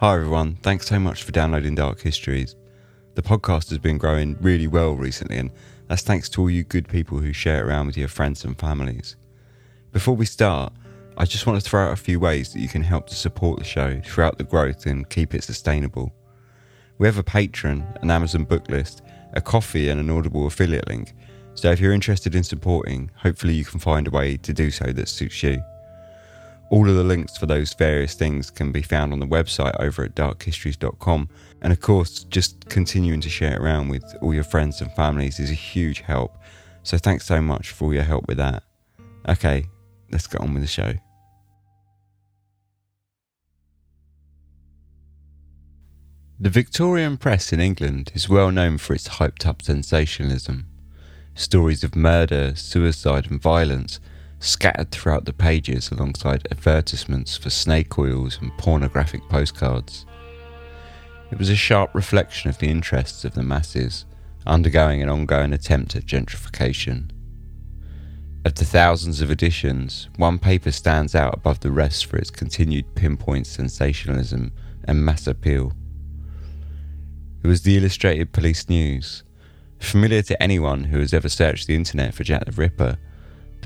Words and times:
Hi, 0.00 0.14
everyone. 0.14 0.56
Thanks 0.56 0.86
so 0.86 0.98
much 0.98 1.22
for 1.22 1.32
downloading 1.32 1.74
Dark 1.74 2.02
Histories. 2.02 2.54
The 3.14 3.22
podcast 3.22 3.70
has 3.70 3.78
been 3.78 3.96
growing 3.96 4.36
really 4.42 4.66
well 4.66 4.92
recently, 4.92 5.38
and 5.38 5.50
that's 5.88 6.02
thanks 6.02 6.28
to 6.28 6.42
all 6.42 6.50
you 6.50 6.64
good 6.64 6.86
people 6.86 7.16
who 7.16 7.32
share 7.32 7.60
it 7.60 7.66
around 7.66 7.86
with 7.86 7.96
your 7.96 8.08
friends 8.08 8.44
and 8.44 8.58
families. 8.58 9.16
Before 9.92 10.14
we 10.14 10.26
start, 10.26 10.74
I 11.16 11.24
just 11.24 11.46
want 11.46 11.58
to 11.58 11.66
throw 11.66 11.86
out 11.86 11.94
a 11.94 11.96
few 11.96 12.20
ways 12.20 12.52
that 12.52 12.60
you 12.60 12.68
can 12.68 12.82
help 12.82 13.06
to 13.06 13.14
support 13.14 13.58
the 13.58 13.64
show 13.64 13.98
throughout 14.04 14.36
the 14.36 14.44
growth 14.44 14.84
and 14.84 15.08
keep 15.08 15.34
it 15.34 15.44
sustainable. 15.44 16.12
We 16.98 17.06
have 17.06 17.16
a 17.16 17.22
Patreon, 17.22 18.02
an 18.02 18.10
Amazon 18.10 18.44
book 18.44 18.68
list, 18.68 19.00
a 19.32 19.40
coffee, 19.40 19.88
and 19.88 19.98
an 19.98 20.10
Audible 20.10 20.46
affiliate 20.46 20.88
link. 20.88 21.14
So 21.54 21.70
if 21.70 21.80
you're 21.80 21.94
interested 21.94 22.34
in 22.34 22.44
supporting, 22.44 23.10
hopefully 23.16 23.54
you 23.54 23.64
can 23.64 23.80
find 23.80 24.06
a 24.06 24.10
way 24.10 24.36
to 24.36 24.52
do 24.52 24.70
so 24.70 24.92
that 24.92 25.08
suits 25.08 25.42
you. 25.42 25.62
All 26.70 26.88
of 26.88 26.96
the 26.96 27.04
links 27.04 27.36
for 27.36 27.46
those 27.46 27.72
various 27.74 28.14
things 28.14 28.50
can 28.50 28.72
be 28.72 28.82
found 28.82 29.12
on 29.12 29.20
the 29.20 29.26
website 29.26 29.78
over 29.78 30.02
at 30.04 30.16
darkhistories.com. 30.16 31.28
And 31.62 31.72
of 31.72 31.80
course, 31.80 32.24
just 32.24 32.68
continuing 32.68 33.20
to 33.20 33.28
share 33.28 33.54
it 33.54 33.60
around 33.60 33.88
with 33.88 34.04
all 34.20 34.34
your 34.34 34.44
friends 34.44 34.80
and 34.80 34.90
families 34.92 35.38
is 35.38 35.50
a 35.50 35.54
huge 35.54 36.00
help. 36.00 36.36
So 36.82 36.98
thanks 36.98 37.24
so 37.24 37.40
much 37.40 37.70
for 37.70 37.86
all 37.86 37.94
your 37.94 38.02
help 38.02 38.26
with 38.26 38.38
that. 38.38 38.64
Okay, 39.28 39.66
let's 40.10 40.26
get 40.26 40.40
on 40.40 40.54
with 40.54 40.62
the 40.62 40.68
show. 40.68 40.94
The 46.38 46.50
Victorian 46.50 47.16
press 47.16 47.52
in 47.52 47.60
England 47.60 48.12
is 48.14 48.28
well 48.28 48.50
known 48.50 48.76
for 48.76 48.92
its 48.92 49.08
hyped 49.08 49.46
up 49.46 49.62
sensationalism. 49.62 50.66
Stories 51.34 51.82
of 51.82 51.96
murder, 51.96 52.54
suicide, 52.54 53.30
and 53.30 53.40
violence 53.40 54.00
scattered 54.46 54.90
throughout 54.90 55.24
the 55.24 55.32
pages 55.32 55.90
alongside 55.90 56.46
advertisements 56.50 57.36
for 57.36 57.50
snake 57.50 57.98
oils 57.98 58.38
and 58.40 58.56
pornographic 58.58 59.22
postcards. 59.28 60.06
It 61.30 61.38
was 61.38 61.50
a 61.50 61.56
sharp 61.56 61.94
reflection 61.94 62.50
of 62.50 62.58
the 62.58 62.68
interests 62.68 63.24
of 63.24 63.34
the 63.34 63.42
masses, 63.42 64.04
undergoing 64.46 65.02
an 65.02 65.08
ongoing 65.08 65.52
attempt 65.52 65.96
at 65.96 66.06
gentrification. 66.06 67.10
Of 68.44 68.54
the 68.54 68.64
thousands 68.64 69.20
of 69.20 69.30
editions, 69.30 70.08
one 70.16 70.38
paper 70.38 70.70
stands 70.70 71.16
out 71.16 71.34
above 71.34 71.60
the 71.60 71.72
rest 71.72 72.06
for 72.06 72.16
its 72.16 72.30
continued 72.30 72.94
pinpoint 72.94 73.48
sensationalism 73.48 74.52
and 74.84 75.04
mass 75.04 75.26
appeal. 75.26 75.72
It 77.42 77.48
was 77.48 77.62
the 77.62 77.76
Illustrated 77.76 78.32
Police 78.32 78.68
News. 78.68 79.24
Familiar 79.80 80.22
to 80.22 80.40
anyone 80.40 80.84
who 80.84 81.00
has 81.00 81.12
ever 81.12 81.28
searched 81.28 81.66
the 81.66 81.74
internet 81.74 82.14
for 82.14 82.22
Jack 82.22 82.44
the 82.44 82.52
Ripper, 82.52 82.98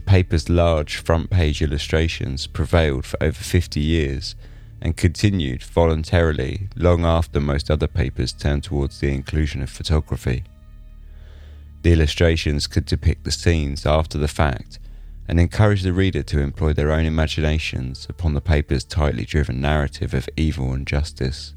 the 0.00 0.06
paper's 0.06 0.48
large 0.48 0.96
front 0.96 1.28
page 1.28 1.60
illustrations 1.60 2.46
prevailed 2.46 3.04
for 3.04 3.22
over 3.22 3.38
50 3.38 3.80
years 3.80 4.34
and 4.80 4.96
continued 4.96 5.62
voluntarily 5.62 6.68
long 6.74 7.04
after 7.04 7.38
most 7.38 7.70
other 7.70 7.86
papers 7.86 8.32
turned 8.32 8.64
towards 8.64 8.98
the 8.98 9.12
inclusion 9.12 9.60
of 9.60 9.68
photography. 9.68 10.42
The 11.82 11.92
illustrations 11.92 12.66
could 12.66 12.86
depict 12.86 13.24
the 13.24 13.30
scenes 13.30 13.84
after 13.84 14.16
the 14.16 14.26
fact 14.26 14.78
and 15.28 15.38
encourage 15.38 15.82
the 15.82 15.92
reader 15.92 16.22
to 16.22 16.40
employ 16.40 16.72
their 16.72 16.92
own 16.92 17.04
imaginations 17.04 18.06
upon 18.08 18.32
the 18.32 18.40
paper's 18.40 18.84
tightly 18.84 19.26
driven 19.26 19.60
narrative 19.60 20.14
of 20.14 20.30
evil 20.34 20.72
and 20.72 20.86
justice. 20.86 21.52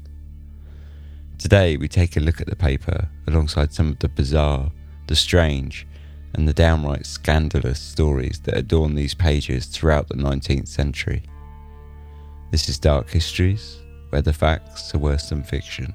Today, 1.38 1.78
we 1.78 1.88
take 1.88 2.14
a 2.14 2.20
look 2.20 2.42
at 2.42 2.46
the 2.46 2.56
paper 2.56 3.08
alongside 3.26 3.72
some 3.72 3.88
of 3.88 4.00
the 4.00 4.08
bizarre, 4.08 4.70
the 5.06 5.16
strange, 5.16 5.86
and 6.34 6.48
the 6.48 6.52
downright 6.52 7.06
scandalous 7.06 7.78
stories 7.78 8.40
that 8.40 8.56
adorn 8.56 8.94
these 8.94 9.14
pages 9.14 9.66
throughout 9.66 10.08
the 10.08 10.14
19th 10.14 10.68
century. 10.68 11.22
This 12.50 12.68
is 12.68 12.78
Dark 12.78 13.08
Histories, 13.10 13.78
where 14.10 14.22
the 14.22 14.32
facts 14.32 14.94
are 14.94 14.98
worse 14.98 15.28
than 15.30 15.42
fiction. 15.42 15.94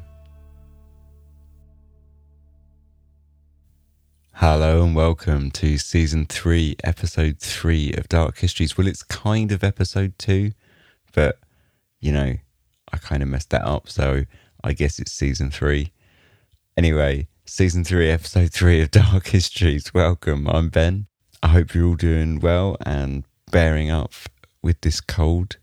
Hello 4.34 4.84
and 4.84 4.96
welcome 4.96 5.52
to 5.52 5.78
season 5.78 6.26
3, 6.26 6.78
episode 6.84 7.40
3 7.40 7.94
of 7.94 8.08
Dark 8.08 8.38
Histories. 8.38 8.78
Well, 8.78 8.88
it's 8.88 9.04
kind 9.04 9.52
of 9.52 9.64
episode 9.64 10.18
2, 10.18 10.52
but 11.14 11.40
you 12.00 12.12
know, 12.12 12.36
I 12.92 12.98
kind 12.98 13.22
of 13.22 13.30
messed 13.30 13.50
that 13.52 13.66
up, 13.66 13.90
so 13.90 14.24
I 14.64 14.74
guess 14.74 15.00
it's 15.00 15.12
season 15.12 15.52
three. 15.52 15.92
Anyway, 16.78 17.28
season 17.50 17.84
three, 17.84 18.12
episode 18.12 18.54
three 18.54 18.80
of 18.80 18.92
Dark 18.92 19.28
Histories. 19.28 19.92
Welcome. 19.92 20.48
I'm 20.48 20.70
Ben. 20.70 21.08
I 21.42 21.48
hope 21.48 21.74
you're 21.74 21.88
all 21.88 21.96
doing 21.96 22.40
well 22.40 22.78
and 22.86 23.24
bearing 23.52 23.90
up 23.90 24.14
with 24.62 24.80
this 24.82 25.02
cold. 25.02 25.58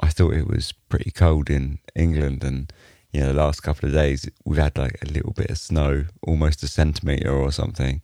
I 0.00 0.08
thought 0.08 0.32
it 0.32 0.48
was 0.48 0.72
pretty 0.88 1.10
cold 1.10 1.50
in 1.50 1.78
England, 1.94 2.42
and 2.42 2.72
you 3.12 3.20
know, 3.20 3.28
the 3.28 3.34
last 3.34 3.60
couple 3.60 3.86
of 3.86 3.94
days 3.94 4.28
we've 4.44 4.58
had 4.58 4.78
like 4.78 4.98
a 5.02 5.12
little 5.12 5.32
bit 5.32 5.50
of 5.50 5.58
snow, 5.58 6.06
almost 6.22 6.62
a 6.62 6.68
centimeter 6.68 7.30
or 7.30 7.52
something. 7.52 8.00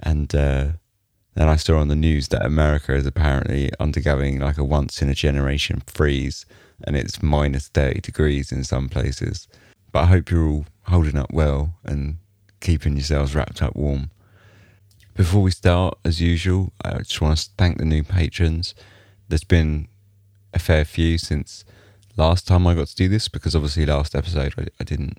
And 0.00 0.34
uh, 0.34 0.68
then 1.34 1.48
I 1.48 1.56
saw 1.56 1.78
on 1.78 1.88
the 1.88 1.94
news 1.94 2.28
that 2.28 2.44
America 2.44 2.94
is 2.94 3.06
apparently 3.06 3.70
undergoing 3.78 4.40
like 4.40 4.56
a 4.56 4.64
once 4.64 5.02
in 5.02 5.10
a 5.10 5.14
generation 5.14 5.82
freeze 5.86 6.46
and 6.84 6.96
it's 6.96 7.22
minus 7.22 7.68
30 7.68 8.00
degrees 8.00 8.50
in 8.50 8.64
some 8.64 8.88
places. 8.88 9.46
But 9.92 10.04
I 10.04 10.06
hope 10.06 10.30
you're 10.30 10.48
all 10.48 10.66
holding 10.82 11.16
up 11.16 11.32
well 11.32 11.74
and 11.84 12.18
keeping 12.66 12.96
yourselves 12.96 13.32
wrapped 13.32 13.62
up 13.62 13.76
warm. 13.76 14.10
Before 15.14 15.40
we 15.40 15.52
start, 15.52 15.98
as 16.04 16.20
usual, 16.20 16.72
I 16.84 16.98
just 16.98 17.20
want 17.20 17.38
to 17.38 17.48
thank 17.56 17.78
the 17.78 17.84
new 17.84 18.02
patrons. 18.02 18.74
There's 19.28 19.44
been 19.44 19.86
a 20.52 20.58
fair 20.58 20.84
few 20.84 21.16
since 21.16 21.64
last 22.16 22.44
time 22.48 22.66
I 22.66 22.74
got 22.74 22.88
to 22.88 22.96
do 22.96 23.08
this 23.08 23.28
because 23.28 23.54
obviously 23.54 23.86
last 23.86 24.16
episode 24.16 24.54
I, 24.58 24.66
I 24.80 24.84
didn't 24.84 25.18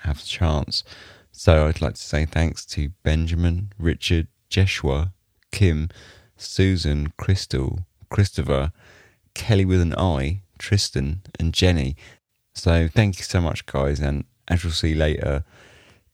have 0.00 0.20
the 0.20 0.26
chance. 0.26 0.84
So 1.30 1.66
I'd 1.66 1.80
like 1.80 1.94
to 1.94 2.02
say 2.02 2.26
thanks 2.26 2.66
to 2.66 2.90
Benjamin, 3.02 3.72
Richard, 3.78 4.28
Jeshua, 4.50 5.14
Kim, 5.50 5.88
Susan, 6.36 7.14
Crystal, 7.16 7.86
Christopher, 8.10 8.70
Kelly 9.32 9.64
with 9.64 9.80
an 9.80 9.94
I, 9.96 10.42
Tristan, 10.58 11.22
and 11.40 11.54
Jenny. 11.54 11.96
So 12.52 12.86
thank 12.86 13.16
you 13.16 13.24
so 13.24 13.40
much, 13.40 13.64
guys. 13.64 13.98
And 13.98 14.24
as 14.48 14.62
you'll 14.62 14.74
see 14.74 14.94
later, 14.94 15.46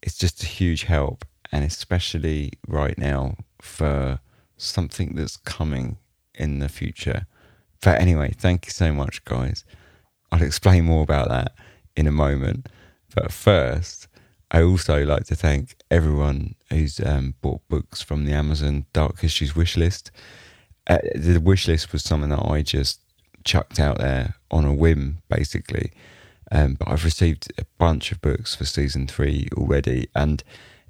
it's 0.03 0.19
just 0.19 0.42
a 0.42 0.47
huge 0.47 0.84
help, 0.84 1.25
and 1.53 1.64
especially 1.64 2.53
right 2.66 2.97
now 2.98 3.36
for 3.60 4.20
something 4.56 5.14
that's 5.14 5.36
coming 5.36 5.98
in 6.34 6.59
the 6.59 6.69
future. 6.69 7.26
But 7.81 8.00
anyway, 8.00 8.34
thank 8.36 8.66
you 8.66 8.72
so 8.72 8.92
much, 8.92 9.25
guys. 9.25 9.64
I'll 10.31 10.42
explain 10.42 10.84
more 10.84 11.03
about 11.03 11.28
that 11.28 11.53
in 11.97 12.06
a 12.06 12.12
moment. 12.12 12.69
But 13.14 13.32
first, 13.32 14.09
I 14.50 14.62
also 14.62 15.04
like 15.04 15.25
to 15.26 15.34
thank 15.34 15.76
everyone 15.91 16.54
who's 16.70 17.00
um, 17.00 17.34
bought 17.41 17.66
books 17.69 18.03
from 18.03 18.25
the 18.25 18.32
Amazon 18.32 18.86
Dark 18.92 19.20
Histories 19.20 19.54
wish 19.54 19.76
list. 19.76 20.10
Uh, 20.86 20.98
the 21.15 21.38
wish 21.38 21.69
list 21.69 21.92
was 21.92 22.03
something 22.03 22.30
that 22.30 22.44
I 22.44 22.62
just 22.62 23.00
chucked 23.44 23.78
out 23.78 23.98
there 23.98 24.34
on 24.50 24.65
a 24.65 24.72
whim, 24.72 25.19
basically. 25.28 25.92
Um, 26.50 26.75
but 26.75 26.88
I've 26.88 27.04
received 27.04 27.53
a 27.59 27.64
bunch 27.78 28.10
of 28.12 28.20
books 28.20 28.54
for 28.54 28.64
season 28.64 29.06
three 29.06 29.48
already, 29.56 30.09
and 30.14 30.42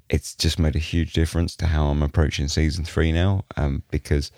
it's 0.09 0.35
just 0.35 0.59
made 0.59 0.75
a 0.75 0.79
huge 0.79 1.13
difference 1.13 1.55
to 1.57 1.67
how 1.67 1.87
I'm 1.87 2.01
approaching 2.01 2.47
season 2.47 2.85
three 2.85 3.11
now. 3.11 3.43
Um, 3.57 3.83
because 3.91 4.31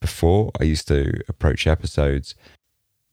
before 0.00 0.50
I 0.60 0.64
used 0.64 0.88
to 0.88 1.20
approach 1.28 1.66
episodes 1.66 2.34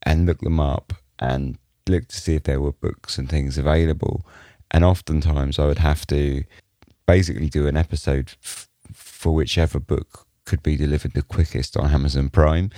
and 0.02 0.26
look 0.26 0.40
them 0.40 0.58
up 0.58 0.94
and 1.18 1.58
look 1.86 2.08
to 2.08 2.16
see 2.16 2.34
if 2.34 2.44
there 2.44 2.60
were 2.60 2.72
books 2.72 3.18
and 3.18 3.28
things 3.28 3.58
available, 3.58 4.26
and 4.70 4.84
oftentimes 4.84 5.58
I 5.58 5.66
would 5.66 5.78
have 5.78 6.06
to 6.08 6.44
basically 7.06 7.48
do 7.48 7.66
an 7.66 7.76
episode 7.76 8.32
f- 8.42 8.68
for 8.92 9.34
whichever 9.34 9.78
book 9.80 10.26
could 10.44 10.62
be 10.62 10.76
delivered 10.76 11.12
the 11.12 11.22
quickest 11.22 11.76
on 11.76 11.90
Amazon 11.90 12.28
Prime. 12.28 12.70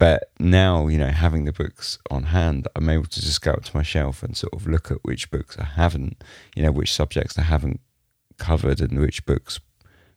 But 0.00 0.30
now, 0.38 0.88
you 0.88 0.96
know, 0.96 1.08
having 1.10 1.44
the 1.44 1.52
books 1.52 1.98
on 2.10 2.22
hand, 2.22 2.66
I'm 2.74 2.88
able 2.88 3.04
to 3.04 3.20
just 3.20 3.42
go 3.42 3.50
up 3.52 3.64
to 3.64 3.76
my 3.76 3.82
shelf 3.82 4.22
and 4.22 4.34
sort 4.34 4.54
of 4.54 4.66
look 4.66 4.90
at 4.90 5.04
which 5.04 5.30
books 5.30 5.58
I 5.58 5.64
haven't, 5.64 6.24
you 6.56 6.62
know, 6.62 6.72
which 6.72 6.94
subjects 6.94 7.38
I 7.38 7.42
haven't 7.42 7.80
covered 8.38 8.80
and 8.80 8.98
which 8.98 9.26
books 9.26 9.60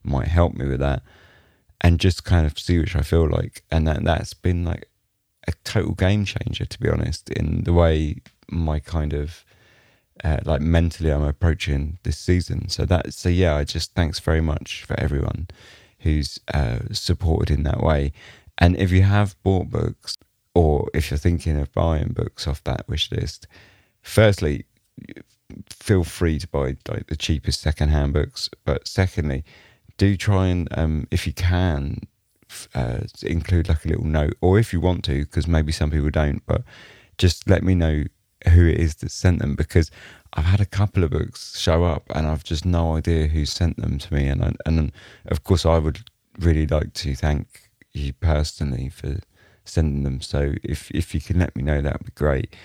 might 0.01 0.30
help 0.30 0.53
me 0.53 0.65
with 0.69 0.80
that. 0.80 1.03
And 1.81 2.00
just 2.00 2.24
kind 2.24 2.45
of 2.45 2.57
see 2.57 2.80
which 2.80 2.95
I 2.95 3.01
feel 3.01 3.30
like. 3.30 3.65
And 3.69 3.85
that, 3.85 4.06
that's 4.06 4.33
been 4.33 4.63
like 4.63 4.88
a 5.50 5.51
total 5.65 5.95
game 5.95 6.24
changer, 6.24 6.63
to 6.63 6.79
be 6.79 6.89
honest, 6.89 7.29
in 7.31 7.65
the 7.65 7.74
way 7.74 8.21
my 8.50 8.79
kind 8.79 9.12
of 9.12 9.44
uh, 10.24 10.38
like 10.45 10.62
mentally 10.62 11.12
I'm 11.12 11.25
approaching 11.25 11.97
this 12.03 12.18
season. 12.18 12.69
So 12.69 12.86
that, 12.86 13.13
so 13.13 13.27
yeah, 13.27 13.57
I 13.57 13.65
just 13.65 13.94
thanks 13.95 14.19
very 14.19 14.39
much 14.39 14.86
for 14.86 14.97
everyone 14.97 15.50
who's 16.00 16.39
uh, 16.53 16.79
supported 16.94 17.51
in 17.53 17.63
that 17.63 17.81
way. 17.81 18.13
And 18.57 18.77
if 18.77 18.91
you 18.91 19.03
have 19.03 19.35
bought 19.44 19.69
books, 19.69 20.15
or 20.55 20.89
if 20.94 21.09
you're 21.09 21.17
thinking 21.17 21.59
of 21.59 21.71
buying 21.73 22.09
books 22.09 22.47
off 22.47 22.63
that 22.63 22.88
wish 22.88 23.11
list, 23.11 23.47
firstly, 24.01 24.65
feel 25.69 26.03
free 26.03 26.39
to 26.39 26.47
buy 26.47 26.77
like 26.88 27.07
the 27.07 27.15
cheapest 27.15 27.61
secondhand 27.61 28.13
books. 28.13 28.50
But 28.63 28.88
secondly, 28.88 29.44
do 29.97 30.15
try 30.15 30.47
and, 30.47 30.67
um, 30.77 31.07
if 31.11 31.25
you 31.25 31.33
can, 31.33 32.01
uh, 32.75 33.00
include 33.23 33.69
like 33.69 33.85
a 33.85 33.88
little 33.89 34.05
note, 34.05 34.35
or 34.41 34.59
if 34.59 34.73
you 34.73 34.79
want 34.79 35.03
to, 35.05 35.25
because 35.25 35.47
maybe 35.47 35.71
some 35.71 35.89
people 35.89 36.11
don't, 36.11 36.44
but 36.45 36.63
just 37.17 37.50
let 37.50 37.63
me 37.63 37.75
know 37.75 38.03
who 38.50 38.67
it 38.67 38.79
is 38.79 38.95
that 38.95 39.11
sent 39.11 39.39
them 39.39 39.55
because 39.55 39.89
I've 40.33 40.45
had 40.45 40.59
a 40.59 40.65
couple 40.65 41.03
of 41.03 41.11
books 41.11 41.57
show 41.57 41.83
up 41.83 42.03
and 42.13 42.27
I've 42.27 42.44
just 42.44 42.65
no 42.65 42.97
idea 42.97 43.27
who 43.27 43.45
sent 43.45 43.77
them 43.77 43.97
to 44.00 44.13
me. 44.13 44.27
And 44.27 44.44
I, 44.44 44.53
and 44.65 44.91
of 45.27 45.44
course, 45.44 45.65
I 45.65 45.77
would 45.77 46.00
really 46.39 46.67
like 46.67 46.94
to 46.95 47.15
thank 47.15 47.62
you 47.94 48.13
personally 48.13 48.90
for 48.90 49.19
sending 49.66 50.04
them. 50.04 50.22
So 50.22 50.54
if 50.63 50.92
if 50.92 51.13
you 51.13 51.22
can 51.22 51.40
let 51.40 51.56
me 51.56 51.63
know, 51.63 51.81
that 51.81 51.94
would 51.94 52.06
be 52.06 52.12
great. 52.16 52.56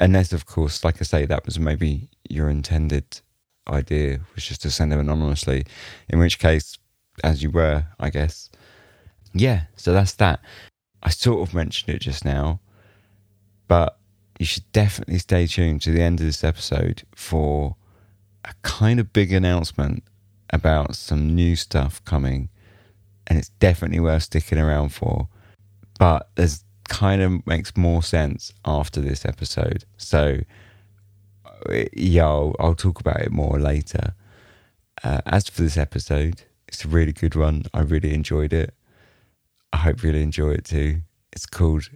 Unless, 0.00 0.32
of 0.32 0.46
course, 0.46 0.84
like 0.84 0.96
I 1.00 1.04
say, 1.04 1.26
that 1.26 1.44
was 1.46 1.58
maybe 1.58 2.08
your 2.28 2.48
intended 2.48 3.20
idea 3.68 4.20
was 4.34 4.44
just 4.44 4.62
to 4.62 4.70
send 4.70 4.90
them 4.90 5.00
anonymously. 5.00 5.64
In 6.08 6.18
which 6.18 6.38
case, 6.38 6.78
as 7.22 7.42
you 7.42 7.50
were, 7.50 7.86
I 8.00 8.10
guess. 8.10 8.50
Yeah, 9.32 9.62
so 9.76 9.92
that's 9.92 10.12
that. 10.14 10.40
I 11.02 11.10
sort 11.10 11.46
of 11.46 11.54
mentioned 11.54 11.94
it 11.94 12.00
just 12.00 12.24
now, 12.24 12.60
but 13.68 13.98
you 14.38 14.46
should 14.46 14.70
definitely 14.72 15.18
stay 15.18 15.46
tuned 15.46 15.82
to 15.82 15.92
the 15.92 16.02
end 16.02 16.20
of 16.20 16.26
this 16.26 16.44
episode 16.44 17.04
for 17.14 17.76
a 18.44 18.54
kind 18.62 18.98
of 18.98 19.12
big 19.12 19.32
announcement 19.32 20.02
about 20.50 20.96
some 20.96 21.34
new 21.34 21.56
stuff 21.56 22.04
coming. 22.04 22.48
And 23.26 23.38
it's 23.38 23.50
definitely 23.60 24.00
worth 24.00 24.24
sticking 24.24 24.58
around 24.58 24.90
for. 24.90 25.28
But 25.98 26.28
there's 26.34 26.64
kind 26.88 27.22
of 27.22 27.46
makes 27.46 27.76
more 27.76 28.02
sense 28.02 28.52
after 28.64 29.00
this 29.00 29.24
episode. 29.24 29.84
So, 29.96 30.40
yeah, 31.92 32.26
I'll, 32.26 32.56
I'll 32.58 32.74
talk 32.74 33.00
about 33.00 33.20
it 33.20 33.30
more 33.30 33.58
later. 33.58 34.14
Uh, 35.04 35.20
as 35.26 35.48
for 35.48 35.62
this 35.62 35.76
episode, 35.76 36.42
it's 36.68 36.84
a 36.84 36.88
really 36.88 37.12
good 37.12 37.34
one. 37.34 37.64
I 37.72 37.80
really 37.80 38.14
enjoyed 38.14 38.52
it. 38.52 38.74
I 39.72 39.78
hope 39.78 40.02
you 40.02 40.10
really 40.10 40.22
enjoy 40.22 40.50
it 40.52 40.64
too. 40.64 41.02
It's 41.32 41.46
called 41.46 41.88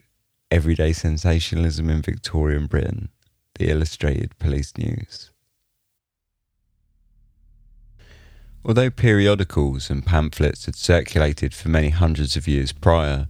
Everyday 0.50 0.92
Sensationalism 0.92 1.90
in 1.90 2.02
Victorian 2.02 2.66
Britain, 2.66 3.10
the 3.58 3.68
Illustrated 3.68 4.38
Police 4.38 4.76
News. 4.78 5.30
Although 8.68 8.90
periodicals 8.90 9.90
and 9.90 10.04
pamphlets 10.04 10.66
had 10.66 10.74
circulated 10.74 11.54
for 11.54 11.68
many 11.68 11.90
hundreds 11.90 12.34
of 12.34 12.48
years 12.48 12.72
prior, 12.72 13.28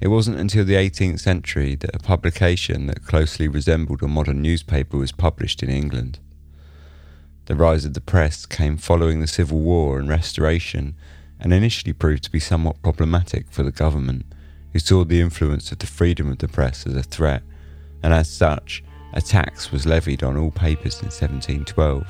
it 0.00 0.06
wasn't 0.06 0.38
until 0.38 0.64
the 0.64 0.74
18th 0.74 1.18
century 1.18 1.74
that 1.74 1.96
a 1.96 1.98
publication 1.98 2.86
that 2.86 3.04
closely 3.04 3.48
resembled 3.48 4.00
a 4.04 4.06
modern 4.06 4.40
newspaper 4.40 4.96
was 4.96 5.10
published 5.10 5.60
in 5.64 5.70
England. 5.70 6.20
The 7.46 7.56
rise 7.56 7.84
of 7.84 7.94
the 7.94 8.00
press 8.00 8.46
came 8.46 8.76
following 8.76 9.20
the 9.20 9.26
Civil 9.26 9.58
War 9.58 9.98
and 9.98 10.08
Restoration 10.08 10.94
and 11.40 11.52
initially 11.52 11.92
proved 11.92 12.22
to 12.22 12.30
be 12.30 12.38
somewhat 12.38 12.80
problematic 12.80 13.50
for 13.50 13.64
the 13.64 13.72
government 13.72 14.24
who 14.72 14.78
saw 14.78 15.02
the 15.02 15.20
influence 15.20 15.72
of 15.72 15.80
the 15.80 15.86
freedom 15.86 16.30
of 16.30 16.38
the 16.38 16.46
press 16.46 16.86
as 16.86 16.94
a 16.94 17.02
threat, 17.02 17.42
and 18.04 18.14
as 18.14 18.30
such, 18.30 18.84
a 19.12 19.20
tax 19.20 19.72
was 19.72 19.84
levied 19.84 20.22
on 20.22 20.36
all 20.36 20.52
papers 20.52 21.00
in 21.00 21.06
1712. 21.06 22.06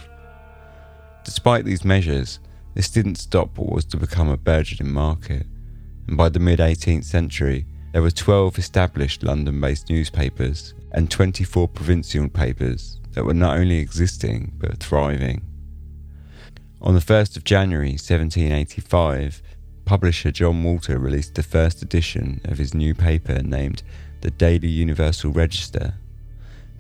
Despite 1.25 1.64
these 1.64 1.82
measures, 1.82 2.38
this 2.76 2.90
didn't 2.90 3.14
stop 3.14 3.56
what 3.56 3.73
was 3.73 3.87
to 3.87 3.96
become 3.96 4.28
a 4.28 4.37
burgeoning 4.37 4.93
market, 4.93 5.46
and 6.06 6.14
by 6.14 6.28
the 6.28 6.38
mid 6.38 6.58
18th 6.58 7.05
century, 7.05 7.64
there 7.93 8.02
were 8.02 8.11
12 8.11 8.58
established 8.58 9.23
London 9.23 9.58
based 9.58 9.88
newspapers 9.88 10.75
and 10.93 11.11
24 11.11 11.69
provincial 11.69 12.28
papers 12.28 13.00
that 13.12 13.25
were 13.25 13.32
not 13.32 13.56
only 13.56 13.78
existing 13.78 14.52
but 14.58 14.78
thriving. 14.78 15.40
On 16.82 16.93
the 16.93 17.00
1st 17.00 17.38
of 17.38 17.44
January 17.44 17.93
1785, 17.93 19.43
publisher 19.87 20.31
John 20.31 20.62
Walter 20.62 20.99
released 20.99 21.34
the 21.34 21.43
first 21.43 21.81
edition 21.81 22.43
of 22.44 22.58
his 22.58 22.75
new 22.75 22.94
paper 22.94 23.43
named 23.43 23.82
the 24.20 24.31
Daily 24.31 24.69
Universal 24.69 25.32
Register. 25.32 25.94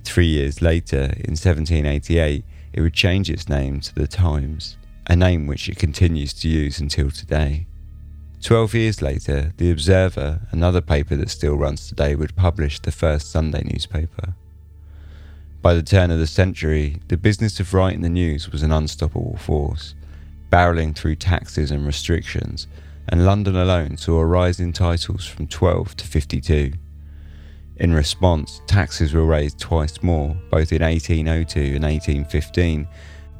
Three 0.04 0.26
years 0.26 0.60
later, 0.60 1.04
in 1.24 1.32
1788, 1.32 2.44
it 2.74 2.80
would 2.82 2.92
change 2.92 3.30
its 3.30 3.48
name 3.48 3.80
to 3.80 3.94
the 3.94 4.06
Times, 4.06 4.76
a 5.06 5.16
name 5.16 5.46
which 5.46 5.68
it 5.68 5.76
continues 5.76 6.32
to 6.34 6.48
use 6.48 6.78
until 6.80 7.10
today. 7.10 7.66
Twelve 8.42 8.74
years 8.74 9.00
later, 9.02 9.52
The 9.56 9.70
Observer, 9.70 10.40
another 10.50 10.80
paper 10.80 11.16
that 11.16 11.30
still 11.30 11.56
runs 11.56 11.88
today, 11.88 12.14
would 12.14 12.36
publish 12.36 12.80
the 12.80 12.92
first 12.92 13.30
Sunday 13.30 13.62
newspaper. 13.64 14.34
By 15.62 15.74
the 15.74 15.82
turn 15.82 16.10
of 16.10 16.18
the 16.18 16.26
century, 16.26 17.00
the 17.08 17.16
business 17.16 17.58
of 17.60 17.74
writing 17.74 18.02
the 18.02 18.08
news 18.08 18.50
was 18.50 18.62
an 18.62 18.72
unstoppable 18.72 19.36
force, 19.38 19.94
barreling 20.50 20.94
through 20.94 21.16
taxes 21.16 21.70
and 21.70 21.86
restrictions 21.86 22.66
and 23.08 23.24
London 23.24 23.56
alone 23.56 23.96
saw 23.96 24.18
a 24.18 24.26
rise 24.26 24.58
in 24.58 24.72
titles 24.72 25.26
from 25.26 25.46
12 25.46 25.96
to 25.96 26.06
52. 26.06 26.72
In 27.76 27.92
response, 27.92 28.62
taxes 28.66 29.12
were 29.14 29.24
raised 29.24 29.60
twice 29.60 30.02
more, 30.02 30.36
both 30.50 30.72
in 30.72 30.82
1802 30.82 31.76
and 31.76 31.84
1815, 31.84 32.88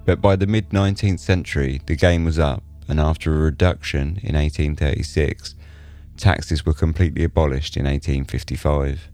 but 0.06 0.22
by 0.22 0.36
the 0.36 0.46
mid 0.46 0.70
19th 0.70 1.20
century, 1.20 1.82
the 1.84 1.96
game 1.96 2.24
was 2.24 2.38
up, 2.38 2.62
and 2.88 2.98
after 2.98 3.34
a 3.34 3.38
reduction 3.38 4.18
in 4.22 4.34
1836, 4.34 5.54
taxes 6.16 6.64
were 6.64 6.72
completely 6.72 7.24
abolished 7.24 7.76
in 7.76 7.84
1855. 7.84 9.10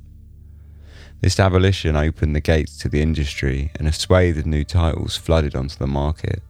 This 1.21 1.41
abolition 1.41 1.97
opened 1.97 2.37
the 2.37 2.41
gates 2.41 2.79
to 2.79 2.89
the 2.89 3.03
industry, 3.03 3.73
and 3.77 3.89
a 3.89 3.93
swathe 3.93 4.39
of 4.39 4.47
new 4.47 4.63
titles 4.63 5.17
flooded 5.17 5.57
onto 5.57 5.77
the 5.77 5.89
market. 5.89 6.43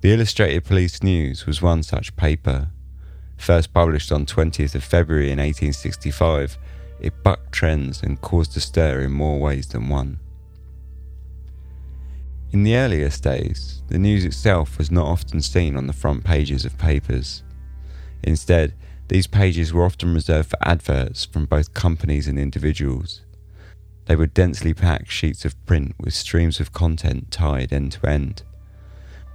The 0.00 0.12
Illustrated 0.14 0.64
Police 0.64 1.02
News 1.02 1.44
was 1.44 1.60
one 1.60 1.82
such 1.82 2.16
paper, 2.16 2.70
First 3.42 3.74
published 3.74 4.12
on 4.12 4.24
20th 4.24 4.76
of 4.76 4.84
February 4.84 5.32
in 5.32 5.40
1865, 5.40 6.56
it 7.00 7.24
bucked 7.24 7.50
trends 7.50 8.00
and 8.00 8.20
caused 8.20 8.56
a 8.56 8.60
stir 8.60 9.00
in 9.00 9.10
more 9.10 9.40
ways 9.40 9.66
than 9.66 9.88
one. 9.88 10.20
In 12.52 12.64
the 12.64 12.76
earliest 12.76 13.22
days, 13.22 13.82
the 13.88 13.98
news 13.98 14.26
itself 14.26 14.76
was 14.76 14.90
not 14.90 15.06
often 15.06 15.40
seen 15.40 15.74
on 15.74 15.86
the 15.86 15.94
front 15.94 16.22
pages 16.22 16.66
of 16.66 16.76
papers. 16.76 17.42
Instead, 18.22 18.74
these 19.08 19.26
pages 19.26 19.72
were 19.72 19.86
often 19.86 20.12
reserved 20.12 20.50
for 20.50 20.58
adverts 20.60 21.24
from 21.24 21.46
both 21.46 21.72
companies 21.72 22.28
and 22.28 22.38
individuals. 22.38 23.22
They 24.04 24.16
were 24.16 24.26
densely 24.26 24.74
packed 24.74 25.10
sheets 25.10 25.46
of 25.46 25.64
print 25.64 25.94
with 25.98 26.12
streams 26.12 26.60
of 26.60 26.74
content 26.74 27.30
tied 27.30 27.72
end 27.72 27.92
to 27.92 28.06
end. 28.06 28.42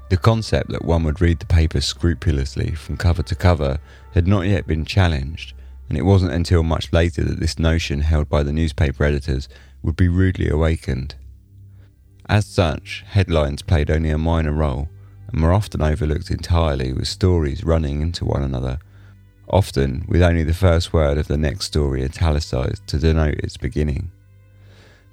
The 0.09 0.17
concept 0.17 0.69
that 0.69 0.85
one 0.85 1.03
would 1.03 1.19
read 1.19 1.39
the 1.39 1.47
paper 1.47 1.81
scrupulously 1.81 2.75
from 2.75 2.97
cover 2.97 3.23
to 3.23 3.35
cover 3.35 3.79
had 4.13 4.27
not 4.27 4.45
yet 4.45 4.67
been 4.67 4.85
challenged, 4.85 5.55
and 5.89 5.97
it 5.97 6.05
wasn't 6.05 6.33
until 6.33 6.61
much 6.61 6.93
later 6.93 7.23
that 7.23 7.39
this 7.39 7.57
notion 7.57 8.01
held 8.01 8.29
by 8.29 8.43
the 8.43 8.53
newspaper 8.53 9.03
editors 9.03 9.49
would 9.81 9.95
be 9.95 10.07
rudely 10.07 10.49
awakened. 10.49 11.15
As 12.29 12.45
such, 12.45 13.05
headlines 13.07 13.61
played 13.61 13.89
only 13.89 14.09
a 14.09 14.17
minor 14.17 14.51
role 14.51 14.89
and 15.31 15.41
were 15.41 15.53
often 15.53 15.81
overlooked 15.81 16.29
entirely 16.29 16.91
with 16.91 17.07
stories 17.07 17.63
running 17.63 18.01
into 18.01 18.25
one 18.25 18.43
another, 18.43 18.79
often 19.49 20.05
with 20.09 20.21
only 20.21 20.43
the 20.43 20.53
first 20.53 20.91
word 20.91 21.17
of 21.17 21.27
the 21.27 21.37
next 21.37 21.65
story 21.65 22.03
italicized 22.03 22.85
to 22.87 22.99
denote 22.99 23.35
its 23.35 23.55
beginning. 23.55 24.11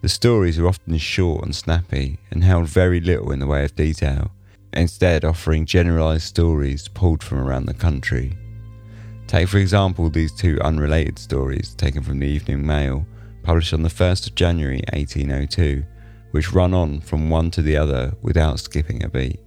The 0.02 0.08
stories 0.08 0.58
were 0.58 0.68
often 0.68 0.98
short 0.98 1.44
and 1.44 1.54
snappy 1.54 2.18
and 2.30 2.42
held 2.42 2.68
very 2.68 3.00
little 3.00 3.30
in 3.30 3.38
the 3.38 3.46
way 3.46 3.64
of 3.64 3.76
detail 3.76 4.32
instead 4.72 5.24
offering 5.24 5.64
generalised 5.66 6.24
stories 6.24 6.88
pulled 6.88 7.22
from 7.22 7.38
around 7.38 7.66
the 7.66 7.74
country. 7.74 8.36
Take, 9.28 9.48
for 9.48 9.58
example, 9.58 10.10
these 10.10 10.32
two 10.32 10.60
unrelated 10.60 11.18
stories 11.18 11.74
taken 11.74 12.02
from 12.02 12.18
the 12.18 12.26
Evening 12.26 12.66
Mail, 12.66 13.06
published 13.44 13.72
on 13.72 13.82
the 13.82 13.88
1st 13.88 14.28
of 14.28 14.34
January 14.34 14.82
1802, 14.92 15.84
which 16.34 16.52
run 16.52 16.74
on 16.74 17.00
from 17.00 17.30
one 17.30 17.48
to 17.48 17.62
the 17.62 17.76
other 17.76 18.12
without 18.20 18.58
skipping 18.58 19.04
a 19.04 19.08
beat. 19.08 19.38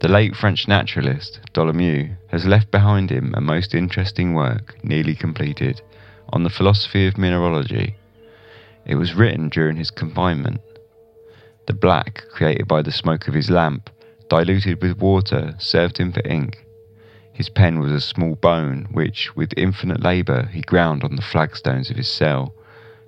The 0.00 0.08
late 0.08 0.34
French 0.34 0.66
naturalist, 0.66 1.38
Dolomieu, 1.52 2.16
has 2.28 2.46
left 2.46 2.70
behind 2.70 3.10
him 3.10 3.34
a 3.36 3.42
most 3.42 3.74
interesting 3.74 4.32
work, 4.32 4.82
nearly 4.82 5.14
completed, 5.14 5.82
on 6.30 6.44
the 6.44 6.48
philosophy 6.48 7.06
of 7.06 7.18
mineralogy. 7.18 7.94
It 8.86 8.94
was 8.94 9.12
written 9.12 9.50
during 9.50 9.76
his 9.76 9.90
confinement. 9.90 10.62
The 11.66 11.74
black 11.74 12.24
created 12.32 12.66
by 12.66 12.80
the 12.80 12.90
smoke 12.90 13.28
of 13.28 13.34
his 13.34 13.50
lamp 13.50 13.90
diluted 14.30 14.80
with 14.80 14.96
water, 14.96 15.56
served 15.58 15.98
him 15.98 16.10
for 16.10 16.26
ink. 16.26 16.64
His 17.34 17.50
pen 17.50 17.80
was 17.80 17.92
a 17.92 18.00
small 18.00 18.36
bone, 18.36 18.88
which, 18.92 19.36
with 19.36 19.52
infinite 19.58 20.02
labour, 20.02 20.48
he 20.50 20.62
ground 20.62 21.04
on 21.04 21.16
the 21.16 21.22
flagstones 21.22 21.90
of 21.90 21.98
his 21.98 22.08
cell, 22.08 22.54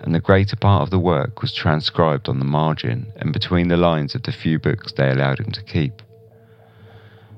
and 0.01 0.15
the 0.15 0.21
greater 0.21 0.57
part 0.57 0.83
of 0.83 0.91
the 0.91 0.99
work 0.99 1.43
was 1.43 1.53
transcribed 1.53 2.29
on 2.29 2.39
the 2.39 2.45
margin 2.45 3.13
and 3.17 3.33
between 3.33 3.69
the 3.69 3.77
lines 3.77 4.15
of 4.15 4.23
the 4.23 4.33
few 4.33 4.59
books 4.59 4.93
they 4.93 5.11
allowed 5.11 5.41
him 5.41 5.51
to 5.51 5.63
keep. 5.63 6.03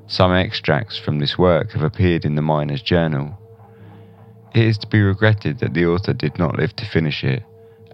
Some 0.06 0.32
extracts 0.32 0.98
from 0.98 1.18
this 1.18 1.38
work 1.38 1.72
have 1.72 1.82
appeared 1.82 2.24
in 2.24 2.34
the 2.34 2.42
Miner's 2.42 2.82
Journal. 2.82 3.38
It 4.54 4.64
is 4.64 4.78
to 4.78 4.86
be 4.88 5.00
regretted 5.00 5.60
that 5.60 5.74
the 5.74 5.86
author 5.86 6.12
did 6.12 6.38
not 6.38 6.58
live 6.58 6.74
to 6.76 6.84
finish 6.84 7.22
it, 7.22 7.44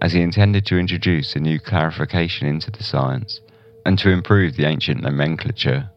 as 0.01 0.13
he 0.13 0.21
intended 0.21 0.65
to 0.65 0.79
introduce 0.79 1.35
a 1.35 1.39
new 1.39 1.59
clarification 1.59 2.47
into 2.47 2.71
the 2.71 2.83
science 2.83 3.39
and 3.85 3.97
to 3.99 4.09
improve 4.09 4.55
the 4.55 4.65
ancient 4.65 5.01
nomenclature. 5.01 5.89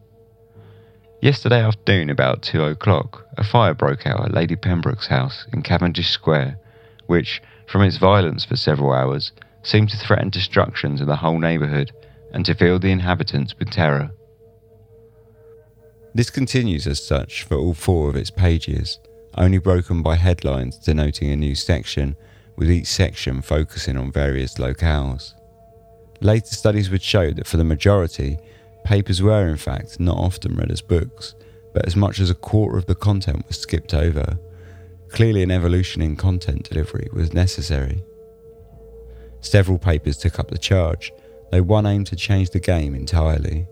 Yesterday 1.21 1.61
afternoon, 1.61 2.09
about 2.09 2.41
two 2.41 2.63
o'clock, 2.63 3.25
a 3.37 3.43
fire 3.43 3.73
broke 3.73 4.07
out 4.07 4.25
at 4.25 4.33
Lady 4.33 4.55
Pembroke's 4.55 5.07
house 5.07 5.45
in 5.53 5.61
Cavendish 5.61 6.09
Square, 6.09 6.57
which, 7.05 7.41
from 7.71 7.81
its 7.81 7.97
violence 7.97 8.43
for 8.43 8.55
several 8.55 8.91
hours, 8.91 9.31
seemed 9.63 9.89
to 9.89 9.97
threaten 9.97 10.29
destruction 10.29 10.97
to 10.97 11.05
the 11.05 11.15
whole 11.15 11.39
neighbourhood 11.39 11.91
and 12.33 12.45
to 12.45 12.53
fill 12.53 12.79
the 12.79 12.91
inhabitants 12.91 13.55
with 13.57 13.69
terror. 13.69 14.11
This 16.13 16.29
continues 16.29 16.87
as 16.87 17.05
such 17.05 17.43
for 17.43 17.55
all 17.55 17.73
four 17.73 18.09
of 18.09 18.15
its 18.15 18.29
pages, 18.29 18.99
only 19.37 19.59
broken 19.59 20.01
by 20.01 20.15
headlines 20.15 20.77
denoting 20.77 21.31
a 21.31 21.37
new 21.37 21.55
section, 21.55 22.15
with 22.57 22.69
each 22.69 22.87
section 22.87 23.41
focusing 23.41 23.97
on 23.97 24.11
various 24.11 24.55
locales. 24.55 25.33
Later 26.19 26.53
studies 26.53 26.89
would 26.89 27.01
show 27.01 27.31
that 27.31 27.47
for 27.47 27.57
the 27.57 27.63
majority, 27.63 28.37
papers 28.83 29.21
were 29.21 29.47
in 29.47 29.57
fact 29.57 29.99
not 29.99 30.17
often 30.17 30.55
read 30.55 30.71
as 30.71 30.81
books, 30.81 31.33
but 31.73 31.85
as 31.85 31.95
much 31.95 32.19
as 32.19 32.29
a 32.29 32.35
quarter 32.35 32.77
of 32.77 32.85
the 32.87 32.95
content 32.95 33.47
was 33.47 33.57
skipped 33.57 33.93
over. 33.93 34.37
Clearly, 35.11 35.43
an 35.43 35.51
evolution 35.51 36.01
in 36.01 36.15
content 36.15 36.69
delivery 36.69 37.09
was 37.11 37.33
necessary. 37.33 38.03
Several 39.41 39.77
papers 39.77 40.17
took 40.17 40.39
up 40.39 40.49
the 40.49 40.57
charge, 40.57 41.11
though 41.51 41.63
one 41.63 41.85
aimed 41.85 42.07
to 42.07 42.15
change 42.15 42.51
the 42.51 42.59
game 42.59 42.95
entirely. 42.95 43.67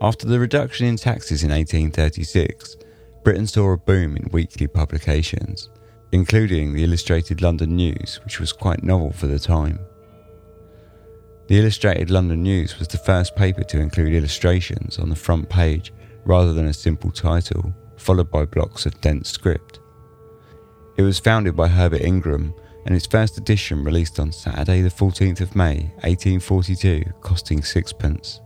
After 0.00 0.26
the 0.26 0.38
reduction 0.38 0.86
in 0.86 0.96
taxes 0.96 1.42
in 1.42 1.50
1836, 1.50 2.76
Britain 3.24 3.46
saw 3.46 3.72
a 3.72 3.78
boom 3.78 4.16
in 4.16 4.28
weekly 4.30 4.66
publications, 4.66 5.70
including 6.12 6.74
the 6.74 6.84
Illustrated 6.84 7.40
London 7.40 7.76
News, 7.76 8.20
which 8.24 8.38
was 8.38 8.52
quite 8.52 8.82
novel 8.82 9.12
for 9.12 9.26
the 9.26 9.38
time. 9.38 9.78
The 11.46 11.58
Illustrated 11.58 12.10
London 12.10 12.42
News 12.42 12.78
was 12.78 12.88
the 12.88 12.98
first 12.98 13.34
paper 13.36 13.64
to 13.64 13.80
include 13.80 14.12
illustrations 14.12 14.98
on 14.98 15.08
the 15.08 15.16
front 15.16 15.48
page 15.48 15.94
rather 16.24 16.52
than 16.52 16.66
a 16.66 16.74
simple 16.74 17.10
title, 17.10 17.72
followed 18.06 18.30
by 18.30 18.44
blocks 18.44 18.86
of 18.86 19.00
dense 19.00 19.28
script. 19.28 19.80
It 20.96 21.02
was 21.02 21.18
founded 21.18 21.56
by 21.56 21.66
Herbert 21.66 22.02
Ingram 22.02 22.54
and 22.84 22.94
its 22.94 23.04
first 23.04 23.36
edition 23.36 23.82
released 23.82 24.20
on 24.20 24.30
Saturday, 24.30 24.80
the 24.80 24.88
14th 24.88 25.40
of 25.40 25.56
May, 25.56 25.90
1842, 26.04 27.02
costing 27.20 27.64
sixpence. 27.64 28.40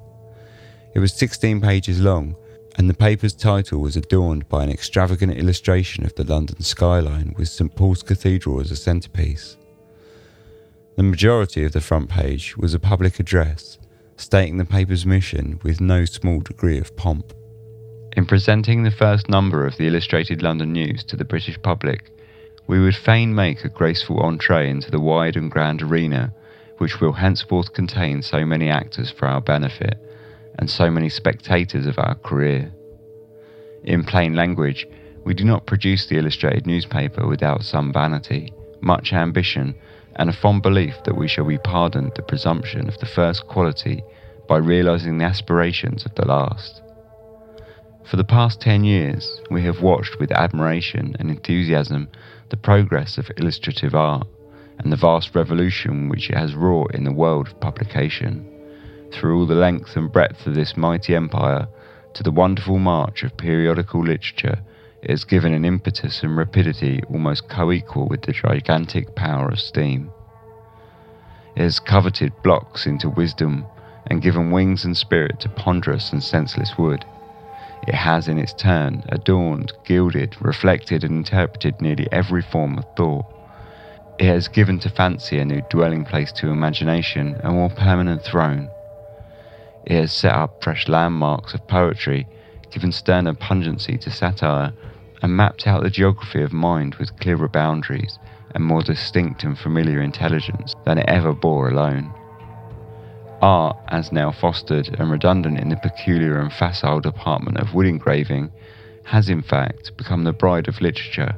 It 0.94 0.98
was 0.98 1.12
16 1.12 1.60
pages 1.60 2.00
long, 2.00 2.34
and 2.78 2.88
the 2.88 2.94
paper's 2.94 3.34
title 3.34 3.80
was 3.80 3.96
adorned 3.96 4.48
by 4.48 4.64
an 4.64 4.70
extravagant 4.70 5.36
illustration 5.36 6.06
of 6.06 6.14
the 6.14 6.24
London 6.24 6.62
skyline 6.62 7.34
with 7.36 7.50
St 7.50 7.74
Paul's 7.76 8.02
Cathedral 8.02 8.60
as 8.60 8.70
a 8.70 8.76
centrepiece. 8.76 9.58
The 10.96 11.02
majority 11.02 11.64
of 11.64 11.72
the 11.72 11.82
front 11.82 12.08
page 12.08 12.56
was 12.56 12.72
a 12.72 12.80
public 12.80 13.20
address 13.20 13.78
stating 14.16 14.56
the 14.56 14.64
paper's 14.64 15.04
mission 15.04 15.60
with 15.62 15.82
no 15.82 16.06
small 16.06 16.40
degree 16.40 16.78
of 16.78 16.96
pomp. 16.96 17.34
In 18.16 18.26
presenting 18.26 18.82
the 18.82 18.90
first 18.90 19.28
number 19.28 19.64
of 19.64 19.76
the 19.76 19.86
Illustrated 19.86 20.42
London 20.42 20.72
News 20.72 21.04
to 21.04 21.16
the 21.16 21.24
British 21.24 21.62
public, 21.62 22.10
we 22.66 22.80
would 22.80 22.96
fain 22.96 23.34
make 23.34 23.64
a 23.64 23.68
graceful 23.68 24.20
entree 24.20 24.68
into 24.68 24.90
the 24.90 24.98
wide 24.98 25.36
and 25.36 25.48
grand 25.48 25.80
arena 25.80 26.34
which 26.78 27.00
will 27.00 27.12
henceforth 27.12 27.72
contain 27.72 28.20
so 28.20 28.44
many 28.44 28.68
actors 28.68 29.10
for 29.10 29.26
our 29.26 29.40
benefit 29.40 29.96
and 30.58 30.68
so 30.68 30.90
many 30.90 31.08
spectators 31.08 31.86
of 31.86 31.98
our 31.98 32.16
career. 32.16 32.72
In 33.84 34.02
plain 34.02 34.34
language, 34.34 34.88
we 35.24 35.34
do 35.34 35.44
not 35.44 35.66
produce 35.66 36.06
the 36.06 36.16
illustrated 36.16 36.66
newspaper 36.66 37.28
without 37.28 37.62
some 37.62 37.92
vanity, 37.92 38.52
much 38.80 39.12
ambition, 39.12 39.74
and 40.16 40.28
a 40.28 40.32
fond 40.32 40.62
belief 40.62 40.96
that 41.04 41.16
we 41.16 41.28
shall 41.28 41.44
be 41.44 41.58
pardoned 41.58 42.12
the 42.16 42.22
presumption 42.22 42.88
of 42.88 42.98
the 42.98 43.06
first 43.06 43.46
quality 43.46 44.02
by 44.48 44.56
realizing 44.56 45.18
the 45.18 45.24
aspirations 45.24 46.04
of 46.04 46.14
the 46.16 46.26
last. 46.26 46.82
For 48.04 48.16
the 48.16 48.24
past 48.24 48.60
10 48.60 48.84
years, 48.84 49.40
we 49.50 49.62
have 49.62 49.82
watched 49.82 50.18
with 50.18 50.32
admiration 50.32 51.14
and 51.18 51.30
enthusiasm 51.30 52.08
the 52.48 52.56
progress 52.56 53.18
of 53.18 53.30
illustrative 53.36 53.94
art 53.94 54.26
and 54.78 54.90
the 54.90 54.96
vast 54.96 55.34
revolution 55.34 56.08
which 56.08 56.30
it 56.30 56.36
has 56.36 56.54
wrought 56.54 56.94
in 56.94 57.04
the 57.04 57.12
world 57.12 57.48
of 57.48 57.60
publication. 57.60 58.46
Through 59.12 59.38
all 59.38 59.46
the 59.46 59.54
length 59.54 59.96
and 59.96 60.10
breadth 60.10 60.46
of 60.46 60.54
this 60.54 60.76
mighty 60.76 61.14
empire, 61.14 61.68
to 62.14 62.22
the 62.22 62.32
wonderful 62.32 62.78
march 62.78 63.22
of 63.22 63.36
periodical 63.36 64.00
literature, 64.00 64.60
it 65.02 65.10
has 65.10 65.24
given 65.24 65.52
an 65.52 65.64
impetus 65.64 66.22
and 66.22 66.36
rapidity 66.36 67.02
almost 67.08 67.48
co 67.48 67.70
equal 67.70 68.08
with 68.08 68.22
the 68.22 68.32
gigantic 68.32 69.14
power 69.14 69.48
of 69.48 69.60
steam. 69.60 70.10
It 71.56 71.62
has 71.62 71.78
coveted 71.78 72.32
blocks 72.42 72.86
into 72.86 73.08
wisdom 73.08 73.66
and 74.06 74.22
given 74.22 74.50
wings 74.50 74.84
and 74.84 74.96
spirit 74.96 75.40
to 75.40 75.48
ponderous 75.48 76.12
and 76.12 76.22
senseless 76.22 76.76
wood. 76.78 77.04
It 77.86 77.94
has, 77.94 78.28
in 78.28 78.38
its 78.38 78.52
turn, 78.52 79.04
adorned, 79.08 79.72
gilded, 79.84 80.36
reflected, 80.40 81.02
and 81.02 81.16
interpreted 81.16 81.80
nearly 81.80 82.06
every 82.12 82.42
form 82.42 82.78
of 82.78 82.84
thought. 82.96 83.24
It 84.18 84.26
has 84.26 84.48
given 84.48 84.78
to 84.80 84.90
fancy 84.90 85.38
a 85.38 85.44
new 85.44 85.62
dwelling 85.70 86.04
place 86.04 86.30
to 86.32 86.50
imagination, 86.50 87.40
a 87.42 87.50
more 87.50 87.70
permanent 87.70 88.22
throne. 88.22 88.68
It 89.86 89.96
has 89.96 90.12
set 90.12 90.34
up 90.34 90.62
fresh 90.62 90.88
landmarks 90.88 91.54
of 91.54 91.66
poetry, 91.66 92.26
given 92.70 92.92
sterner 92.92 93.34
pungency 93.34 93.96
to 93.98 94.10
satire, 94.10 94.72
and 95.22 95.36
mapped 95.36 95.66
out 95.66 95.82
the 95.82 95.90
geography 95.90 96.42
of 96.42 96.52
mind 96.52 96.96
with 96.96 97.18
clearer 97.18 97.48
boundaries 97.48 98.18
and 98.54 98.64
more 98.64 98.82
distinct 98.82 99.44
and 99.44 99.58
familiar 99.58 100.02
intelligence 100.02 100.74
than 100.84 100.98
it 100.98 101.08
ever 101.08 101.32
bore 101.32 101.70
alone. 101.70 102.12
Art, 103.42 103.78
as 103.88 104.12
now 104.12 104.30
fostered 104.30 104.88
and 104.98 105.10
redundant 105.10 105.58
in 105.58 105.70
the 105.70 105.76
peculiar 105.76 106.38
and 106.38 106.52
facile 106.52 107.00
department 107.00 107.56
of 107.56 107.72
wood 107.72 107.86
engraving, 107.86 108.50
has 109.04 109.30
in 109.30 109.40
fact 109.40 109.96
become 109.96 110.24
the 110.24 110.32
bride 110.32 110.68
of 110.68 110.80
literature. 110.82 111.34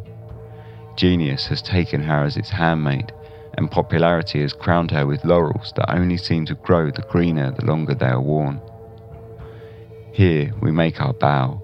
Genius 0.97 1.47
has 1.47 1.63
taken 1.63 2.03
her 2.03 2.25
as 2.25 2.37
its 2.37 2.51
handmaid, 2.51 3.13
and 3.55 3.71
popularity 3.71 4.43
has 4.43 4.53
crowned 4.53 4.91
her 4.91 5.07
with 5.07 5.25
laurels 5.25 5.73
that 5.77 5.95
only 5.95 6.17
seem 6.17 6.45
to 6.47 6.55
grow 6.55 6.91
the 6.91 7.07
greener 7.09 7.53
the 7.53 7.65
longer 7.65 7.95
they 7.95 8.07
are 8.07 8.21
worn. 8.21 8.61
Here 10.13 10.53
we 10.61 10.73
make 10.73 11.01
our 11.01 11.13
bow, 11.13 11.63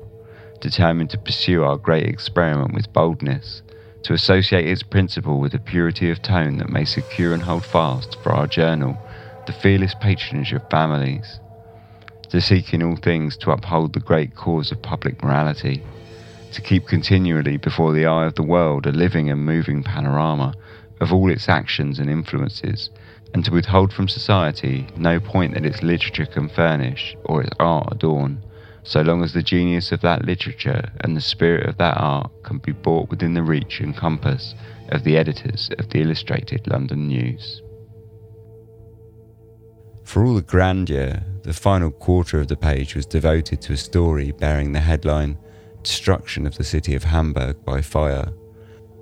determined 0.60 1.10
to 1.10 1.18
pursue 1.18 1.64
our 1.64 1.76
great 1.76 2.06
experiment 2.06 2.74
with 2.74 2.92
boldness, 2.92 3.62
to 4.04 4.12
associate 4.12 4.66
its 4.66 4.84
principle 4.84 5.40
with 5.40 5.52
a 5.54 5.58
purity 5.58 6.10
of 6.10 6.22
tone 6.22 6.58
that 6.58 6.70
may 6.70 6.84
secure 6.84 7.34
and 7.34 7.42
hold 7.42 7.64
fast 7.64 8.16
for 8.22 8.32
our 8.32 8.46
journal 8.46 8.96
the 9.48 9.52
fearless 9.54 9.94
patronage 9.94 10.52
of 10.52 10.68
families, 10.68 11.40
to 12.28 12.38
seek 12.38 12.74
in 12.74 12.82
all 12.82 12.96
things 12.96 13.34
to 13.34 13.50
uphold 13.50 13.94
the 13.94 14.00
great 14.00 14.36
cause 14.36 14.70
of 14.70 14.82
public 14.82 15.22
morality, 15.22 15.82
to 16.52 16.60
keep 16.60 16.86
continually 16.86 17.56
before 17.56 17.94
the 17.94 18.04
eye 18.04 18.26
of 18.26 18.34
the 18.34 18.42
world 18.42 18.84
a 18.84 18.92
living 18.92 19.30
and 19.30 19.46
moving 19.46 19.82
panorama 19.82 20.54
of 21.00 21.14
all 21.14 21.30
its 21.30 21.48
actions 21.48 21.98
and 21.98 22.10
influences, 22.10 22.90
and 23.32 23.42
to 23.42 23.50
withhold 23.50 23.90
from 23.90 24.06
society 24.06 24.86
no 24.98 25.18
point 25.18 25.54
that 25.54 25.64
its 25.64 25.82
literature 25.82 26.26
can 26.26 26.50
furnish 26.50 27.16
or 27.24 27.40
its 27.40 27.56
art 27.58 27.88
adorn 27.90 28.44
so 28.82 29.00
long 29.00 29.22
as 29.22 29.32
the 29.32 29.42
genius 29.42 29.92
of 29.92 30.02
that 30.02 30.26
literature 30.26 30.92
and 31.00 31.16
the 31.16 31.22
spirit 31.22 31.66
of 31.66 31.78
that 31.78 31.96
art 31.96 32.30
can 32.42 32.58
be 32.58 32.72
brought 32.72 33.08
within 33.08 33.32
the 33.32 33.42
reach 33.42 33.80
and 33.80 33.96
compass 33.96 34.54
of 34.90 35.04
the 35.04 35.16
editors 35.16 35.70
of 35.78 35.88
the 35.88 36.02
Illustrated 36.02 36.66
London 36.66 37.08
News. 37.08 37.62
For 40.08 40.24
all 40.24 40.36
the 40.36 40.40
grandeur, 40.40 41.22
the 41.42 41.52
final 41.52 41.90
quarter 41.90 42.40
of 42.40 42.48
the 42.48 42.56
page 42.56 42.94
was 42.94 43.04
devoted 43.04 43.60
to 43.60 43.74
a 43.74 43.76
story 43.76 44.32
bearing 44.32 44.72
the 44.72 44.80
headline 44.80 45.36
Destruction 45.82 46.46
of 46.46 46.56
the 46.56 46.64
City 46.64 46.94
of 46.94 47.04
Hamburg 47.04 47.62
by 47.62 47.82
Fire. 47.82 48.32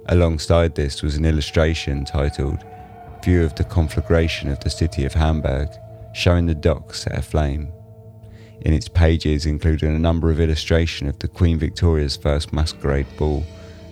Alongside 0.06 0.74
this 0.74 1.04
was 1.04 1.14
an 1.14 1.24
illustration 1.24 2.04
titled 2.04 2.58
View 3.24 3.44
of 3.44 3.54
the 3.54 3.62
Conflagration 3.62 4.50
of 4.50 4.58
the 4.58 4.68
City 4.68 5.04
of 5.04 5.14
Hamburg, 5.14 5.68
showing 6.12 6.46
the 6.46 6.56
docks 6.56 7.02
set 7.02 7.16
aflame 7.16 7.72
in 8.62 8.72
its 8.72 8.88
pages 8.88 9.46
including 9.46 9.94
a 9.94 10.00
number 10.00 10.32
of 10.32 10.40
illustrations 10.40 11.10
of 11.10 11.20
the 11.20 11.28
Queen 11.28 11.56
Victoria's 11.56 12.16
first 12.16 12.52
masquerade 12.52 13.06
ball, 13.16 13.44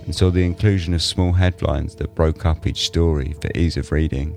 and 0.04 0.12
saw 0.12 0.30
the 0.30 0.44
inclusion 0.44 0.92
of 0.92 1.00
small 1.00 1.32
headlines 1.32 1.94
that 1.94 2.16
broke 2.16 2.44
up 2.44 2.66
each 2.66 2.86
story 2.86 3.36
for 3.40 3.52
ease 3.54 3.76
of 3.76 3.92
reading. 3.92 4.36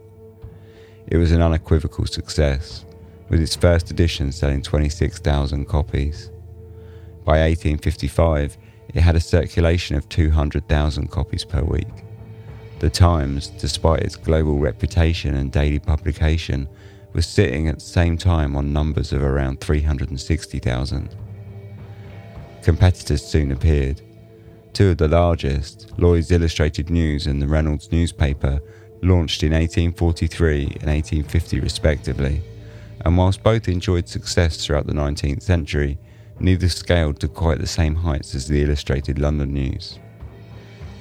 It 1.08 1.18
was 1.18 1.32
an 1.32 1.42
unequivocal 1.42 2.06
success, 2.06 2.86
with 3.30 3.42
its 3.42 3.56
first 3.56 3.90
edition 3.92 4.32
selling 4.34 4.62
26,000 4.62 5.66
copies. 5.66 6.30
By 7.24 7.40
1855, 7.40 8.58
it 8.94 9.02
had 9.02 9.16
a 9.16 9.22
circulation 9.22 9.96
of 9.96 10.10
200,000 10.10 11.10
copies 11.10 11.46
per 11.46 11.62
week. 11.62 11.88
The 12.80 12.90
Times, 12.90 13.48
despite 13.48 14.02
its 14.02 14.18
global 14.18 14.60
reputation 14.60 15.36
and 15.36 15.52
daily 15.52 15.80
publication, 15.80 16.68
was 17.14 17.26
sitting 17.26 17.70
at 17.70 17.76
the 17.80 17.86
same 17.86 18.18
time 18.18 18.56
on 18.56 18.74
numbers 18.74 19.14
of 19.14 19.24
around 19.24 19.62
360,000. 19.62 21.16
Competitors 22.62 23.26
soon 23.26 23.52
appeared. 23.54 24.02
Two 24.74 24.90
of 24.90 24.98
the 24.98 25.08
largest, 25.08 25.92
Lloyd's 25.98 26.32
Illustrated 26.32 26.90
News 26.90 27.28
and 27.28 27.42
the 27.42 27.48
Reynolds 27.48 27.92
newspaper, 27.94 28.62
launched 29.02 29.44
in 29.44 29.52
1843 29.52 30.64
and 30.64 30.90
1850 30.90 31.60
respectively, 31.60 32.42
and 33.02 33.18
whilst 33.18 33.44
both 33.44 33.68
enjoyed 33.68 34.08
success 34.08 34.66
throughout 34.66 34.88
the 34.88 34.94
19th 34.94 35.42
century, 35.42 35.98
neither 36.40 36.70
scaled 36.70 37.20
to 37.20 37.28
quite 37.28 37.60
the 37.60 37.68
same 37.68 37.96
heights 37.96 38.36
as 38.36 38.48
the 38.48 38.62
Illustrated 38.62 39.20
London 39.20 39.54
News. 39.54 40.00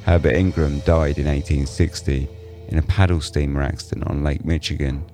Herbert 0.05 0.35
Ingram 0.35 0.81
died 0.81 1.19
in 1.19 1.27
1860 1.27 2.29
in 2.69 2.79
a 2.79 2.83
paddle 2.83 3.21
steamer 3.21 3.63
accident 3.63 4.07
on 4.09 4.25
Lake 4.25 4.45
Michigan, 4.45 5.05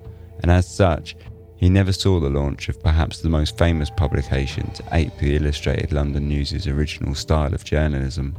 and 0.41 0.51
as 0.51 0.67
such, 0.67 1.15
he 1.57 1.69
never 1.69 1.93
saw 1.93 2.19
the 2.19 2.29
launch 2.29 2.67
of 2.67 2.83
perhaps 2.83 3.19
the 3.19 3.29
most 3.29 3.57
famous 3.57 3.89
publication 3.89 4.69
to 4.71 4.83
ape 4.91 5.17
the 5.17 5.35
Illustrated 5.35 5.93
London 5.93 6.27
News's 6.27 6.67
original 6.67 7.15
style 7.15 7.53
of 7.53 7.63
journalism. 7.63 8.35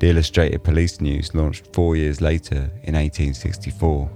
The 0.00 0.08
Illustrated 0.08 0.64
Police 0.64 0.98
News 1.02 1.34
launched 1.34 1.74
four 1.74 1.94
years 1.94 2.22
later 2.22 2.70
in 2.84 2.94
1864 2.94 4.10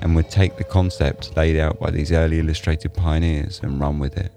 and 0.00 0.14
would 0.14 0.30
take 0.30 0.56
the 0.56 0.62
concept 0.62 1.36
laid 1.36 1.58
out 1.58 1.80
by 1.80 1.90
these 1.90 2.12
early 2.12 2.38
illustrated 2.38 2.94
pioneers 2.94 3.58
and 3.64 3.80
run 3.80 3.98
with 3.98 4.16
it. 4.16 4.30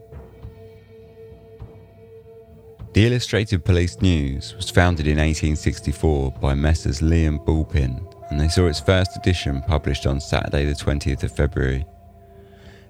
The 2.93 3.05
Illustrated 3.05 3.63
Police 3.63 4.01
News 4.01 4.55
was 4.55 4.71
founded 4.71 5.05
in 5.05 5.19
1864 5.19 6.31
by 6.41 6.55
Messrs. 6.55 7.03
Lee 7.03 7.25
and 7.25 7.39
Bullpin, 7.41 8.01
and 8.31 8.41
they 8.41 8.47
saw 8.47 8.65
its 8.65 8.79
first 8.79 9.15
edition 9.17 9.61
published 9.67 10.07
on 10.07 10.19
Saturday, 10.19 10.65
the 10.65 10.73
20th 10.73 11.21
of 11.21 11.31
February. 11.31 11.85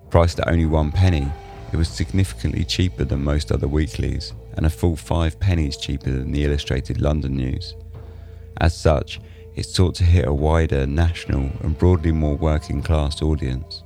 Priced 0.09 0.39
at 0.39 0.47
only 0.47 0.65
one 0.65 0.93
penny, 0.93 1.29
it 1.73 1.75
was 1.75 1.89
significantly 1.89 2.63
cheaper 2.63 3.03
than 3.03 3.21
most 3.21 3.51
other 3.51 3.67
weeklies 3.67 4.31
and 4.55 4.65
a 4.65 4.69
full 4.69 4.95
five 4.95 5.37
pennies 5.41 5.75
cheaper 5.75 6.09
than 6.09 6.31
the 6.31 6.45
Illustrated 6.45 7.01
London 7.01 7.35
News. 7.35 7.75
As 8.59 8.75
such, 8.75 9.19
it 9.55 9.65
sought 9.65 9.95
to 9.95 10.03
hit 10.03 10.27
a 10.27 10.33
wider 10.33 10.85
national 10.85 11.51
and 11.61 11.77
broadly 11.77 12.11
more 12.11 12.35
working 12.35 12.81
class 12.81 13.21
audience. 13.21 13.83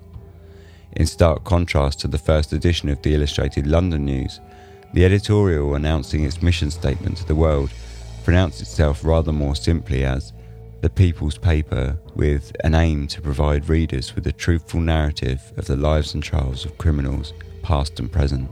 In 0.94 1.06
stark 1.06 1.44
contrast 1.44 2.00
to 2.02 2.08
the 2.08 2.18
first 2.18 2.52
edition 2.52 2.90
of 2.90 3.02
the 3.02 3.14
Illustrated 3.14 3.68
London 3.68 4.06
News, 4.06 4.40
the 4.94 5.06
editorial 5.06 5.76
announcing 5.76 6.26
its 6.26 6.42
mission 6.42 6.70
statement 6.70 7.18
to 7.18 7.26
the 7.26 7.36
world 7.36 7.72
pronounced 8.24 8.62
itself 8.62 9.04
rather 9.04 9.32
more 9.32 9.56
simply 9.56 10.04
as 10.04 10.34
the 10.82 10.90
People's 10.90 11.38
Paper 11.38 11.98
with 12.16 12.52
an 12.64 12.76
aim 12.76 13.08
to 13.08 13.22
provide 13.22 13.70
readers 13.70 14.16
with 14.16 14.28
a 14.28 14.32
truthful 14.32 14.82
narrative 14.82 15.54
of 15.58 15.66
the 15.66 15.78
lives 15.78 16.14
and 16.14 16.24
trials 16.24 16.66
of 16.66 16.78
criminals, 16.78 17.34
past 17.62 18.00
and 18.00 18.12
present. 18.12 18.50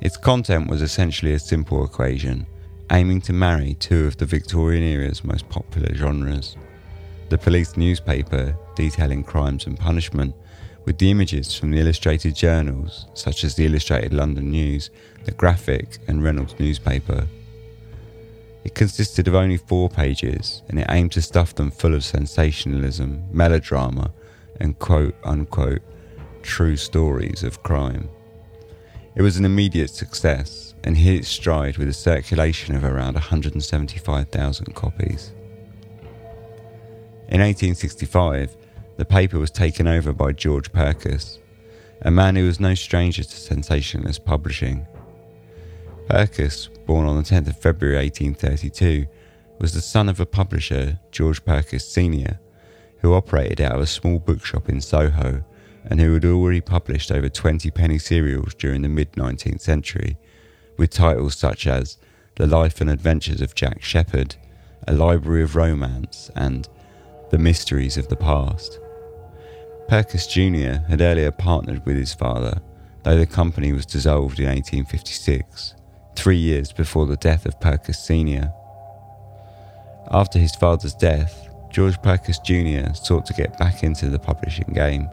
Its 0.00 0.16
content 0.16 0.70
was 0.70 0.80
essentially 0.80 1.32
a 1.32 1.38
simple 1.38 1.84
equation, 1.84 2.46
aiming 2.90 3.20
to 3.22 3.32
marry 3.32 3.74
two 3.74 4.06
of 4.06 4.16
the 4.16 4.26
Victorian 4.26 4.82
era's 4.82 5.24
most 5.24 5.48
popular 5.48 5.94
genres 5.94 6.56
the 7.28 7.36
police 7.36 7.76
newspaper 7.76 8.56
detailing 8.74 9.22
crimes 9.22 9.66
and 9.66 9.78
punishment, 9.78 10.34
with 10.86 10.96
the 10.96 11.10
images 11.10 11.54
from 11.54 11.70
the 11.70 11.78
illustrated 11.78 12.34
journals 12.34 13.04
such 13.12 13.44
as 13.44 13.54
the 13.54 13.66
Illustrated 13.66 14.14
London 14.14 14.50
News, 14.50 14.88
the 15.24 15.32
Graphic, 15.32 15.98
and 16.08 16.24
Reynolds 16.24 16.58
newspaper 16.58 17.28
it 18.68 18.74
consisted 18.74 19.26
of 19.28 19.34
only 19.34 19.56
four 19.56 19.88
pages 19.88 20.62
and 20.68 20.78
it 20.78 20.86
aimed 20.90 21.12
to 21.12 21.22
stuff 21.22 21.54
them 21.54 21.70
full 21.70 21.94
of 21.94 22.04
sensationalism, 22.04 23.24
melodrama, 23.32 24.12
and 24.60 24.78
quote 24.78 25.14
unquote 25.24 25.80
true 26.42 26.76
stories 26.76 27.42
of 27.42 27.62
crime. 27.62 28.10
It 29.14 29.22
was 29.22 29.38
an 29.38 29.46
immediate 29.46 29.88
success 29.88 30.67
and 30.84 30.96
hit 30.96 31.16
its 31.16 31.28
stride 31.28 31.76
with 31.76 31.88
a 31.88 31.92
circulation 31.92 32.74
of 32.74 32.84
around 32.84 33.14
175,000 33.14 34.74
copies. 34.74 35.32
In 37.28 37.40
1865, 37.40 38.56
the 38.96 39.04
paper 39.04 39.38
was 39.38 39.50
taken 39.50 39.86
over 39.86 40.12
by 40.12 40.32
George 40.32 40.72
Purkess, 40.72 41.38
a 42.02 42.10
man 42.10 42.36
who 42.36 42.46
was 42.46 42.60
no 42.60 42.74
stranger 42.74 43.22
to 43.22 43.36
sensationalist 43.36 44.24
publishing. 44.24 44.86
Purkess 46.08 46.68
born 46.88 47.06
on 47.06 47.16
the 47.16 47.22
10th 47.22 47.48
of 47.48 47.60
February 47.60 47.98
1832, 47.98 49.06
was 49.60 49.74
the 49.74 49.80
son 49.80 50.08
of 50.08 50.18
a 50.18 50.26
publisher, 50.26 50.98
George 51.12 51.44
Purkess 51.44 51.82
Sr., 51.82 52.40
who 53.00 53.12
operated 53.12 53.60
out 53.60 53.74
of 53.74 53.82
a 53.82 53.86
small 53.86 54.18
bookshop 54.18 54.70
in 54.70 54.80
Soho 54.80 55.44
and 55.84 56.00
who 56.00 56.14
had 56.14 56.24
already 56.24 56.62
published 56.62 57.12
over 57.12 57.28
20 57.28 57.70
penny 57.72 57.98
serials 57.98 58.54
during 58.54 58.80
the 58.80 58.88
mid 58.88 59.12
19th 59.12 59.60
century, 59.60 60.16
with 60.78 60.90
titles 60.90 61.36
such 61.36 61.66
as 61.66 61.98
The 62.36 62.46
Life 62.46 62.80
and 62.80 62.88
Adventures 62.88 63.42
of 63.42 63.54
Jack 63.54 63.82
Sheppard, 63.82 64.36
A 64.86 64.94
Library 64.94 65.42
of 65.42 65.56
Romance, 65.56 66.30
and 66.34 66.66
The 67.30 67.38
Mysteries 67.38 67.98
of 67.98 68.08
the 68.08 68.16
Past. 68.16 68.78
Purkess 69.88 70.26
Jr. 70.26 70.86
had 70.88 71.02
earlier 71.02 71.30
partnered 71.30 71.84
with 71.84 71.96
his 71.96 72.14
father, 72.14 72.60
though 73.02 73.18
the 73.18 73.26
company 73.26 73.72
was 73.72 73.84
dissolved 73.84 74.38
in 74.38 74.46
1856 74.46 75.74
three 76.14 76.36
years 76.36 76.72
before 76.72 77.06
the 77.06 77.16
death 77.16 77.46
of 77.46 77.60
Purkess 77.60 77.96
Sr. 77.96 78.52
After 80.10 80.38
his 80.38 80.54
father's 80.56 80.94
death, 80.94 81.48
George 81.70 82.00
Purkess 82.02 82.42
Jr. 82.42 82.92
sought 82.94 83.24
to 83.26 83.34
get 83.34 83.58
back 83.58 83.82
into 83.82 84.08
the 84.08 84.18
publishing 84.18 84.72
game, 84.74 85.08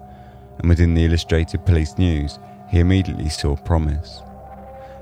and 0.57 0.69
within 0.69 0.93
the 0.93 1.05
Illustrated 1.05 1.65
Police 1.65 1.97
News, 1.97 2.39
he 2.69 2.79
immediately 2.79 3.29
saw 3.29 3.55
promise. 3.55 4.21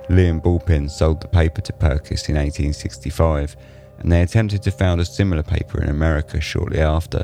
Liam 0.09 0.41
Bullpin 0.41 0.89
sold 0.89 1.21
the 1.21 1.27
paper 1.27 1.61
to 1.61 1.73
Purkess 1.73 2.29
in 2.29 2.35
1865, 2.35 3.55
and 3.99 4.11
they 4.11 4.21
attempted 4.21 4.63
to 4.63 4.71
found 4.71 4.99
a 5.01 5.05
similar 5.05 5.43
paper 5.43 5.81
in 5.81 5.89
America 5.89 6.41
shortly 6.41 6.79
after, 6.79 7.23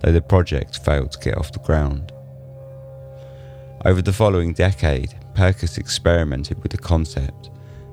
though 0.00 0.12
the 0.12 0.20
project 0.20 0.84
failed 0.84 1.12
to 1.12 1.18
get 1.18 1.38
off 1.38 1.52
the 1.52 1.58
ground. 1.60 2.12
Over 3.84 4.02
the 4.02 4.12
following 4.12 4.52
decade, 4.52 5.14
Purkess 5.34 5.78
experimented 5.78 6.62
with 6.62 6.72
the 6.72 6.78
concept 6.78 7.50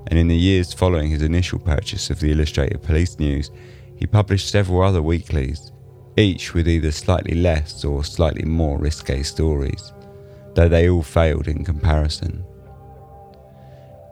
and 0.07 0.19
in 0.19 0.27
the 0.27 0.37
years 0.37 0.73
following 0.73 1.09
his 1.09 1.21
initial 1.21 1.59
purchase 1.59 2.09
of 2.09 2.19
the 2.19 2.31
Illustrated 2.31 2.83
Police 2.83 3.17
News, 3.17 3.51
he 3.95 4.05
published 4.05 4.49
several 4.49 4.81
other 4.81 5.01
weeklies, 5.01 5.71
each 6.17 6.53
with 6.53 6.67
either 6.67 6.91
slightly 6.91 7.35
less 7.35 7.83
or 7.83 8.03
slightly 8.03 8.45
more 8.45 8.77
risque 8.77 9.23
stories, 9.23 9.93
though 10.53 10.69
they 10.69 10.89
all 10.89 11.03
failed 11.03 11.47
in 11.47 11.63
comparison. 11.63 12.45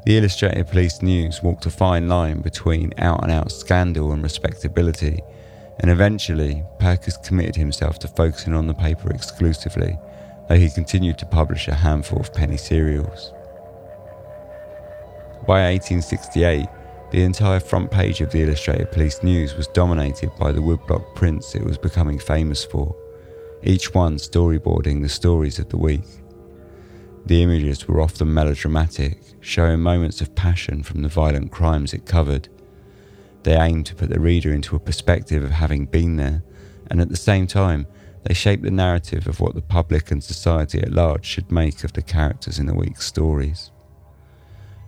The 0.05 0.17
Illustrated 0.17 0.67
Police 0.67 1.01
News 1.01 1.41
walked 1.41 1.65
a 1.65 1.69
fine 1.69 2.09
line 2.09 2.41
between 2.41 2.93
out 2.97 3.23
and 3.23 3.31
out 3.31 3.53
scandal 3.53 4.11
and 4.11 4.21
respectability, 4.21 5.21
and 5.79 5.89
eventually 5.89 6.61
Purkess 6.77 7.23
committed 7.23 7.55
himself 7.55 7.99
to 7.99 8.09
focusing 8.09 8.53
on 8.53 8.67
the 8.67 8.73
paper 8.73 9.09
exclusively, 9.11 9.97
though 10.49 10.57
he 10.57 10.69
continued 10.69 11.17
to 11.19 11.25
publish 11.25 11.69
a 11.69 11.73
handful 11.73 12.19
of 12.19 12.33
penny 12.33 12.57
serials. 12.57 13.31
By 15.47 15.71
1868, 15.71 16.67
the 17.11 17.23
entire 17.23 17.61
front 17.61 17.89
page 17.89 18.19
of 18.19 18.29
the 18.29 18.41
Illustrated 18.41 18.91
Police 18.91 19.23
News 19.23 19.55
was 19.55 19.67
dominated 19.67 20.31
by 20.37 20.51
the 20.51 20.61
woodblock 20.61 21.15
prints 21.15 21.55
it 21.55 21.63
was 21.63 21.77
becoming 21.77 22.19
famous 22.19 22.65
for, 22.65 22.93
each 23.63 23.93
one 23.93 24.17
storyboarding 24.17 25.01
the 25.01 25.07
stories 25.07 25.59
of 25.59 25.69
the 25.69 25.77
week. 25.77 26.03
The 27.25 27.41
images 27.41 27.88
were 27.88 28.01
often 28.01 28.33
melodramatic, 28.33 29.21
showing 29.39 29.79
moments 29.79 30.19
of 30.19 30.36
passion 30.36 30.83
from 30.83 31.03
the 31.03 31.07
violent 31.07 31.51
crimes 31.51 31.93
it 31.93 32.05
covered. 32.05 32.49
They 33.43 33.55
aimed 33.55 33.86
to 33.88 33.95
put 33.95 34.09
the 34.09 34.19
reader 34.19 34.53
into 34.53 34.75
a 34.75 34.79
perspective 34.79 35.41
of 35.41 35.51
having 35.51 35.86
been 35.86 36.17
there, 36.17 36.43
and 36.91 36.99
at 36.99 37.07
the 37.09 37.15
same 37.15 37.47
time, 37.47 37.88
they 38.23 38.33
shaped 38.33 38.63
the 38.63 38.71
narrative 38.71 39.27
of 39.27 39.39
what 39.39 39.55
the 39.55 39.62
public 39.62 40.12
and 40.12 40.21
society 40.21 40.81
at 40.81 40.91
large 40.91 41.25
should 41.25 41.51
make 41.51 41.83
of 41.86 41.93
the 41.93 42.01
characters 42.01 42.59
in 42.59 42.65
the 42.65 42.75
week's 42.75 43.05
stories. 43.05 43.71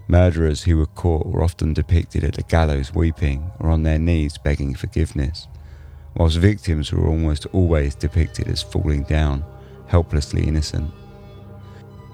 Murderers 0.07 0.63
who 0.63 0.77
were 0.77 0.85
caught 0.85 1.25
were 1.25 1.43
often 1.43 1.73
depicted 1.73 2.23
at 2.23 2.33
the 2.33 2.43
gallows 2.43 2.93
weeping 2.93 3.51
or 3.59 3.69
on 3.69 3.83
their 3.83 3.97
knees 3.97 4.37
begging 4.37 4.75
forgiveness, 4.75 5.47
whilst 6.15 6.37
victims 6.37 6.91
were 6.91 7.07
almost 7.07 7.45
always 7.53 7.95
depicted 7.95 8.47
as 8.49 8.61
falling 8.61 9.03
down, 9.03 9.43
helplessly 9.87 10.43
innocent. 10.43 10.91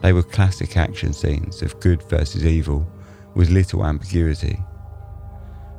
They 0.01 0.13
were 0.13 0.23
classic 0.23 0.77
action 0.77 1.13
scenes 1.13 1.61
of 1.61 1.79
good 1.79 2.01
versus 2.09 2.45
evil, 2.45 2.87
with 3.35 3.49
little 3.49 3.85
ambiguity. 3.85 4.59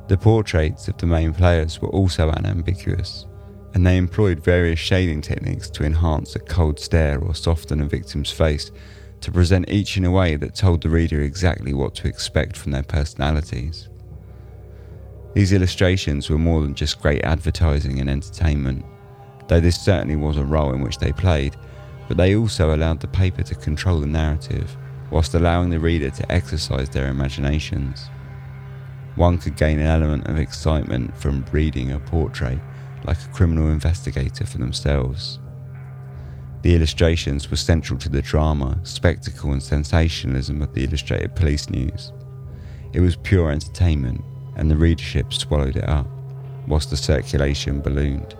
The 0.07 0.17
portraits 0.17 0.87
of 0.87 0.97
the 0.97 1.05
main 1.05 1.33
players 1.33 1.81
were 1.81 1.89
also 1.89 2.29
unambiguous, 2.29 3.25
and 3.73 3.85
they 3.85 3.97
employed 3.97 4.43
various 4.43 4.79
shading 4.79 5.21
techniques 5.21 5.69
to 5.71 5.83
enhance 5.83 6.35
a 6.35 6.39
cold 6.39 6.79
stare 6.79 7.19
or 7.19 7.35
soften 7.35 7.81
a 7.81 7.85
victim's 7.85 8.31
face 8.31 8.71
to 9.21 9.31
present 9.31 9.69
each 9.69 9.97
in 9.97 10.05
a 10.05 10.11
way 10.11 10.35
that 10.35 10.55
told 10.55 10.81
the 10.81 10.89
reader 10.89 11.21
exactly 11.21 11.73
what 11.73 11.95
to 11.95 12.07
expect 12.07 12.57
from 12.57 12.71
their 12.71 12.83
personalities. 12.83 13.87
These 15.33 15.53
illustrations 15.53 16.29
were 16.29 16.37
more 16.37 16.61
than 16.61 16.75
just 16.75 17.01
great 17.01 17.23
advertising 17.23 17.99
and 17.99 18.09
entertainment, 18.09 18.85
though 19.47 19.59
this 19.59 19.81
certainly 19.81 20.15
was 20.15 20.37
a 20.37 20.43
role 20.43 20.73
in 20.73 20.81
which 20.81 20.99
they 20.99 21.11
played, 21.11 21.55
but 22.07 22.17
they 22.17 22.35
also 22.35 22.75
allowed 22.75 22.99
the 22.99 23.07
paper 23.07 23.43
to 23.43 23.55
control 23.55 23.99
the 23.99 24.07
narrative, 24.07 24.75
whilst 25.11 25.33
allowing 25.33 25.69
the 25.69 25.79
reader 25.79 26.09
to 26.09 26.31
exercise 26.31 26.89
their 26.89 27.07
imaginations. 27.07 28.09
One 29.15 29.37
could 29.37 29.55
gain 29.55 29.79
an 29.79 29.87
element 29.87 30.27
of 30.27 30.39
excitement 30.39 31.15
from 31.15 31.45
reading 31.51 31.91
a 31.91 31.99
portrait 31.99 32.59
like 33.05 33.21
a 33.23 33.33
criminal 33.33 33.69
investigator 33.69 34.45
for 34.45 34.57
themselves. 34.57 35.39
The 36.63 36.75
illustrations 36.75 37.51
were 37.51 37.57
central 37.57 37.99
to 37.99 38.09
the 38.09 38.21
drama, 38.21 38.79
spectacle, 38.83 39.51
and 39.51 39.61
sensationalism 39.61 40.61
of 40.61 40.73
the 40.73 40.85
Illustrated 40.85 41.35
Police 41.35 41.69
News. 41.69 42.13
It 42.93 43.01
was 43.01 43.17
pure 43.17 43.51
entertainment, 43.51 44.23
and 44.55 44.71
the 44.71 44.77
readership 44.77 45.33
swallowed 45.33 45.75
it 45.75 45.89
up, 45.89 46.07
whilst 46.67 46.89
the 46.89 46.97
circulation 46.97 47.81
ballooned. 47.81 48.35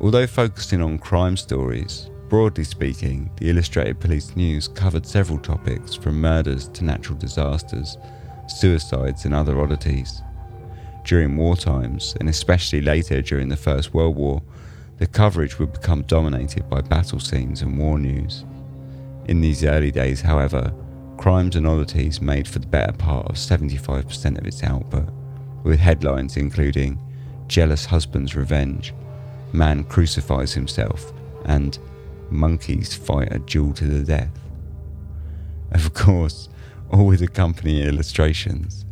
Although 0.00 0.26
focusing 0.26 0.82
on 0.82 0.98
crime 0.98 1.38
stories, 1.38 2.10
broadly 2.28 2.64
speaking, 2.64 3.30
the 3.36 3.48
Illustrated 3.48 3.98
Police 3.98 4.36
News 4.36 4.68
covered 4.68 5.06
several 5.06 5.38
topics 5.38 5.94
from 5.94 6.20
murders 6.20 6.68
to 6.68 6.84
natural 6.84 7.18
disasters, 7.18 7.96
suicides, 8.46 9.24
and 9.24 9.34
other 9.34 9.58
oddities. 9.60 10.22
During 11.04 11.36
war 11.36 11.56
times, 11.56 12.14
and 12.20 12.28
especially 12.28 12.82
later 12.82 13.22
during 13.22 13.48
the 13.48 13.56
First 13.56 13.94
World 13.94 14.16
War, 14.16 14.42
the 14.98 15.06
coverage 15.06 15.58
would 15.58 15.72
become 15.72 16.02
dominated 16.02 16.68
by 16.68 16.82
battle 16.82 17.20
scenes 17.20 17.62
and 17.62 17.78
war 17.78 17.98
news. 17.98 18.44
In 19.26 19.40
these 19.40 19.64
early 19.64 19.90
days, 19.90 20.20
however, 20.20 20.74
crimes 21.16 21.56
and 21.56 21.66
oddities 21.66 22.20
made 22.20 22.46
for 22.46 22.58
the 22.58 22.66
better 22.66 22.92
part 22.92 23.26
of 23.26 23.36
75% 23.36 24.38
of 24.38 24.46
its 24.46 24.62
output, 24.62 25.08
with 25.62 25.80
headlines 25.80 26.36
including 26.36 26.98
Jealous 27.46 27.86
Husband's 27.86 28.36
Revenge, 28.36 28.92
Man 29.52 29.84
Crucifies 29.84 30.52
Himself, 30.52 31.12
and 31.44 31.78
Monkeys 32.30 32.94
Fight 32.94 33.32
a 33.32 33.38
Duel 33.38 33.72
to 33.74 33.84
the 33.84 34.04
Death. 34.04 34.38
Of 35.72 35.94
course, 35.94 36.48
all 36.90 37.06
with 37.06 37.22
accompanying 37.22 37.86
illustrations. 37.86 38.84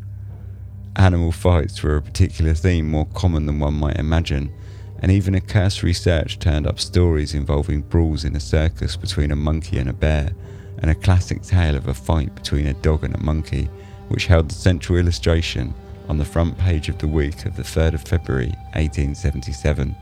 Animal 0.97 1.33
fights 1.33 1.83
were 1.83 1.97
a 1.97 2.03
particular 2.03 2.55
theme 2.55 2.89
more 2.89 3.07
common 3.15 3.47
than 3.47 3.59
one 3.59 3.75
might 3.75 3.97
imagine, 3.97 4.53
and 5.01 5.11
even 5.11 5.35
a 5.35 5.41
cursory 5.41 5.93
search 5.93 6.39
turned 6.39 6.67
up 6.67 6.79
stories 6.79 7.35
involving 7.35 7.83
brawls 7.83 8.25
in 8.25 8.37
a 8.37 8.41
circus 8.41 8.97
between 8.97 9.33
a 9.33 9.37
monkey 9.37 9.79
and 9.79 9.91
a 9.91 9.93
bear, 9.93 10.33
and 10.79 10.91
a 10.91 10.95
classic 10.95 11.43
tale 11.43 11.77
of 11.77 11.89
a 11.89 11.95
fight 11.95 12.35
between 12.35 12.67
a 12.67 12.75
dog 12.75 13.05
and 13.05 13.15
a 13.15 13.23
monkey, 13.23 13.69
which 14.09 14.27
held 14.27 14.49
the 14.49 14.55
central 14.55 14.99
illustration 14.99 15.75
on 16.09 16.19
the 16.19 16.25
front 16.25 16.57
page 16.59 16.89
of 16.89 16.99
the 16.99 17.09
week 17.09 17.45
of 17.47 17.57
the 17.57 17.63
3rd 17.63 17.95
of 17.95 18.03
February 18.03 18.55
1877. 18.75 19.97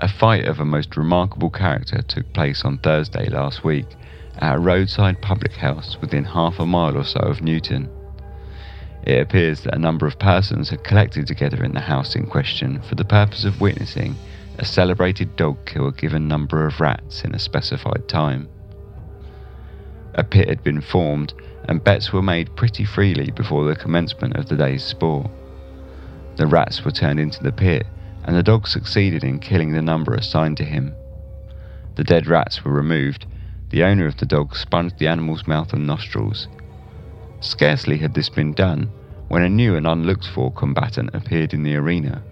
A 0.00 0.06
fight 0.06 0.44
of 0.44 0.60
a 0.60 0.64
most 0.64 0.96
remarkable 0.96 1.50
character 1.50 2.02
took 2.02 2.32
place 2.32 2.64
on 2.64 2.78
Thursday 2.78 3.28
last 3.28 3.64
week 3.64 3.96
at 4.38 4.54
a 4.54 4.58
roadside 4.58 5.20
public 5.20 5.56
house 5.56 5.96
within 6.00 6.22
half 6.22 6.60
a 6.60 6.66
mile 6.66 6.96
or 6.96 7.02
so 7.02 7.18
of 7.18 7.42
Newton. 7.42 7.88
It 9.02 9.20
appears 9.20 9.62
that 9.62 9.74
a 9.74 9.78
number 9.78 10.06
of 10.06 10.18
persons 10.20 10.68
had 10.68 10.84
collected 10.84 11.26
together 11.26 11.64
in 11.64 11.72
the 11.72 11.80
house 11.80 12.14
in 12.14 12.26
question 12.26 12.80
for 12.82 12.94
the 12.94 13.04
purpose 13.04 13.44
of 13.44 13.60
witnessing 13.60 14.14
a 14.58 14.64
celebrated 14.64 15.34
dog 15.34 15.66
kill 15.66 15.88
a 15.88 15.92
given 15.92 16.28
number 16.28 16.64
of 16.64 16.80
rats 16.80 17.24
in 17.24 17.34
a 17.34 17.38
specified 17.40 18.06
time. 18.06 18.48
A 20.14 20.22
pit 20.22 20.48
had 20.48 20.62
been 20.62 20.80
formed 20.80 21.34
and 21.68 21.82
bets 21.82 22.12
were 22.12 22.22
made 22.22 22.54
pretty 22.54 22.84
freely 22.84 23.32
before 23.32 23.64
the 23.64 23.74
commencement 23.74 24.36
of 24.36 24.48
the 24.48 24.56
day's 24.56 24.84
sport. 24.84 25.28
The 26.36 26.46
rats 26.46 26.84
were 26.84 26.92
turned 26.92 27.18
into 27.18 27.42
the 27.42 27.50
pit 27.50 27.84
and 28.28 28.36
the 28.36 28.42
dog 28.42 28.68
succeeded 28.68 29.24
in 29.24 29.38
killing 29.38 29.72
the 29.72 29.80
number 29.80 30.12
assigned 30.12 30.58
to 30.58 30.62
him. 30.62 30.94
The 31.94 32.04
dead 32.04 32.26
rats 32.26 32.62
were 32.62 32.70
removed. 32.70 33.24
The 33.70 33.82
owner 33.82 34.04
of 34.04 34.18
the 34.18 34.26
dog 34.26 34.54
sponged 34.54 34.98
the 34.98 35.06
animal's 35.08 35.46
mouth 35.46 35.72
and 35.72 35.86
nostrils. 35.86 36.46
Scarcely 37.40 37.96
had 37.96 38.12
this 38.12 38.28
been 38.28 38.52
done 38.52 38.90
when 39.28 39.42
a 39.42 39.48
new 39.48 39.76
and 39.76 39.86
unlooked 39.86 40.26
for 40.26 40.52
combatant 40.52 41.14
appeared 41.14 41.54
in 41.54 41.62
the 41.62 41.74
arena. 41.74 42.22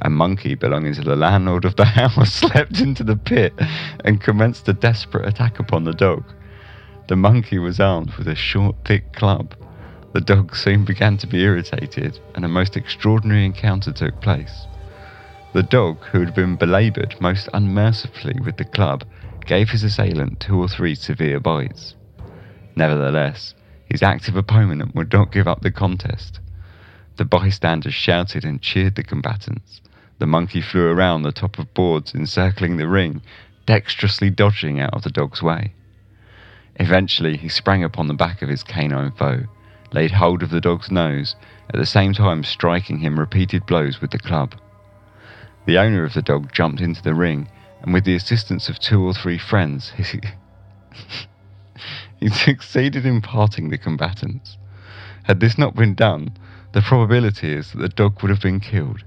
A 0.00 0.10
monkey 0.10 0.56
belonging 0.56 0.94
to 0.94 1.02
the 1.02 1.14
landlord 1.14 1.66
of 1.66 1.76
the 1.76 1.84
house 2.00 2.42
leapt 2.42 2.80
into 2.80 3.04
the 3.04 3.14
pit 3.14 3.52
and 4.04 4.20
commenced 4.20 4.68
a 4.68 4.72
desperate 4.72 5.28
attack 5.28 5.60
upon 5.60 5.84
the 5.84 5.92
dog. 5.92 6.24
The 7.06 7.14
monkey 7.14 7.60
was 7.60 7.78
armed 7.78 8.12
with 8.14 8.26
a 8.26 8.34
short, 8.34 8.74
thick 8.84 9.12
club. 9.12 9.54
The 10.14 10.20
dog 10.20 10.56
soon 10.56 10.84
began 10.84 11.16
to 11.18 11.28
be 11.28 11.44
irritated, 11.44 12.18
and 12.34 12.44
a 12.44 12.48
most 12.48 12.76
extraordinary 12.76 13.44
encounter 13.44 13.92
took 13.92 14.20
place. 14.20 14.66
The 15.52 15.62
dog, 15.62 16.02
who 16.06 16.20
had 16.20 16.34
been 16.34 16.56
belaboured 16.56 17.20
most 17.20 17.46
unmercifully 17.52 18.40
with 18.40 18.56
the 18.56 18.64
club, 18.64 19.04
gave 19.44 19.68
his 19.68 19.84
assailant 19.84 20.40
two 20.40 20.58
or 20.58 20.66
three 20.66 20.94
severe 20.94 21.40
bites. 21.40 21.94
Nevertheless, 22.74 23.54
his 23.84 24.02
active 24.02 24.34
opponent 24.34 24.94
would 24.94 25.12
not 25.12 25.30
give 25.30 25.46
up 25.46 25.60
the 25.60 25.70
contest. 25.70 26.40
The 27.16 27.26
bystanders 27.26 27.92
shouted 27.92 28.46
and 28.46 28.62
cheered 28.62 28.94
the 28.94 29.02
combatants. 29.02 29.82
The 30.18 30.26
monkey 30.26 30.62
flew 30.62 30.86
around 30.86 31.22
the 31.22 31.32
top 31.32 31.58
of 31.58 31.74
boards 31.74 32.14
encircling 32.14 32.78
the 32.78 32.88
ring, 32.88 33.20
dexterously 33.66 34.30
dodging 34.30 34.80
out 34.80 34.94
of 34.94 35.02
the 35.02 35.10
dog's 35.10 35.42
way. 35.42 35.74
Eventually, 36.76 37.36
he 37.36 37.50
sprang 37.50 37.84
upon 37.84 38.08
the 38.08 38.14
back 38.14 38.40
of 38.40 38.48
his 38.48 38.64
canine 38.64 39.12
foe, 39.12 39.42
laid 39.92 40.12
hold 40.12 40.42
of 40.42 40.48
the 40.48 40.62
dog's 40.62 40.90
nose, 40.90 41.36
at 41.68 41.76
the 41.76 41.84
same 41.84 42.14
time 42.14 42.42
striking 42.42 43.00
him 43.00 43.20
repeated 43.20 43.66
blows 43.66 44.00
with 44.00 44.12
the 44.12 44.18
club. 44.18 44.54
The 45.66 45.78
owner 45.78 46.04
of 46.04 46.14
the 46.14 46.22
dog 46.22 46.52
jumped 46.52 46.80
into 46.80 47.02
the 47.02 47.14
ring, 47.14 47.48
and 47.82 47.92
with 47.94 48.04
the 48.04 48.16
assistance 48.16 48.68
of 48.68 48.78
two 48.78 49.02
or 49.02 49.14
three 49.14 49.38
friends, 49.38 49.92
he, 49.96 50.20
he 52.20 52.28
succeeded 52.28 53.06
in 53.06 53.20
parting 53.20 53.70
the 53.70 53.78
combatants. 53.78 54.58
Had 55.24 55.40
this 55.40 55.56
not 55.56 55.76
been 55.76 55.94
done, 55.94 56.36
the 56.72 56.82
probability 56.82 57.52
is 57.52 57.72
that 57.72 57.78
the 57.78 57.88
dog 57.88 58.22
would 58.22 58.30
have 58.30 58.40
been 58.40 58.60
killed. 58.60 59.04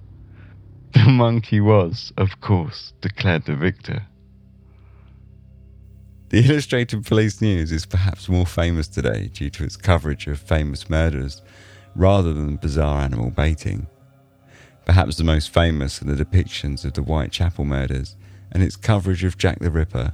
The 0.94 1.10
monkey 1.10 1.60
was, 1.60 2.14
of 2.16 2.40
course, 2.40 2.94
declared 3.02 3.46
the 3.46 3.56
victor. 3.56 4.04
The 6.30 6.40
Illustrated 6.40 7.06
Police 7.06 7.42
News 7.42 7.72
is 7.72 7.86
perhaps 7.86 8.30
more 8.30 8.46
famous 8.46 8.88
today 8.88 9.30
due 9.34 9.50
to 9.52 9.64
its 9.64 9.76
coverage 9.76 10.28
of 10.28 10.40
famous 10.40 10.90
murders 10.90 11.42
rather 11.96 12.34
than 12.34 12.56
bizarre 12.58 13.02
animal 13.02 13.30
baiting. 13.30 13.88
Perhaps 14.86 15.18
the 15.18 15.24
most 15.24 15.50
famous 15.50 16.02
are 16.02 16.06
the 16.06 16.24
depictions 16.24 16.86
of 16.86 16.94
the 16.94 17.02
Whitechapel 17.02 17.66
murders 17.66 18.16
and 18.52 18.62
its 18.62 18.76
coverage 18.76 19.24
of 19.24 19.38
Jack 19.38 19.60
the 19.60 19.72
Ripper. 19.72 20.14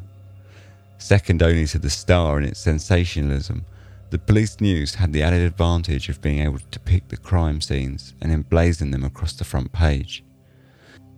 Second 0.98 1.44
only 1.44 1.66
to 1.68 1.80
the 1.80 1.90
Star 1.90 2.38
in 2.38 2.46
its 2.46 2.60
sensationalism, 2.62 3.66
the 4.12 4.20
police 4.20 4.62
news 4.62 4.96
had 4.96 5.12
the 5.12 5.24
added 5.24 5.42
advantage 5.42 6.08
of 6.08 6.22
being 6.22 6.40
able 6.40 6.60
to 6.60 6.66
depict 6.72 7.10
the 7.10 7.18
crime 7.18 7.60
scenes 7.60 8.14
and 8.22 8.32
emblazon 8.32 8.92
them 8.92 9.04
across 9.04 9.34
the 9.34 9.44
front 9.44 9.74
page. 9.74 10.24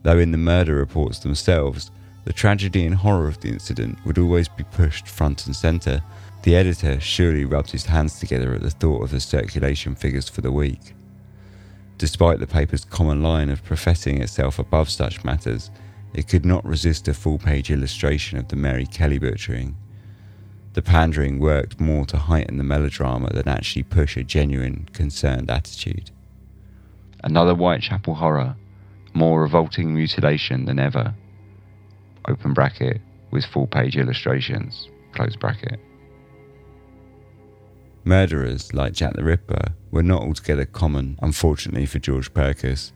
Though 0.01 0.19
in 0.19 0.31
the 0.31 0.37
murder 0.37 0.75
reports 0.75 1.19
themselves, 1.19 1.91
the 2.25 2.33
tragedy 2.33 2.85
and 2.85 2.95
horror 2.95 3.27
of 3.27 3.39
the 3.41 3.49
incident 3.49 3.99
would 4.05 4.17
always 4.17 4.47
be 4.47 4.63
pushed 4.63 5.07
front 5.07 5.45
and 5.45 5.55
centre, 5.55 6.01
the 6.41 6.55
editor 6.55 6.99
surely 6.99 7.45
rubbed 7.45 7.71
his 7.71 7.85
hands 7.85 8.19
together 8.19 8.53
at 8.53 8.61
the 8.61 8.71
thought 8.71 9.03
of 9.03 9.11
the 9.11 9.19
circulation 9.19 9.95
figures 9.95 10.27
for 10.27 10.41
the 10.41 10.51
week. 10.51 10.93
Despite 11.97 12.39
the 12.39 12.47
paper's 12.47 12.85
common 12.85 13.21
line 13.21 13.49
of 13.49 13.63
professing 13.63 14.21
itself 14.21 14.59
above 14.59 14.89
such 14.89 15.23
matters, 15.23 15.71
it 16.13 16.27
could 16.27 16.45
not 16.45 16.65
resist 16.65 17.07
a 17.07 17.13
full 17.13 17.37
page 17.37 17.71
illustration 17.71 18.37
of 18.37 18.47
the 18.47 18.55
Mary 18.55 18.85
Kelly 18.85 19.19
butchering. 19.19 19.75
The 20.73 20.81
pandering 20.81 21.39
worked 21.39 21.79
more 21.79 22.05
to 22.05 22.17
heighten 22.17 22.57
the 22.57 22.63
melodrama 22.63 23.31
than 23.31 23.47
actually 23.47 23.83
push 23.83 24.17
a 24.17 24.23
genuine, 24.23 24.87
concerned 24.91 25.51
attitude. 25.51 26.09
Another 27.23 27.53
Whitechapel 27.53 28.15
horror, 28.15 28.55
more 29.13 29.41
revolting 29.41 29.93
mutilation 29.93 30.65
than 30.65 30.79
ever. 30.79 31.13
Open 32.27 32.53
bracket 32.53 33.01
with 33.31 33.45
full 33.45 33.67
page 33.67 33.95
illustrations, 33.95 34.89
close 35.13 35.35
bracket. 35.35 35.79
Murderers 38.05 38.73
like 38.73 38.93
Jack 38.93 39.13
the 39.13 39.23
Ripper 39.23 39.73
were 39.89 40.03
not 40.03 40.23
altogether 40.23 40.65
common, 40.65 41.17
unfortunately 41.21 41.85
for 41.85 41.99
George 41.99 42.33
Purkess, 42.33 42.91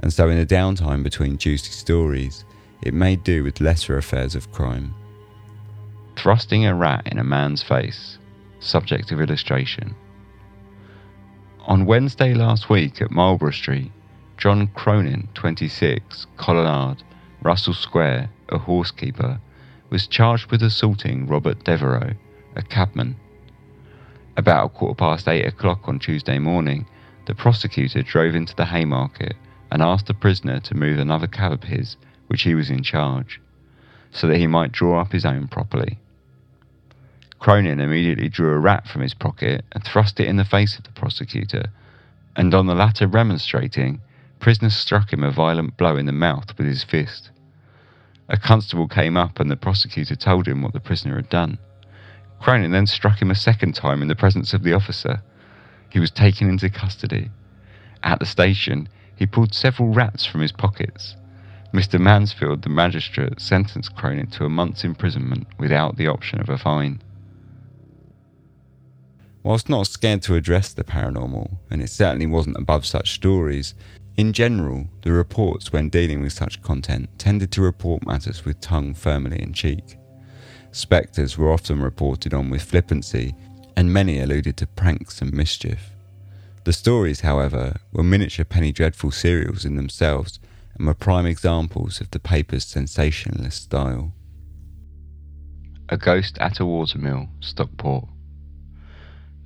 and 0.00 0.12
so 0.12 0.28
in 0.28 0.38
the 0.38 0.46
downtime 0.46 1.02
between 1.02 1.36
juicy 1.36 1.72
stories, 1.72 2.44
it 2.82 2.94
made 2.94 3.24
do 3.24 3.42
with 3.42 3.60
lesser 3.60 3.96
affairs 3.96 4.36
of 4.36 4.52
crime. 4.52 4.94
Thrusting 6.16 6.64
a 6.64 6.74
rat 6.74 7.06
in 7.06 7.18
a 7.18 7.24
man's 7.24 7.62
face, 7.62 8.18
subject 8.60 9.10
of 9.10 9.20
illustration. 9.20 9.94
On 11.66 11.84
Wednesday 11.84 12.32
last 12.32 12.70
week 12.70 13.02
at 13.02 13.10
Marlborough 13.10 13.50
Street, 13.50 13.90
John 14.36 14.68
Cronin, 14.68 15.28
26, 15.34 16.26
Colonnade, 16.36 17.02
Russell 17.42 17.74
Square, 17.74 18.30
a 18.50 18.58
horsekeeper, 18.58 19.40
was 19.90 20.06
charged 20.06 20.52
with 20.52 20.62
assaulting 20.62 21.26
Robert 21.26 21.64
Devereux, 21.64 22.14
a 22.54 22.62
cabman, 22.62 23.16
about 24.36 24.66
a 24.66 24.68
quarter 24.68 24.94
past 24.94 25.28
eight 25.28 25.46
o'clock 25.46 25.80
on 25.84 25.98
Tuesday 25.98 26.38
morning, 26.38 26.86
the 27.26 27.34
prosecutor 27.34 28.02
drove 28.02 28.34
into 28.34 28.54
the 28.54 28.66
Haymarket 28.66 29.34
and 29.70 29.82
asked 29.82 30.06
the 30.06 30.14
prisoner 30.14 30.60
to 30.60 30.74
move 30.74 30.98
another 30.98 31.26
cab 31.26 31.52
of 31.52 31.64
his, 31.64 31.96
which 32.28 32.42
he 32.42 32.54
was 32.54 32.70
in 32.70 32.82
charge, 32.82 33.40
so 34.10 34.26
that 34.26 34.38
he 34.38 34.46
might 34.46 34.72
draw 34.72 35.00
up 35.00 35.12
his 35.12 35.24
own 35.24 35.48
properly. 35.48 35.98
Cronin 37.38 37.80
immediately 37.80 38.28
drew 38.28 38.52
a 38.52 38.58
rat 38.58 38.86
from 38.86 39.02
his 39.02 39.14
pocket 39.14 39.64
and 39.72 39.84
thrust 39.84 40.20
it 40.20 40.28
in 40.28 40.36
the 40.36 40.44
face 40.44 40.78
of 40.78 40.84
the 40.84 40.92
prosecutor, 40.92 41.70
and 42.34 42.54
on 42.54 42.66
the 42.66 42.74
latter 42.74 43.06
remonstrating, 43.06 44.00
prisoner 44.38 44.70
struck 44.70 45.12
him 45.12 45.22
a 45.22 45.30
violent 45.30 45.76
blow 45.76 45.96
in 45.96 46.06
the 46.06 46.12
mouth 46.12 46.56
with 46.56 46.66
his 46.66 46.84
fist. 46.84 47.30
A 48.28 48.36
constable 48.36 48.88
came 48.88 49.16
up 49.16 49.38
and 49.38 49.50
the 49.50 49.56
prosecutor 49.56 50.16
told 50.16 50.46
him 50.48 50.62
what 50.62 50.72
the 50.72 50.80
prisoner 50.80 51.16
had 51.16 51.28
done. 51.28 51.58
Cronin 52.40 52.72
then 52.72 52.86
struck 52.86 53.20
him 53.20 53.30
a 53.30 53.34
second 53.34 53.74
time 53.74 54.02
in 54.02 54.08
the 54.08 54.14
presence 54.14 54.52
of 54.52 54.62
the 54.62 54.72
officer. 54.72 55.22
He 55.88 55.98
was 55.98 56.10
taken 56.10 56.48
into 56.48 56.70
custody. 56.70 57.30
At 58.02 58.18
the 58.18 58.26
station, 58.26 58.88
he 59.16 59.26
pulled 59.26 59.54
several 59.54 59.88
rats 59.88 60.26
from 60.26 60.42
his 60.42 60.52
pockets. 60.52 61.16
Mr. 61.72 62.00
Mansfield, 62.00 62.62
the 62.62 62.68
magistrate, 62.68 63.40
sentenced 63.40 63.96
Cronin 63.96 64.28
to 64.28 64.44
a 64.44 64.48
month's 64.48 64.84
imprisonment 64.84 65.46
without 65.58 65.96
the 65.96 66.06
option 66.06 66.40
of 66.40 66.48
a 66.48 66.58
fine. 66.58 67.02
Whilst 69.42 69.68
not 69.68 69.86
scared 69.86 70.22
to 70.22 70.34
address 70.34 70.72
the 70.72 70.84
paranormal, 70.84 71.58
and 71.70 71.80
it 71.80 71.90
certainly 71.90 72.26
wasn't 72.26 72.56
above 72.56 72.84
such 72.84 73.12
stories, 73.12 73.74
in 74.16 74.32
general, 74.32 74.88
the 75.02 75.12
reports 75.12 75.72
when 75.72 75.88
dealing 75.88 76.22
with 76.22 76.32
such 76.32 76.62
content 76.62 77.10
tended 77.18 77.52
to 77.52 77.62
report 77.62 78.06
matters 78.06 78.44
with 78.44 78.60
tongue 78.60 78.94
firmly 78.94 79.40
in 79.40 79.52
cheek. 79.52 79.98
Spectres 80.76 81.38
were 81.38 81.50
often 81.50 81.80
reported 81.80 82.34
on 82.34 82.50
with 82.50 82.62
flippancy, 82.62 83.34
and 83.78 83.90
many 83.90 84.20
alluded 84.20 84.58
to 84.58 84.66
pranks 84.66 85.22
and 85.22 85.32
mischief. 85.32 85.90
The 86.64 86.74
stories, 86.74 87.20
however, 87.20 87.80
were 87.92 88.02
miniature 88.02 88.44
penny 88.44 88.72
dreadful 88.72 89.10
serials 89.10 89.64
in 89.64 89.76
themselves 89.76 90.38
and 90.76 90.86
were 90.86 90.92
prime 90.92 91.24
examples 91.24 92.02
of 92.02 92.10
the 92.10 92.18
paper's 92.18 92.66
sensationalist 92.66 93.62
style. 93.62 94.12
A 95.88 95.96
Ghost 95.96 96.36
at 96.40 96.60
a 96.60 96.66
Watermill, 96.66 97.30
Stockport. 97.40 98.10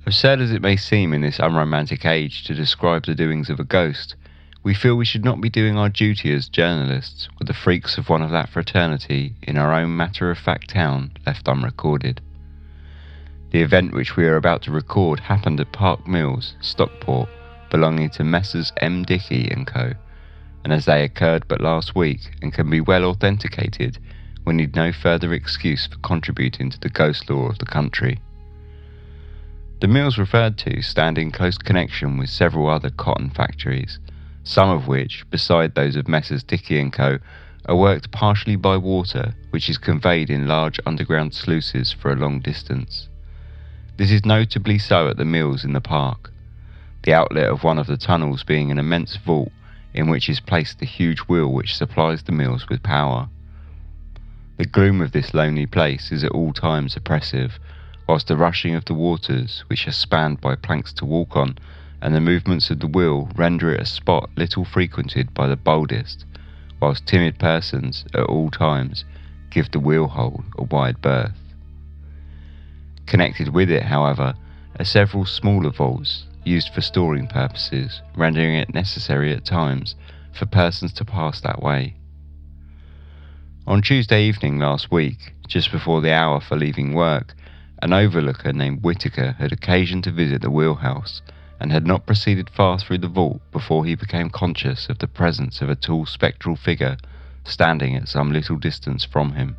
Absurd 0.05 0.41
as 0.41 0.51
it 0.51 0.61
may 0.61 0.75
seem 0.75 1.13
in 1.13 1.21
this 1.21 1.39
unromantic 1.39 2.05
age 2.05 2.43
to 2.43 2.53
describe 2.53 3.05
the 3.05 3.15
doings 3.15 3.49
of 3.49 3.57
a 3.57 3.63
ghost, 3.63 4.15
we 4.63 4.73
feel 4.75 4.95
we 4.95 5.05
should 5.05 5.25
not 5.25 5.41
be 5.41 5.49
doing 5.49 5.77
our 5.77 5.89
duty 5.89 6.31
as 6.33 6.47
journalists 6.47 7.27
with 7.39 7.47
the 7.47 7.53
freaks 7.53 7.97
of 7.97 8.09
one 8.09 8.21
of 8.21 8.29
that 8.29 8.49
fraternity 8.49 9.33
in 9.41 9.57
our 9.57 9.73
own 9.73 9.95
matter 9.97 10.29
of 10.29 10.37
fact 10.37 10.69
town 10.69 11.11
left 11.25 11.47
unrecorded. 11.47 12.21
The 13.49 13.61
event 13.61 13.93
which 13.93 14.15
we 14.15 14.25
are 14.25 14.35
about 14.35 14.61
to 14.63 14.71
record 14.71 15.19
happened 15.19 15.59
at 15.59 15.71
Park 15.71 16.07
Mills, 16.07 16.55
Stockport, 16.61 17.27
belonging 17.71 18.11
to 18.11 18.23
Messrs. 18.23 18.71
M. 18.77 19.03
Dickey 19.03 19.49
and 19.49 19.65
Co., 19.65 19.93
and 20.63 20.71
as 20.71 20.85
they 20.85 21.03
occurred 21.03 21.47
but 21.47 21.59
last 21.59 21.95
week 21.95 22.19
and 22.41 22.53
can 22.53 22.69
be 22.69 22.81
well 22.81 23.05
authenticated, 23.05 23.97
we 24.45 24.53
need 24.53 24.75
no 24.75 24.91
further 24.91 25.33
excuse 25.33 25.87
for 25.87 25.97
contributing 25.97 26.69
to 26.69 26.79
the 26.79 26.89
ghost 26.89 27.29
lore 27.29 27.49
of 27.49 27.57
the 27.57 27.65
country. 27.65 28.19
The 29.79 29.87
mills 29.87 30.19
referred 30.19 30.59
to 30.59 30.83
stand 30.83 31.17
in 31.17 31.31
close 31.31 31.57
connection 31.57 32.17
with 32.17 32.29
several 32.29 32.69
other 32.69 32.91
cotton 32.91 33.31
factories, 33.31 33.97
some 34.43 34.69
of 34.69 34.87
which, 34.87 35.29
beside 35.29 35.75
those 35.75 35.95
of 35.95 36.07
Messrs. 36.07 36.43
Dickey 36.43 36.89
& 36.89 36.91
Co., 36.91 37.19
are 37.65 37.75
worked 37.75 38.11
partially 38.11 38.55
by 38.55 38.75
water, 38.77 39.35
which 39.51 39.69
is 39.69 39.77
conveyed 39.77 40.29
in 40.29 40.47
large 40.47 40.79
underground 40.85 41.33
sluices 41.33 41.91
for 41.91 42.11
a 42.11 42.15
long 42.15 42.39
distance. 42.39 43.07
This 43.97 44.11
is 44.11 44.25
notably 44.25 44.79
so 44.79 45.07
at 45.09 45.17
the 45.17 45.25
mills 45.25 45.63
in 45.63 45.73
the 45.73 45.81
park, 45.81 46.31
the 47.03 47.13
outlet 47.13 47.49
of 47.49 47.63
one 47.63 47.77
of 47.77 47.87
the 47.87 47.97
tunnels 47.97 48.43
being 48.43 48.71
an 48.71 48.79
immense 48.79 49.15
vault 49.17 49.51
in 49.93 50.09
which 50.09 50.29
is 50.29 50.39
placed 50.39 50.79
the 50.79 50.85
huge 50.85 51.19
wheel 51.19 51.51
which 51.51 51.75
supplies 51.75 52.23
the 52.23 52.31
mills 52.31 52.67
with 52.69 52.81
power. 52.81 53.29
The 54.57 54.65
gloom 54.65 55.01
of 55.01 55.11
this 55.11 55.33
lonely 55.33 55.65
place 55.65 56.11
is 56.11 56.23
at 56.23 56.31
all 56.31 56.53
times 56.53 56.95
oppressive, 56.95 57.59
whilst 58.07 58.27
the 58.27 58.37
rushing 58.37 58.75
of 58.75 58.85
the 58.85 58.93
waters, 58.93 59.63
which 59.67 59.87
are 59.87 59.91
spanned 59.91 60.41
by 60.41 60.55
planks 60.55 60.93
to 60.93 61.05
walk 61.05 61.35
on, 61.35 61.57
and 62.01 62.15
the 62.15 62.21
movements 62.21 62.69
of 62.69 62.79
the 62.79 62.87
wheel 62.87 63.29
render 63.35 63.73
it 63.73 63.81
a 63.81 63.85
spot 63.85 64.29
little 64.35 64.65
frequented 64.65 65.33
by 65.33 65.47
the 65.47 65.55
boldest, 65.55 66.25
whilst 66.79 67.05
timid 67.05 67.37
persons 67.37 68.05
at 68.13 68.23
all 68.23 68.49
times 68.49 69.05
give 69.51 69.69
the 69.71 69.79
wheel 69.79 70.07
hole 70.07 70.43
a 70.57 70.63
wide 70.63 70.99
berth. 71.01 71.37
Connected 73.05 73.49
with 73.49 73.69
it, 73.69 73.83
however, 73.83 74.33
are 74.79 74.85
several 74.85 75.25
smaller 75.25 75.69
vaults 75.69 76.25
used 76.43 76.73
for 76.73 76.81
storing 76.81 77.27
purposes, 77.27 78.01
rendering 78.15 78.55
it 78.55 78.73
necessary 78.73 79.33
at 79.33 79.45
times 79.45 79.95
for 80.33 80.45
persons 80.45 80.93
to 80.93 81.05
pass 81.05 81.41
that 81.41 81.61
way. 81.61 81.93
On 83.67 83.81
Tuesday 83.81 84.23
evening 84.23 84.57
last 84.57 84.91
week, 84.91 85.33
just 85.47 85.71
before 85.71 86.01
the 86.01 86.13
hour 86.13 86.41
for 86.41 86.55
leaving 86.55 86.93
work, 86.93 87.35
an 87.83 87.93
overlooker 87.93 88.53
named 88.53 88.81
Whitaker 88.81 89.35
had 89.37 89.51
occasion 89.51 90.01
to 90.03 90.11
visit 90.11 90.41
the 90.41 90.49
wheelhouse 90.49 91.21
and 91.61 91.71
had 91.71 91.85
not 91.85 92.07
proceeded 92.07 92.49
far 92.49 92.79
through 92.79 92.97
the 92.97 93.07
vault 93.07 93.39
before 93.51 93.85
he 93.85 93.93
became 93.93 94.31
conscious 94.31 94.89
of 94.89 94.97
the 94.97 95.07
presence 95.07 95.61
of 95.61 95.69
a 95.69 95.75
tall 95.75 96.07
spectral 96.07 96.55
figure 96.55 96.97
standing 97.43 97.95
at 97.95 98.09
some 98.09 98.33
little 98.33 98.57
distance 98.57 99.05
from 99.05 99.33
him. 99.33 99.55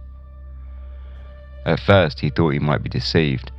At 1.64 1.78
first 1.78 2.18
he 2.18 2.28
thought 2.28 2.54
he 2.54 2.58
might 2.58 2.82
be 2.82 2.88
deceived, 2.88 3.52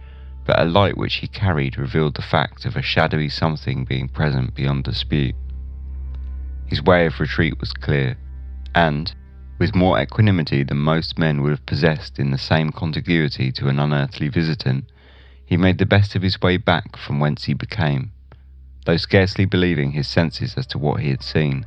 but 0.45 0.59
a 0.59 0.65
light 0.65 0.97
which 0.97 1.15
he 1.15 1.27
carried 1.27 1.77
revealed 1.77 2.15
the 2.15 2.21
fact 2.21 2.65
of 2.65 2.75
a 2.75 2.81
shadowy 2.81 3.29
something 3.29 3.85
being 3.85 4.09
present 4.09 4.53
beyond 4.53 4.83
dispute. 4.83 5.35
His 6.65 6.83
way 6.83 7.05
of 7.05 7.21
retreat 7.21 7.61
was 7.61 7.71
clear, 7.71 8.17
and, 8.75 9.15
with 9.57 9.73
more 9.73 9.97
equanimity 9.97 10.63
than 10.63 10.79
most 10.79 11.17
men 11.17 11.41
would 11.43 11.51
have 11.51 11.65
possessed 11.65 12.19
in 12.19 12.31
the 12.31 12.37
same 12.37 12.73
contiguity 12.73 13.53
to 13.53 13.69
an 13.69 13.79
unearthly 13.79 14.27
visitant, 14.27 14.91
he 15.45 15.55
made 15.55 15.77
the 15.77 15.85
best 15.85 16.13
of 16.13 16.21
his 16.21 16.41
way 16.41 16.57
back 16.57 16.97
from 16.97 17.21
whence 17.21 17.45
he 17.45 17.53
became, 17.53 18.11
though 18.85 18.97
scarcely 18.97 19.45
believing 19.45 19.91
his 19.91 20.07
senses 20.07 20.55
as 20.57 20.65
to 20.67 20.77
what 20.77 21.01
he 21.01 21.09
had 21.09 21.23
seen. 21.23 21.65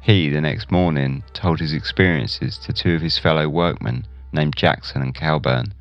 He, 0.00 0.28
the 0.28 0.40
next 0.40 0.70
morning, 0.70 1.22
told 1.32 1.60
his 1.60 1.72
experiences 1.72 2.56
to 2.58 2.72
two 2.72 2.94
of 2.94 3.02
his 3.02 3.18
fellow 3.18 3.48
workmen 3.48 4.06
named 4.32 4.56
Jackson 4.56 5.02
and 5.02 5.14
Cowburn, 5.14 5.72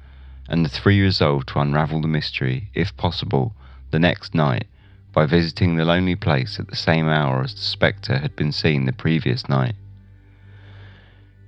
and 0.47 0.65
the 0.65 0.69
three 0.69 1.01
resolved 1.01 1.47
to 1.49 1.59
unravel 1.59 2.01
the 2.01 2.07
mystery, 2.07 2.69
if 2.73 2.95
possible, 2.97 3.53
the 3.91 3.99
next 3.99 4.35
night 4.35 4.65
by 5.13 5.25
visiting 5.25 5.75
the 5.75 5.85
lonely 5.85 6.15
place 6.15 6.59
at 6.59 6.67
the 6.67 6.75
same 6.75 7.07
hour 7.07 7.41
as 7.41 7.53
the 7.53 7.61
spectre 7.61 8.19
had 8.19 8.35
been 8.35 8.51
seen 8.51 8.85
the 8.85 8.93
previous 8.93 9.49
night. 9.49 9.75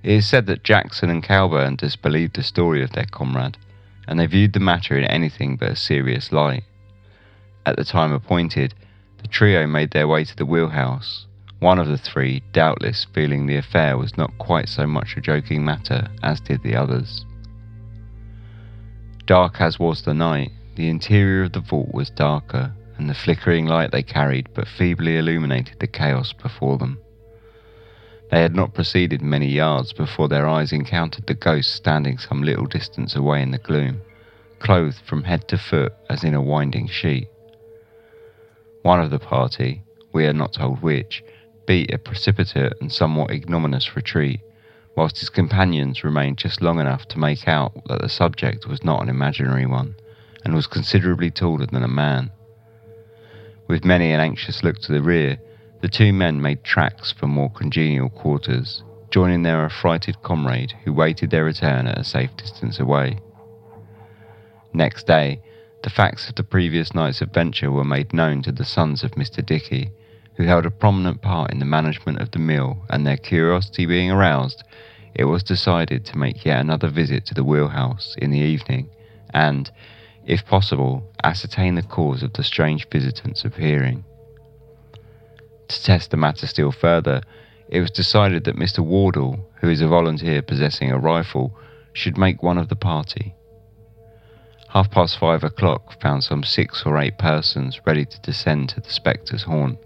It 0.02 0.12
is 0.12 0.28
said 0.28 0.46
that 0.46 0.64
Jackson 0.64 1.10
and 1.10 1.22
Cowburn 1.22 1.76
disbelieved 1.76 2.34
the 2.34 2.42
story 2.42 2.82
of 2.82 2.92
their 2.92 3.04
comrade, 3.04 3.56
and 4.08 4.18
they 4.18 4.26
viewed 4.26 4.52
the 4.52 4.60
matter 4.60 4.98
in 4.98 5.04
anything 5.04 5.56
but 5.56 5.70
a 5.70 5.76
serious 5.76 6.32
light. 6.32 6.64
At 7.64 7.76
the 7.76 7.84
time 7.84 8.12
appointed, 8.12 8.74
the 9.18 9.28
trio 9.28 9.66
made 9.66 9.92
their 9.92 10.08
way 10.08 10.24
to 10.24 10.36
the 10.36 10.46
wheelhouse, 10.46 11.26
one 11.60 11.78
of 11.78 11.86
the 11.86 11.96
three 11.96 12.42
doubtless 12.52 13.06
feeling 13.14 13.46
the 13.46 13.56
affair 13.56 13.96
was 13.96 14.16
not 14.16 14.36
quite 14.38 14.68
so 14.68 14.84
much 14.84 15.16
a 15.16 15.20
joking 15.20 15.64
matter 15.64 16.08
as 16.24 16.40
did 16.40 16.64
the 16.64 16.74
others. 16.74 17.24
Dark 19.26 19.60
as 19.60 19.78
was 19.78 20.02
the 20.02 20.12
night, 20.12 20.50
the 20.74 20.88
interior 20.88 21.44
of 21.44 21.52
the 21.52 21.60
vault 21.60 21.94
was 21.94 22.10
darker, 22.10 22.72
and 22.98 23.08
the 23.08 23.14
flickering 23.14 23.66
light 23.66 23.92
they 23.92 24.02
carried 24.02 24.48
but 24.54 24.66
feebly 24.66 25.16
illuminated 25.16 25.78
the 25.78 25.86
chaos 25.86 26.32
before 26.32 26.78
them. 26.78 26.98
They 28.32 28.42
had 28.42 28.56
not 28.56 28.74
proceeded 28.74 29.22
many 29.22 29.46
yards 29.46 29.92
before 29.92 30.26
their 30.26 30.48
eyes 30.48 30.72
encountered 30.72 31.28
the 31.28 31.34
ghost 31.34 31.74
standing 31.74 32.18
some 32.18 32.42
little 32.42 32.66
distance 32.66 33.14
away 33.14 33.40
in 33.40 33.52
the 33.52 33.58
gloom, 33.58 34.00
clothed 34.58 35.02
from 35.06 35.22
head 35.22 35.46
to 35.48 35.58
foot 35.58 35.92
as 36.10 36.24
in 36.24 36.34
a 36.34 36.42
winding 36.42 36.88
sheet. 36.88 37.28
One 38.82 39.00
of 39.00 39.10
the 39.10 39.18
party, 39.20 39.84
we 40.12 40.26
are 40.26 40.32
not 40.32 40.54
told 40.54 40.82
which, 40.82 41.22
beat 41.66 41.94
a 41.94 41.98
precipitate 41.98 42.72
and 42.80 42.92
somewhat 42.92 43.30
ignominious 43.30 43.94
retreat, 43.94 44.40
whilst 44.96 45.20
his 45.20 45.30
companions 45.30 46.02
remained 46.02 46.38
just 46.38 46.60
long 46.60 46.80
enough 46.80 47.06
to 47.08 47.18
make 47.18 47.46
out 47.46 47.72
that 47.86 48.00
the 48.00 48.08
subject 48.08 48.66
was 48.66 48.82
not 48.82 49.02
an 49.02 49.08
imaginary 49.08 49.66
one, 49.66 49.94
and 50.44 50.54
was 50.54 50.66
considerably 50.66 51.30
taller 51.30 51.66
than 51.66 51.84
a 51.84 51.88
man. 51.88 52.32
With 53.68 53.84
many 53.84 54.10
an 54.10 54.18
anxious 54.18 54.64
look 54.64 54.78
to 54.80 54.92
the 54.92 55.00
rear, 55.00 55.38
the 55.80 55.88
two 55.88 56.12
men 56.12 56.42
made 56.42 56.64
tracks 56.64 57.12
for 57.12 57.28
more 57.28 57.50
congenial 57.50 58.10
quarters, 58.10 58.82
joining 59.10 59.44
their 59.44 59.64
affrighted 59.64 60.20
comrade 60.22 60.74
who 60.84 60.92
waited 60.92 61.30
their 61.30 61.44
return 61.44 61.86
at 61.86 61.98
a 61.98 62.04
safe 62.04 62.36
distance 62.36 62.80
away. 62.80 63.18
Next 64.72 65.06
day, 65.06 65.40
the 65.82 65.90
facts 65.90 66.28
of 66.28 66.36
the 66.36 66.44
previous 66.44 66.94
night's 66.94 67.20
adventure 67.20 67.70
were 67.70 67.84
made 67.84 68.12
known 68.12 68.42
to 68.42 68.52
the 68.52 68.64
sons 68.64 69.02
of 69.02 69.12
Mr. 69.12 69.44
Dickey, 69.44 69.90
who 70.36 70.44
held 70.44 70.64
a 70.64 70.70
prominent 70.70 71.20
part 71.20 71.50
in 71.50 71.58
the 71.58 71.64
management 71.64 72.20
of 72.20 72.30
the 72.30 72.38
mill, 72.38 72.84
and 72.88 73.04
their 73.04 73.16
curiosity 73.16 73.84
being 73.84 74.10
aroused, 74.10 74.62
it 75.14 75.24
was 75.24 75.42
decided 75.42 76.04
to 76.04 76.16
make 76.16 76.44
yet 76.44 76.60
another 76.60 76.88
visit 76.88 77.26
to 77.26 77.34
the 77.34 77.44
wheelhouse 77.44 78.14
in 78.18 78.30
the 78.30 78.38
evening, 78.38 78.88
and, 79.34 79.70
if 80.24 80.46
possible, 80.46 81.04
ascertain 81.24 81.74
the 81.74 81.82
cause 81.82 82.22
of 82.22 82.32
the 82.34 82.44
strange 82.44 82.88
visitant's 82.88 83.44
appearing. 83.44 84.04
To 85.68 85.82
test 85.82 86.12
the 86.12 86.16
matter 86.16 86.46
still 86.46 86.70
further, 86.70 87.22
it 87.68 87.80
was 87.80 87.90
decided 87.90 88.44
that 88.44 88.56
Mr. 88.56 88.80
Wardle, 88.80 89.50
who 89.60 89.68
is 89.68 89.80
a 89.80 89.88
volunteer 89.88 90.42
possessing 90.42 90.92
a 90.92 90.98
rifle, 90.98 91.58
should 91.92 92.16
make 92.16 92.42
one 92.42 92.58
of 92.58 92.68
the 92.68 92.76
party. 92.76 93.34
Half 94.72 94.90
past 94.90 95.18
five 95.18 95.44
o'clock 95.44 96.00
found 96.00 96.24
some 96.24 96.42
six 96.42 96.84
or 96.86 96.96
eight 96.96 97.18
persons 97.18 97.78
ready 97.84 98.06
to 98.06 98.20
descend 98.22 98.70
to 98.70 98.80
the 98.80 98.88
spectre's 98.88 99.42
haunt, 99.42 99.78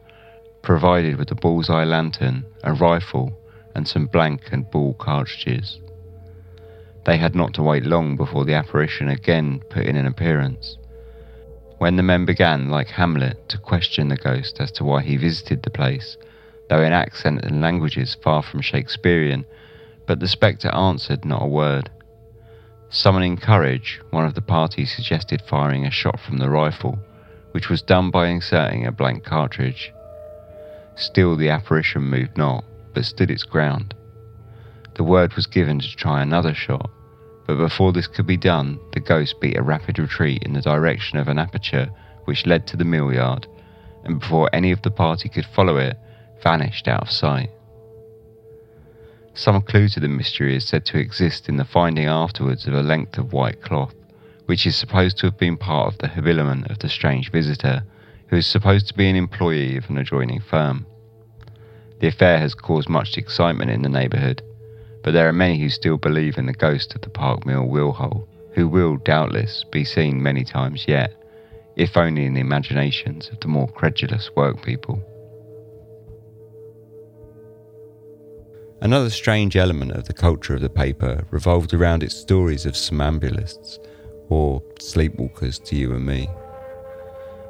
provided 0.63 1.17
with 1.17 1.29
a 1.33 1.35
bull's-eye 1.35 1.83
lantern, 1.83 2.45
a 2.63 2.73
rifle, 2.73 3.37
and 3.75 3.89
some 3.89 4.07
blank 4.07 4.43
and 4.53 4.71
ball 4.71 4.95
cartridges. 4.95 5.81
They 7.05 7.17
had 7.17 7.35
not 7.35 7.53
to 7.55 7.65
wait 7.65 7.85
long 7.85 8.15
before 8.15 8.45
the 8.45 8.55
apparition 8.55 9.09
again 9.09 9.61
put 9.71 9.87
in 9.87 9.97
an 9.97 10.07
appearance. 10.07 10.79
When 11.79 11.97
the 11.97 12.05
men 12.05 12.25
began, 12.25 12.69
like 12.69 12.91
Hamlet, 12.91 13.49
to 13.49 13.59
question 13.59 14.07
the 14.07 14.17
ghost 14.17 14.61
as 14.61 14.71
to 14.73 14.85
why 14.85 15.03
he 15.03 15.17
visited 15.17 15.65
the 15.65 15.71
place, 15.71 16.17
though 16.71 16.83
in 16.83 16.93
accent 16.93 17.45
and 17.45 17.61
languages 17.61 18.17
far 18.23 18.41
from 18.41 18.61
Shakespearean, 18.61 19.47
but 20.07 20.21
the 20.21 20.29
spectre 20.29 20.73
answered 20.73 21.25
not 21.25 21.43
a 21.43 21.49
word. 21.49 21.91
Summoning 22.89 23.37
courage, 23.37 24.01
one 24.11 24.25
of 24.25 24.35
the 24.35 24.41
party 24.41 24.85
suggested 24.85 25.43
firing 25.43 25.85
a 25.85 25.91
shot 25.91 26.21
from 26.21 26.39
the 26.39 26.49
rifle, 26.49 26.99
which 27.51 27.69
was 27.69 27.83
done 27.83 28.11
by 28.11 28.29
inserting 28.29 28.87
a 28.87 28.93
blank 28.93 29.25
cartridge. 29.25 29.93
Still 30.95 31.37
the 31.37 31.51
apparition 31.51 32.03
moved 32.03 32.39
not, 32.39 32.65
but 32.95 33.05
stood 33.05 33.31
its 33.31 33.43
ground. 33.43 33.95
The 34.95 35.05
word 35.05 35.35
was 35.35 35.47
given 35.47 35.81
to 35.81 35.97
try 35.97 36.23
another 36.23 36.55
shot, 36.55 36.91
but 37.47 37.59
before 37.59 37.93
this 37.93 38.07
could 38.07 38.27
be 38.27 38.37
done, 38.37 38.79
the 38.93 39.01
ghost 39.01 39.41
beat 39.41 39.57
a 39.57 39.63
rapid 39.63 39.99
retreat 39.99 40.43
in 40.45 40.53
the 40.53 40.63
direction 40.63 41.19
of 41.19 41.29
an 41.29 41.39
aperture 41.39 41.91
which 42.25 42.47
led 42.47 42.67
to 42.69 42.77
the 42.77 42.85
mill 42.85 43.13
yard, 43.13 43.47
and 44.05 44.21
before 44.21 44.49
any 44.53 44.71
of 44.71 44.83
the 44.83 44.91
party 44.91 45.29
could 45.29 45.47
follow 45.47 45.77
it, 45.77 45.99
vanished 46.43 46.89
out 46.89 47.03
of 47.03 47.11
sight. 47.11 47.51
Some 49.39 49.61
clue 49.61 49.89
to 49.89 50.01
the 50.01 50.09
mystery 50.09 50.57
is 50.57 50.65
said 50.65 50.87
to 50.87 50.99
exist 50.99 51.47
in 51.47 51.59
the 51.59 51.65
finding 51.67 52.07
afterwards 52.07 52.67
of 52.67 52.73
a 52.73 52.83
length 52.83 53.19
of 53.19 53.35
white 53.35 53.61
cloth, 53.61 53.95
which 54.47 54.67
is 54.67 54.75
supposed 54.77 55.19
to 55.19 55.27
have 55.27 55.37
been 55.37 55.59
part 55.59 55.93
of 55.93 55.99
the 55.99 56.09
habiliment 56.09 56.71
of 56.71 56.79
the 56.79 56.89
strange 56.89 57.31
visitor, 57.31 57.85
who 58.29 58.37
is 58.37 58.47
supposed 58.47 58.89
to 58.89 58.95
be 58.95 59.11
an 59.11 59.15
employee 59.15 59.77
of 59.77 59.91
an 59.91 59.99
adjoining 59.99 60.41
firm. 60.41 60.87
The 62.01 62.09
affair 62.09 62.39
has 62.39 62.55
caused 62.55 62.89
much 62.89 63.19
excitement 63.19 63.71
in 63.71 63.83
the 63.83 63.91
neighbourhood, 63.91 64.41
but 65.05 65.13
there 65.13 65.29
are 65.29 65.35
many 65.35 65.59
who 65.59 65.69
still 65.69 65.99
believe 65.99 66.39
in 66.39 66.47
the 66.47 66.55
ghost 66.55 66.95
of 66.95 67.03
the 67.03 67.11
Park 67.11 67.45
Mill 67.45 67.67
wheel 67.67 68.27
who 68.55 68.67
will, 68.67 68.97
doubtless, 68.97 69.65
be 69.71 69.85
seen 69.85 70.23
many 70.23 70.45
times 70.45 70.89
yet, 70.89 71.13
if 71.77 71.99
only 71.99 72.25
in 72.25 72.33
the 72.33 72.41
imaginations 72.41 73.29
of 73.29 73.41
the 73.41 73.49
more 73.49 73.69
credulous 73.69 74.31
workpeople. 74.35 75.03
Another 78.83 79.09
strange 79.09 79.57
element 79.57 79.93
of 79.93 80.05
the 80.05 80.13
culture 80.13 80.55
of 80.55 80.61
the 80.61 80.69
paper 80.69 81.25
revolved 81.31 81.73
around 81.73 82.03
its 82.03 82.15
stories 82.15 82.67
of 82.67 82.75
somnambulists, 82.75 83.79
or 84.29 84.61
sleepwalkers 84.79 85.65
to 85.65 85.77
you 85.77 85.95
and 85.95 86.05
me. 86.05 86.29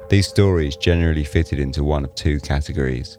These 0.09 0.27
stories 0.27 0.77
generally 0.77 1.25
fitted 1.25 1.59
into 1.59 1.83
one 1.83 2.05
of 2.05 2.15
two 2.15 2.39
categories 2.39 3.17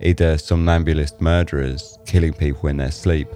either 0.00 0.36
somnambulist 0.36 1.20
murderers 1.20 1.98
killing 2.04 2.32
people 2.32 2.68
in 2.68 2.78
their 2.78 2.90
sleep, 2.90 3.28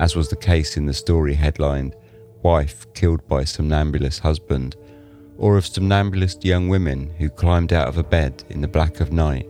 as 0.00 0.16
was 0.16 0.28
the 0.28 0.36
case 0.36 0.76
in 0.76 0.86
the 0.86 0.94
story 0.94 1.34
headlined 1.34 1.94
Wife 2.42 2.86
Killed 2.94 3.26
by 3.28 3.42
Somnambulist 3.42 4.20
Husband, 4.20 4.76
or 5.38 5.56
of 5.56 5.66
somnambulist 5.66 6.44
young 6.44 6.68
women 6.68 7.10
who 7.18 7.28
climbed 7.28 7.72
out 7.72 7.88
of 7.88 7.98
a 7.98 8.02
bed 8.02 8.44
in 8.48 8.60
the 8.60 8.68
black 8.68 9.00
of 9.00 9.12
night 9.12 9.48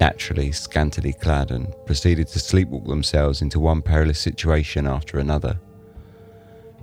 naturally 0.00 0.52
scantily 0.52 1.12
clad, 1.12 1.50
and 1.50 1.72
proceeded 1.86 2.28
to 2.28 2.38
sleepwalk 2.38 2.86
themselves 2.86 3.42
into 3.42 3.60
one 3.60 3.82
perilous 3.82 4.18
situation 4.18 4.86
after 4.86 5.18
another. 5.18 5.58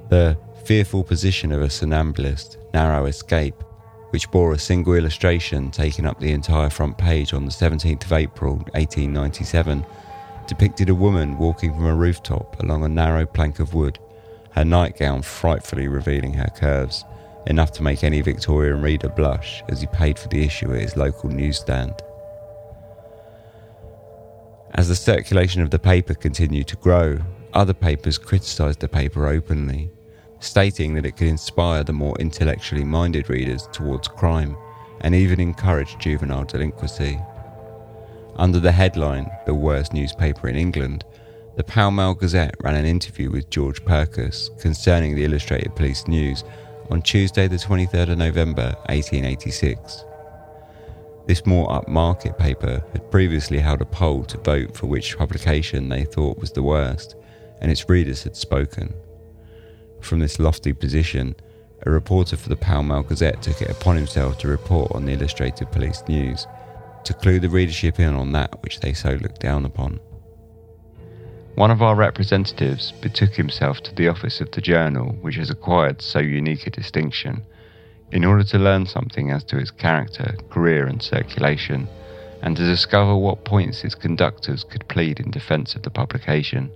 The 0.10 0.38
fearful 0.66 1.04
position 1.04 1.52
of 1.52 1.62
a 1.62 1.70
somnambulist, 1.70 2.58
narrow 2.74 3.06
escape, 3.06 3.64
which 4.12 4.30
bore 4.30 4.54
a 4.54 4.60
single 4.60 4.94
illustration 4.94 5.72
taking 5.72 6.06
up 6.06 6.20
the 6.20 6.32
entire 6.32 6.70
front 6.70 6.98
page 6.98 7.34
on 7.34 7.46
the 7.46 7.52
17th 7.52 8.06
of 8.06 8.14
April 8.14 8.56
1897, 8.74 9.86
depicted 10.48 10.90
a 10.90 10.96
woman 10.96 11.38
walking 11.38 11.74
from 11.74 11.86
a 11.86 11.96
rooftop 11.96 12.62
along 12.62 12.84
a 12.84 12.90
narrow 12.90 13.26
plank 13.26 13.60
of 13.60 13.74
wood, 13.74 13.98
her 14.52 14.66
nightgown 14.66 15.22
frightfully 15.22 15.88
revealing 15.88 16.34
her 16.34 16.50
curves, 16.56 17.06
enough 17.48 17.72
to 17.72 17.84
make 17.84 18.04
any 18.04 18.22
Victorian 18.22 18.82
reader 18.82 19.10
blush 19.10 19.64
as 19.70 19.80
he 19.82 19.88
paid 19.88 20.20
for 20.20 20.28
the 20.28 20.44
issue 20.44 20.74
at 20.74 20.82
his 20.82 20.98
local 20.98 21.30
newsstand. 21.30 22.02
As 24.76 24.88
the 24.88 24.96
circulation 24.96 25.62
of 25.62 25.70
the 25.70 25.80
paper 25.80 26.14
continued 26.14 26.68
to 26.68 26.78
grow, 26.78 27.20
other 27.54 27.74
papers 27.74 28.18
criticised 28.18 28.80
the 28.80 28.88
paper 28.88 29.28
openly, 29.28 29.92
stating 30.40 30.94
that 30.94 31.06
it 31.06 31.18
could 31.18 31.28
inspire 31.28 31.84
the 31.84 31.92
more 31.92 32.16
intellectually 32.20 32.86
minded 32.86 33.30
readers 33.30 33.68
towards 33.74 34.08
crime 34.08 34.56
and 35.02 35.14
even 35.14 35.42
encourage 35.42 35.98
juvenile 35.98 36.46
delinquency. 36.46 37.20
Under 38.38 38.62
the 38.62 38.72
headline, 38.72 39.30
The 39.46 39.54
Worst 39.54 39.94
Newspaper 39.94 40.48
in 40.48 40.56
England, 40.56 41.04
the 41.58 41.66
Pall 41.66 41.92
Mall 41.92 42.14
Gazette 42.14 42.56
ran 42.62 42.76
an 42.76 42.86
interview 42.86 43.30
with 43.30 43.50
George 43.50 43.84
Purkess 43.84 44.50
concerning 44.62 45.16
the 45.16 45.26
Illustrated 45.26 45.76
Police 45.76 46.08
News 46.08 46.46
on 46.90 47.02
Tuesday, 47.02 47.50
the 47.50 47.58
23rd 47.58 48.12
of 48.12 48.18
November 48.18 48.74
1886. 48.88 50.06
This 51.32 51.46
more 51.46 51.70
upmarket 51.70 52.38
paper 52.38 52.84
had 52.92 53.10
previously 53.10 53.60
held 53.60 53.80
a 53.82 53.86
poll 53.86 54.26
to 54.26 54.38
vote 54.40 54.76
for 54.76 54.88
which 54.88 55.18
publication 55.18 55.88
they 55.88 56.04
thought 56.04 56.38
was 56.38 56.52
the 56.52 56.62
worst, 56.62 57.16
and 57.62 57.72
its 57.72 57.88
readers 57.88 58.24
had 58.24 58.36
spoken. 58.36 58.94
From 60.02 60.20
this 60.20 60.40
lofty 60.40 60.74
position, 60.74 61.38
a 61.86 61.90
reporter 61.90 62.36
for 62.36 62.50
the 62.50 62.58
Pall 62.58 62.84
Mall 62.84 63.04
Gazette 63.04 63.42
took 63.42 63.62
it 63.62 63.70
upon 63.70 63.96
himself 63.96 64.40
to 64.40 64.50
report 64.50 64.92
on 64.92 65.06
the 65.06 65.14
Illustrated 65.14 65.72
Police 65.72 66.04
News, 66.10 66.48
to 67.06 67.14
clue 67.14 67.40
the 67.40 67.48
readership 67.48 67.98
in 67.98 68.14
on 68.14 68.34
that 68.34 68.62
which 68.62 68.82
they 68.82 68.92
so 68.92 69.12
looked 69.12 69.40
down 69.40 69.64
upon. 69.64 70.02
One 71.56 71.72
of 71.72 71.82
our 71.82 71.96
representatives 71.96 72.92
betook 72.92 73.36
himself 73.36 73.80
to 73.84 73.96
the 73.96 74.10
office 74.10 74.42
of 74.42 74.52
the 74.52 74.60
journal 74.60 75.14
which 75.22 75.38
has 75.38 75.50
acquired 75.50 76.02
so 76.02 76.20
unique 76.20 76.68
a 76.68 76.72
distinction 76.72 77.46
in 78.12 78.26
order 78.26 78.44
to 78.44 78.60
learn 78.60 78.86
something 78.86 79.32
as 79.32 79.44
to 79.46 79.58
its 79.58 79.72
character, 79.72 80.36
career, 80.50 80.86
and 80.86 81.02
circulation, 81.02 81.88
and 82.42 82.58
to 82.58 82.66
discover 82.66 83.16
what 83.16 83.46
points 83.46 83.84
its 83.84 83.96
conductors 83.96 84.64
could 84.64 84.88
plead 84.88 85.20
in 85.20 85.32
defence 85.32 85.76
of 85.76 85.84
the 85.84 85.90
publication. 85.90 86.72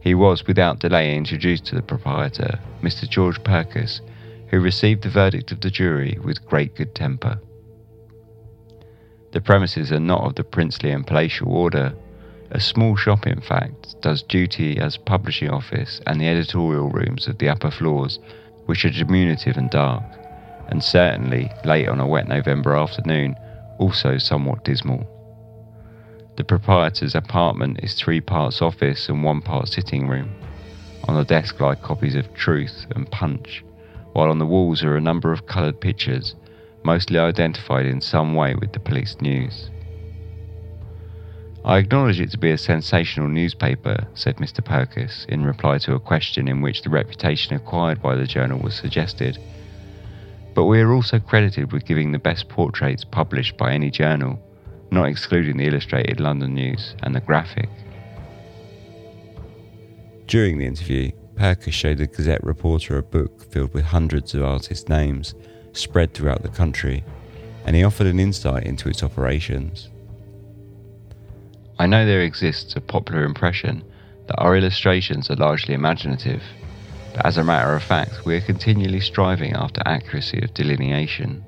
He 0.00 0.14
was 0.14 0.46
without 0.46 0.78
delay 0.78 1.16
introduced 1.16 1.66
to 1.66 1.74
the 1.74 1.82
proprietor, 1.82 2.58
Mr. 2.82 3.08
George 3.08 3.42
Purkess, 3.42 4.00
who 4.48 4.60
received 4.60 5.02
the 5.02 5.10
verdict 5.10 5.52
of 5.52 5.60
the 5.60 5.70
jury 5.70 6.18
with 6.24 6.46
great 6.46 6.74
good 6.74 6.94
temper. 6.94 7.38
The 9.32 9.40
premises 9.40 9.92
are 9.92 10.00
not 10.00 10.24
of 10.24 10.34
the 10.36 10.44
princely 10.44 10.90
and 10.90 11.06
palatial 11.06 11.52
order. 11.52 11.92
A 12.50 12.60
small 12.60 12.96
shop, 12.96 13.26
in 13.26 13.42
fact, 13.42 14.00
does 14.00 14.22
duty 14.22 14.78
as 14.78 14.96
publishing 14.96 15.50
office 15.50 16.00
and 16.06 16.18
the 16.18 16.28
editorial 16.28 16.88
rooms 16.88 17.26
of 17.26 17.36
the 17.36 17.48
upper 17.50 17.70
floors 17.70 18.18
which 18.68 18.84
are 18.84 18.90
diminutive 18.90 19.56
and 19.56 19.70
dark, 19.70 20.04
and 20.68 20.84
certainly 20.84 21.50
late 21.64 21.88
on 21.88 22.00
a 22.00 22.06
wet 22.06 22.28
November 22.28 22.74
afternoon, 22.74 23.34
also 23.78 24.18
somewhat 24.18 24.62
dismal. 24.62 25.06
The 26.36 26.44
proprietor's 26.44 27.14
apartment 27.14 27.80
is 27.82 27.94
three 27.94 28.20
parts 28.20 28.60
office 28.60 29.08
and 29.08 29.24
one 29.24 29.40
part 29.40 29.68
sitting 29.68 30.06
room. 30.06 30.34
On 31.04 31.16
the 31.16 31.24
desk 31.24 31.58
lie 31.62 31.76
copies 31.76 32.14
of 32.14 32.34
Truth 32.34 32.84
and 32.94 33.10
Punch, 33.10 33.64
while 34.12 34.28
on 34.28 34.38
the 34.38 34.44
walls 34.44 34.82
are 34.82 34.96
a 34.96 35.00
number 35.00 35.32
of 35.32 35.46
coloured 35.46 35.80
pictures, 35.80 36.34
mostly 36.84 37.18
identified 37.18 37.86
in 37.86 38.02
some 38.02 38.34
way 38.34 38.54
with 38.54 38.74
the 38.74 38.80
police 38.80 39.16
news. 39.22 39.70
I 41.68 41.76
acknowledge 41.76 42.18
it 42.18 42.30
to 42.30 42.38
be 42.38 42.50
a 42.50 42.56
sensational 42.56 43.28
newspaper, 43.28 44.06
said 44.14 44.38
Mr. 44.38 44.64
Purkess, 44.64 45.26
in 45.26 45.44
reply 45.44 45.76
to 45.80 45.94
a 45.94 46.00
question 46.00 46.48
in 46.48 46.62
which 46.62 46.80
the 46.80 46.88
reputation 46.88 47.54
acquired 47.54 48.00
by 48.00 48.16
the 48.16 48.26
journal 48.26 48.58
was 48.58 48.74
suggested. 48.74 49.36
But 50.54 50.64
we 50.64 50.80
are 50.80 50.94
also 50.94 51.18
credited 51.18 51.70
with 51.70 51.84
giving 51.84 52.10
the 52.10 52.18
best 52.18 52.48
portraits 52.48 53.04
published 53.04 53.58
by 53.58 53.74
any 53.74 53.90
journal, 53.90 54.40
not 54.90 55.10
excluding 55.10 55.58
the 55.58 55.66
Illustrated 55.66 56.20
London 56.20 56.54
News 56.54 56.94
and 57.02 57.14
the 57.14 57.20
Graphic. 57.20 57.68
During 60.26 60.56
the 60.56 60.66
interview, 60.66 61.12
Purkess 61.34 61.74
showed 61.74 61.98
the 61.98 62.06
Gazette 62.06 62.42
reporter 62.42 62.96
a 62.96 63.02
book 63.02 63.52
filled 63.52 63.74
with 63.74 63.84
hundreds 63.84 64.34
of 64.34 64.42
artists' 64.42 64.88
names 64.88 65.34
spread 65.74 66.14
throughout 66.14 66.42
the 66.42 66.48
country, 66.48 67.04
and 67.66 67.76
he 67.76 67.84
offered 67.84 68.06
an 68.06 68.18
insight 68.18 68.64
into 68.64 68.88
its 68.88 69.02
operations. 69.02 69.90
I 71.80 71.86
know 71.86 72.04
there 72.04 72.22
exists 72.22 72.74
a 72.74 72.80
popular 72.80 73.22
impression 73.24 73.84
that 74.26 74.38
our 74.38 74.56
illustrations 74.56 75.30
are 75.30 75.36
largely 75.36 75.74
imaginative, 75.74 76.42
but 77.14 77.24
as 77.24 77.38
a 77.38 77.44
matter 77.44 77.74
of 77.76 77.84
fact, 77.84 78.24
we 78.24 78.34
are 78.34 78.40
continually 78.40 78.98
striving 78.98 79.52
after 79.52 79.80
accuracy 79.86 80.42
of 80.42 80.54
delineation. 80.54 81.44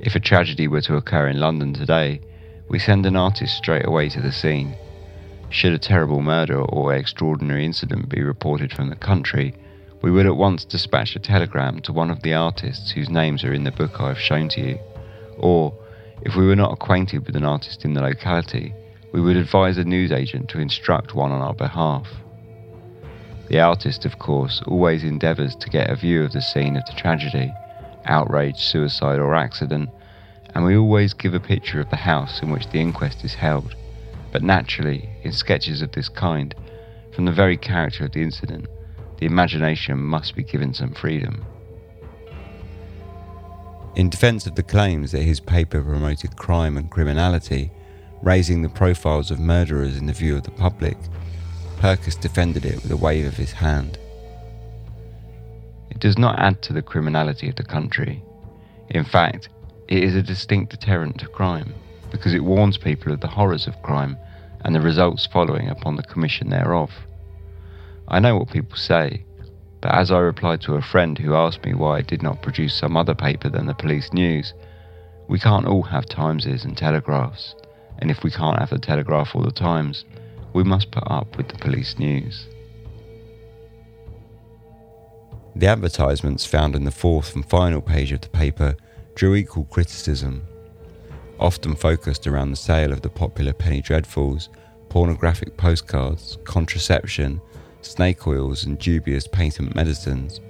If 0.00 0.16
a 0.16 0.20
tragedy 0.20 0.66
were 0.66 0.80
to 0.80 0.96
occur 0.96 1.28
in 1.28 1.38
London 1.38 1.72
today, 1.72 2.20
we 2.68 2.80
send 2.80 3.06
an 3.06 3.14
artist 3.14 3.56
straight 3.56 3.86
away 3.86 4.08
to 4.08 4.20
the 4.20 4.32
scene. 4.32 4.74
Should 5.48 5.74
a 5.74 5.78
terrible 5.78 6.22
murder 6.22 6.60
or 6.60 6.92
extraordinary 6.92 7.64
incident 7.64 8.08
be 8.08 8.22
reported 8.22 8.72
from 8.72 8.90
the 8.90 8.96
country, 8.96 9.54
we 10.02 10.10
would 10.10 10.26
at 10.26 10.36
once 10.36 10.64
dispatch 10.64 11.14
a 11.14 11.20
telegram 11.20 11.80
to 11.82 11.92
one 11.92 12.10
of 12.10 12.22
the 12.22 12.34
artists 12.34 12.90
whose 12.90 13.08
names 13.08 13.44
are 13.44 13.52
in 13.52 13.62
the 13.62 13.70
book 13.70 14.00
I 14.00 14.08
have 14.08 14.20
shown 14.20 14.48
to 14.50 14.60
you. 14.60 14.78
Or, 15.38 15.72
if 16.22 16.34
we 16.34 16.46
were 16.46 16.56
not 16.56 16.72
acquainted 16.72 17.26
with 17.26 17.36
an 17.36 17.44
artist 17.44 17.84
in 17.84 17.94
the 17.94 18.02
locality, 18.02 18.74
we 19.12 19.20
would 19.20 19.36
advise 19.36 19.78
a 19.78 19.84
newsagent 19.84 20.48
to 20.48 20.60
instruct 20.60 21.14
one 21.14 21.32
on 21.32 21.40
our 21.40 21.54
behalf. 21.54 22.06
The 23.48 23.60
artist, 23.60 24.04
of 24.04 24.18
course, 24.18 24.62
always 24.66 25.02
endeavours 25.02 25.56
to 25.56 25.68
get 25.68 25.90
a 25.90 25.96
view 25.96 26.22
of 26.22 26.32
the 26.32 26.40
scene 26.40 26.76
of 26.76 26.84
the 26.86 26.92
tragedy, 26.92 27.52
outrage, 28.04 28.58
suicide, 28.58 29.18
or 29.18 29.34
accident, 29.34 29.90
and 30.54 30.64
we 30.64 30.76
always 30.76 31.14
give 31.14 31.34
a 31.34 31.40
picture 31.40 31.80
of 31.80 31.90
the 31.90 31.96
house 31.96 32.42
in 32.42 32.50
which 32.50 32.68
the 32.70 32.80
inquest 32.80 33.24
is 33.24 33.34
held, 33.34 33.74
But 34.32 34.42
naturally, 34.42 35.08
in 35.22 35.32
sketches 35.32 35.82
of 35.82 35.92
this 35.92 36.08
kind, 36.08 36.54
from 37.12 37.24
the 37.24 37.32
very 37.32 37.56
character 37.56 38.04
of 38.04 38.12
the 38.12 38.22
incident, 38.22 38.66
the 39.18 39.26
imagination 39.26 39.98
must 39.98 40.36
be 40.36 40.42
given 40.42 40.72
some 40.72 40.94
freedom. 40.94 41.44
In 43.96 44.08
defence 44.08 44.46
of 44.46 44.54
the 44.54 44.62
claims 44.62 45.10
that 45.12 45.22
his 45.22 45.40
paper 45.40 45.82
promoted 45.82 46.36
crime 46.36 46.76
and 46.76 46.88
criminality, 46.88 47.72
raising 48.22 48.62
the 48.62 48.68
profiles 48.68 49.30
of 49.30 49.38
murderers 49.38 49.96
in 49.96 50.06
the 50.06 50.12
view 50.12 50.36
of 50.36 50.42
the 50.42 50.50
public, 50.50 50.96
Purkess 51.78 52.20
defended 52.20 52.64
it 52.64 52.82
with 52.82 52.92
a 52.92 52.96
wave 52.96 53.26
of 53.26 53.36
his 53.36 53.52
hand. 53.52 53.98
It 55.90 55.98
does 55.98 56.18
not 56.18 56.38
add 56.38 56.62
to 56.62 56.72
the 56.72 56.82
criminality 56.82 57.48
of 57.48 57.56
the 57.56 57.64
country. 57.64 58.22
In 58.90 59.04
fact, 59.04 59.48
it 59.88 60.04
is 60.04 60.14
a 60.14 60.22
distinct 60.22 60.70
deterrent 60.70 61.18
to 61.18 61.26
crime 61.26 61.74
because 62.10 62.34
it 62.34 62.44
warns 62.44 62.76
people 62.76 63.12
of 63.12 63.20
the 63.20 63.28
horrors 63.28 63.66
of 63.66 63.82
crime 63.82 64.16
and 64.64 64.74
the 64.74 64.80
results 64.80 65.26
following 65.26 65.68
upon 65.68 65.96
the 65.96 66.02
commission 66.02 66.50
thereof. 66.50 66.90
I 68.08 68.18
know 68.18 68.36
what 68.36 68.50
people 68.50 68.76
say, 68.76 69.24
but 69.80 69.94
as 69.94 70.10
I 70.10 70.18
replied 70.18 70.60
to 70.62 70.74
a 70.74 70.82
friend 70.82 71.16
who 71.16 71.34
asked 71.34 71.64
me 71.64 71.74
why 71.74 71.98
I 71.98 72.02
did 72.02 72.22
not 72.22 72.42
produce 72.42 72.74
some 72.74 72.96
other 72.96 73.14
paper 73.14 73.48
than 73.48 73.66
the 73.66 73.74
police 73.74 74.12
news, 74.12 74.52
we 75.28 75.38
can't 75.38 75.66
all 75.66 75.82
have 75.82 76.06
Timeses 76.06 76.64
and 76.64 76.76
Telegraphs, 76.76 77.54
and 78.00 78.10
if 78.10 78.22
we 78.22 78.30
can't 78.30 78.58
have 78.58 78.70
the 78.70 78.78
Telegraph 78.78 79.34
or 79.34 79.42
the 79.42 79.50
Times, 79.50 80.04
we 80.52 80.64
must 80.64 80.90
put 80.90 81.04
up 81.06 81.36
with 81.36 81.48
the 81.48 81.58
police 81.58 81.98
news. 81.98 82.46
The 85.54 85.66
advertisements 85.66 86.46
found 86.46 86.74
in 86.74 86.84
the 86.84 86.90
fourth 86.90 87.34
and 87.34 87.48
final 87.48 87.80
page 87.80 88.12
of 88.12 88.20
the 88.20 88.28
paper 88.28 88.76
drew 89.14 89.34
equal 89.34 89.64
criticism, 89.64 90.46
often 91.38 91.74
focused 91.74 92.26
around 92.26 92.50
the 92.50 92.56
sale 92.56 92.92
of 92.92 93.02
the 93.02 93.08
popular 93.08 93.52
penny 93.52 93.82
dreadfuls, 93.82 94.48
pornographic 94.88 95.56
postcards, 95.56 96.38
contraception, 96.44 97.40
snake 97.82 98.26
oils 98.26 98.64
and 98.64 98.78
dubious 98.78 99.26
patent 99.26 99.74
medicines, 99.74 100.40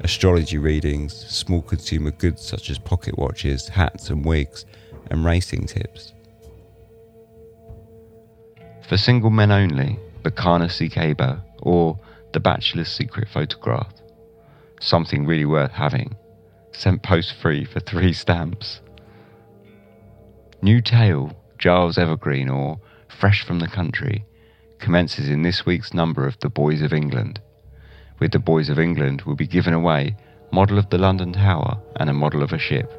astrology 0.00 0.58
readings, 0.58 1.14
small 1.14 1.62
consumer 1.62 2.10
goods 2.10 2.42
such 2.42 2.70
as 2.70 2.78
pocket 2.78 3.18
watches, 3.18 3.68
hats 3.68 4.10
and 4.10 4.24
wigs, 4.24 4.64
and 5.10 5.24
racing 5.24 5.66
tips. 5.66 6.12
For 8.88 8.96
single 8.96 9.30
men 9.30 9.50
only, 9.50 9.98
Bacana 10.22 10.68
Sikeba, 10.68 11.42
or 11.60 11.98
The 12.32 12.38
Bachelor's 12.38 12.88
Secret 12.88 13.28
Photograph. 13.28 13.92
Something 14.80 15.26
really 15.26 15.44
worth 15.44 15.72
having. 15.72 16.14
Sent 16.70 17.02
post 17.02 17.34
free 17.34 17.64
for 17.64 17.80
three 17.80 18.12
stamps. 18.24 18.80
New 20.62 20.80
Tale, 20.80 21.32
Giles 21.58 21.98
Evergreen, 21.98 22.48
or 22.48 22.78
Fresh 23.08 23.44
from 23.44 23.58
the 23.58 23.66
Country, 23.66 24.24
commences 24.78 25.28
in 25.28 25.42
this 25.42 25.66
week's 25.66 25.92
number 25.92 26.24
of 26.24 26.38
The 26.38 26.48
Boys 26.48 26.80
of 26.80 26.92
England. 26.92 27.40
With 28.20 28.30
The 28.30 28.38
Boys 28.38 28.68
of 28.68 28.78
England 28.78 29.22
will 29.22 29.34
be 29.34 29.48
given 29.48 29.74
away 29.74 30.16
model 30.52 30.78
of 30.78 30.88
the 30.90 30.98
London 30.98 31.32
Tower 31.32 31.80
and 31.96 32.08
a 32.08 32.14
model 32.14 32.40
of 32.40 32.52
a 32.52 32.58
ship. 32.58 32.92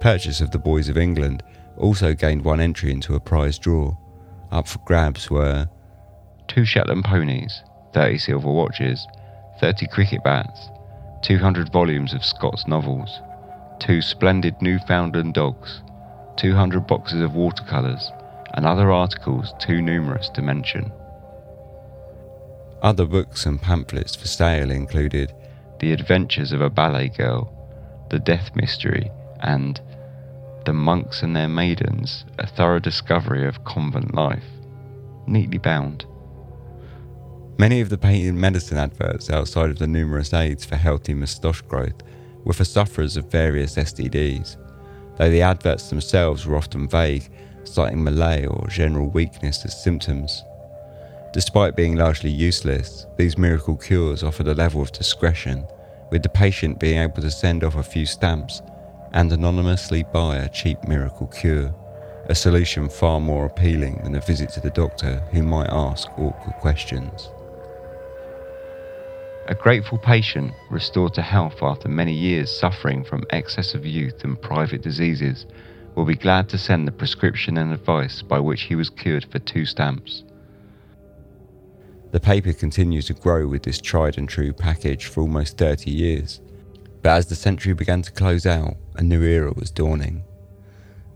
Purchase 0.00 0.42
of 0.42 0.50
The 0.50 0.58
Boys 0.58 0.90
of 0.90 0.98
England 0.98 1.42
also 1.78 2.12
gained 2.12 2.44
one 2.44 2.60
entry 2.60 2.92
into 2.92 3.14
a 3.14 3.20
prize 3.20 3.58
draw. 3.58 3.96
Up 4.54 4.68
for 4.68 4.78
grabs 4.84 5.28
were 5.32 5.68
two 6.46 6.64
Shetland 6.64 7.04
ponies, 7.04 7.64
30 7.92 8.18
silver 8.18 8.52
watches, 8.52 9.04
30 9.58 9.88
cricket 9.88 10.22
bats, 10.22 10.68
200 11.22 11.72
volumes 11.72 12.14
of 12.14 12.24
Scott's 12.24 12.64
novels, 12.68 13.20
two 13.80 14.00
splendid 14.00 14.54
Newfoundland 14.62 15.34
dogs, 15.34 15.82
200 16.36 16.86
boxes 16.86 17.20
of 17.20 17.34
watercolours, 17.34 18.12
and 18.52 18.64
other 18.64 18.92
articles 18.92 19.52
too 19.58 19.82
numerous 19.82 20.28
to 20.28 20.40
mention. 20.40 20.92
Other 22.80 23.06
books 23.06 23.46
and 23.46 23.60
pamphlets 23.60 24.14
for 24.14 24.28
sale 24.28 24.70
included 24.70 25.32
The 25.80 25.92
Adventures 25.92 26.52
of 26.52 26.60
a 26.60 26.70
Ballet 26.70 27.08
Girl, 27.08 28.06
The 28.10 28.20
Death 28.20 28.54
Mystery, 28.54 29.10
and 29.40 29.80
The 30.64 30.72
Monks 30.72 31.22
and 31.22 31.36
Their 31.36 31.48
Maidens 31.48 32.24
A 32.38 32.46
Thorough 32.46 32.78
Discovery 32.78 33.46
of 33.46 33.64
Convent 33.64 34.14
Life, 34.14 34.46
neatly 35.26 35.58
bound. 35.58 36.06
Many 37.58 37.82
of 37.82 37.90
the 37.90 37.98
painted 37.98 38.34
medicine 38.34 38.78
adverts 38.78 39.28
outside 39.28 39.68
of 39.68 39.78
the 39.78 39.86
numerous 39.86 40.32
aids 40.32 40.64
for 40.64 40.76
healthy 40.76 41.12
moustache 41.12 41.60
growth 41.60 42.02
were 42.44 42.54
for 42.54 42.64
sufferers 42.64 43.18
of 43.18 43.30
various 43.30 43.74
STDs, 43.74 44.56
though 45.18 45.28
the 45.28 45.42
adverts 45.42 45.90
themselves 45.90 46.46
were 46.46 46.56
often 46.56 46.88
vague 46.88 47.30
citing 47.64 48.02
malaise 48.02 48.46
or 48.46 48.66
general 48.68 49.10
weakness 49.10 49.66
as 49.66 49.82
symptoms. 49.82 50.42
Despite 51.34 51.76
being 51.76 51.96
largely 51.96 52.30
useless, 52.30 53.04
these 53.18 53.36
miracle 53.36 53.76
cures 53.76 54.22
offered 54.22 54.48
a 54.48 54.54
level 54.54 54.80
of 54.80 54.92
discretion, 54.92 55.66
with 56.10 56.22
the 56.22 56.30
patient 56.30 56.80
being 56.80 57.00
able 57.00 57.20
to 57.20 57.30
send 57.30 57.64
off 57.64 57.76
a 57.76 57.82
few 57.82 58.06
stamps 58.06 58.62
and 59.14 59.32
anonymously 59.32 60.04
buy 60.12 60.36
a 60.36 60.48
cheap 60.48 60.86
miracle 60.88 61.28
cure, 61.28 61.72
a 62.26 62.34
solution 62.34 62.88
far 62.88 63.20
more 63.20 63.46
appealing 63.46 64.00
than 64.02 64.16
a 64.16 64.20
visit 64.20 64.50
to 64.50 64.60
the 64.60 64.70
doctor 64.70 65.20
who 65.30 65.42
might 65.42 65.70
ask 65.70 66.08
awkward 66.18 66.54
questions. 66.60 67.30
A 69.46 69.54
grateful 69.54 69.98
patient, 69.98 70.52
restored 70.68 71.14
to 71.14 71.22
health 71.22 71.62
after 71.62 71.88
many 71.88 72.12
years 72.12 72.50
suffering 72.50 73.04
from 73.04 73.24
excess 73.30 73.74
of 73.74 73.86
youth 73.86 74.24
and 74.24 74.40
private 74.40 74.82
diseases, 74.82 75.46
will 75.94 76.06
be 76.06 76.16
glad 76.16 76.48
to 76.48 76.58
send 76.58 76.88
the 76.88 76.92
prescription 76.92 77.56
and 77.56 77.72
advice 77.72 78.20
by 78.20 78.40
which 78.40 78.62
he 78.62 78.74
was 78.74 78.90
cured 78.90 79.26
for 79.30 79.38
two 79.38 79.64
stamps. 79.64 80.24
The 82.10 82.18
paper 82.18 82.52
continued 82.52 83.04
to 83.06 83.14
grow 83.14 83.46
with 83.46 83.62
this 83.62 83.80
tried 83.80 84.18
and 84.18 84.28
true 84.28 84.52
package 84.52 85.06
for 85.06 85.20
almost 85.20 85.56
30 85.56 85.90
years, 85.90 86.40
but 87.02 87.10
as 87.10 87.26
the 87.26 87.36
century 87.36 87.74
began 87.74 88.02
to 88.02 88.10
close 88.10 88.46
out, 88.46 88.76
a 88.94 89.02
new 89.02 89.22
era 89.22 89.52
was 89.54 89.70
dawning. 89.70 90.24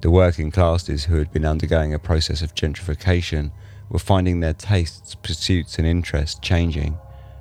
The 0.00 0.10
working 0.10 0.50
classes 0.50 1.04
who 1.04 1.16
had 1.16 1.32
been 1.32 1.44
undergoing 1.44 1.92
a 1.92 1.98
process 1.98 2.42
of 2.42 2.54
gentrification 2.54 3.50
were 3.88 3.98
finding 3.98 4.40
their 4.40 4.54
tastes, 4.54 5.14
pursuits, 5.14 5.78
and 5.78 5.86
interests 5.86 6.38
changing, 6.40 6.98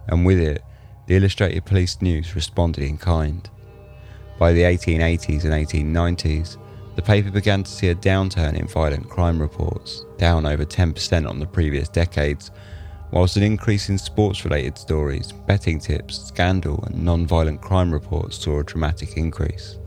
and 0.07 0.25
with 0.25 0.39
it, 0.39 0.63
the 1.07 1.15
Illustrated 1.15 1.65
Police 1.65 2.01
News 2.01 2.35
responded 2.35 2.83
in 2.83 2.97
kind. 2.97 3.49
By 4.39 4.53
the 4.53 4.61
1880s 4.61 5.43
and 5.43 5.53
1890s, 5.53 6.57
the 6.95 7.01
paper 7.01 7.31
began 7.31 7.63
to 7.63 7.71
see 7.71 7.89
a 7.89 7.95
downturn 7.95 8.55
in 8.55 8.67
violent 8.67 9.07
crime 9.09 9.39
reports, 9.39 10.05
down 10.17 10.45
over 10.45 10.65
10% 10.65 11.29
on 11.29 11.39
the 11.39 11.45
previous 11.45 11.89
decades, 11.89 12.51
whilst 13.11 13.37
an 13.37 13.43
increase 13.43 13.89
in 13.89 13.97
sports 13.97 14.43
related 14.43 14.77
stories, 14.77 15.31
betting 15.31 15.79
tips, 15.79 16.27
scandal, 16.27 16.83
and 16.85 17.03
non 17.03 17.25
violent 17.27 17.61
crime 17.61 17.91
reports 17.93 18.37
saw 18.37 18.59
a 18.59 18.63
dramatic 18.63 19.15
increase. 19.15 19.77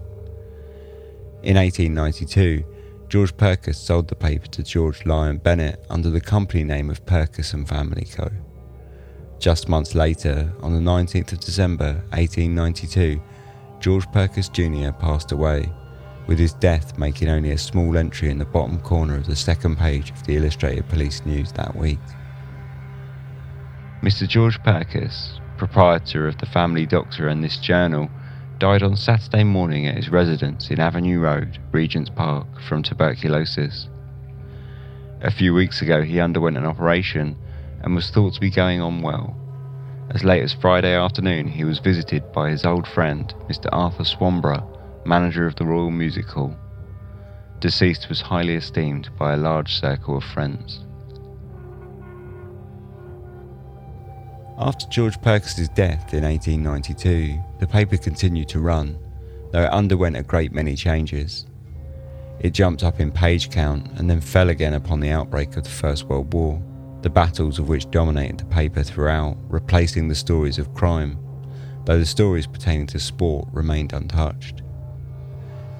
In 1.43 1.57
1892, 1.57 2.64
George 3.09 3.34
Purkess 3.34 3.76
sold 3.76 4.09
the 4.09 4.14
paper 4.14 4.47
to 4.49 4.62
George 4.62 5.07
Lyon 5.07 5.38
Bennett 5.38 5.82
under 5.88 6.11
the 6.11 6.20
company 6.20 6.64
name 6.64 6.91
of 6.91 7.07
Purkess 7.07 7.55
and 7.55 7.66
Family 7.66 8.05
Co. 8.05 8.28
Just 9.38 9.66
months 9.66 9.95
later, 9.95 10.53
on 10.61 10.74
the 10.74 10.91
19th 10.91 11.32
of 11.32 11.41
December 11.41 11.95
1892, 12.11 13.22
George 13.80 14.07
Purkess 14.12 14.53
Jr. 14.53 14.93
passed 14.93 15.32
away 15.32 15.72
with 16.26 16.38
his 16.38 16.53
death 16.53 16.99
making 16.99 17.30
only 17.30 17.53
a 17.53 17.59
small 17.59 17.97
entry 17.97 18.28
in 18.28 18.36
the 18.36 18.45
bottom 18.45 18.78
corner 18.78 19.16
of 19.16 19.26
the 19.26 19.34
second 19.34 19.78
page 19.78 20.11
of 20.11 20.22
the 20.24 20.36
Illustrated 20.36 20.86
Police 20.91 21.24
News 21.24 21.53
that 21.53 21.74
week. 21.74 21.99
Mr. 24.03 24.28
George 24.28 24.59
Purkess, 24.62 25.41
proprietor 25.57 26.28
of 26.28 26.36
the 26.36 26.47
Family 26.47 26.84
Doctor 26.84 27.28
and 27.28 27.43
this 27.43 27.57
journal, 27.57 28.11
died 28.61 28.82
on 28.82 28.94
Saturday 28.94 29.42
morning 29.42 29.86
at 29.86 29.96
his 29.96 30.11
residence 30.11 30.70
in 30.70 30.78
Avenue 30.78 31.18
Road, 31.18 31.58
Regent's 31.72 32.11
Park, 32.11 32.46
from 32.68 32.82
tuberculosis. 32.82 33.88
A 35.22 35.30
few 35.30 35.54
weeks 35.54 35.80
ago, 35.80 36.02
he 36.02 36.20
underwent 36.20 36.58
an 36.58 36.66
operation 36.66 37.36
and 37.82 37.94
was 37.94 38.11
thought 38.11 38.34
to 38.34 38.40
be 38.40 38.50
going 38.50 38.82
on 38.82 39.00
well. 39.00 39.34
As 40.11 40.24
late 40.24 40.42
as 40.42 40.52
Friday 40.52 40.94
afternoon, 40.94 41.48
he 41.48 41.64
was 41.64 41.78
visited 41.78 42.32
by 42.32 42.50
his 42.50 42.66
old 42.66 42.86
friend, 42.86 43.32
Mr. 43.48 43.70
Arthur 43.72 44.04
Swanborough, 44.04 45.06
manager 45.06 45.46
of 45.46 45.56
the 45.56 45.64
Royal 45.64 45.90
Music 45.90 46.26
Hall. 46.26 46.54
Deceased 47.61 48.11
was 48.11 48.20
highly 48.20 48.56
esteemed 48.56 49.08
by 49.18 49.32
a 49.32 49.38
large 49.38 49.72
circle 49.72 50.18
of 50.18 50.24
friends. 50.24 50.80
After 54.58 54.86
George 54.88 55.18
Purkess's 55.22 55.70
death 55.70 56.12
in 56.12 56.24
1892, 56.24 57.40
the 57.61 57.66
paper 57.66 57.98
continued 57.98 58.48
to 58.48 58.58
run, 58.58 58.98
though 59.52 59.64
it 59.64 59.70
underwent 59.70 60.16
a 60.16 60.22
great 60.22 60.52
many 60.52 60.74
changes. 60.74 61.46
It 62.40 62.54
jumped 62.54 62.82
up 62.82 63.00
in 63.00 63.12
page 63.12 63.50
count 63.50 63.86
and 63.96 64.08
then 64.08 64.22
fell 64.22 64.48
again 64.48 64.72
upon 64.72 65.00
the 65.00 65.11
outbreak 65.11 65.56
of 65.56 65.64
the 65.64 65.70
First 65.70 66.04
World 66.04 66.32
War, 66.32 66.61
the 67.02 67.11
battles 67.11 67.58
of 67.58 67.68
which 67.68 67.90
dominated 67.90 68.38
the 68.38 68.44
paper 68.46 68.82
throughout, 68.82 69.36
replacing 69.48 70.08
the 70.08 70.14
stories 70.14 70.58
of 70.58 70.72
crime, 70.72 71.18
though 71.84 71.98
the 71.98 72.06
stories 72.06 72.46
pertaining 72.46 72.86
to 72.88 72.98
sport 72.98 73.46
remained 73.52 73.92
untouched. 73.92 74.62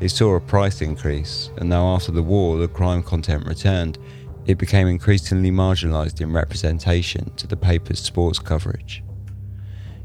It 0.01 0.11
saw 0.11 0.35
a 0.35 0.41
price 0.41 0.83
increase, 0.83 1.51
and 1.57 1.73
though 1.73 1.95
after 1.95 2.13
the 2.13 2.23
war 2.23 2.59
the 2.59 2.69
crime 2.69 3.03
content 3.03 3.47
returned, 3.47 3.99
it 4.47 4.59
became 4.59 4.87
increasingly 4.87 5.51
marginalised 5.51 6.21
in 6.21 6.33
representation 6.33 7.35
to 7.37 7.47
the 7.47 7.57
paper's 7.57 8.01
sports 8.01 8.39
coverage. 8.39 9.03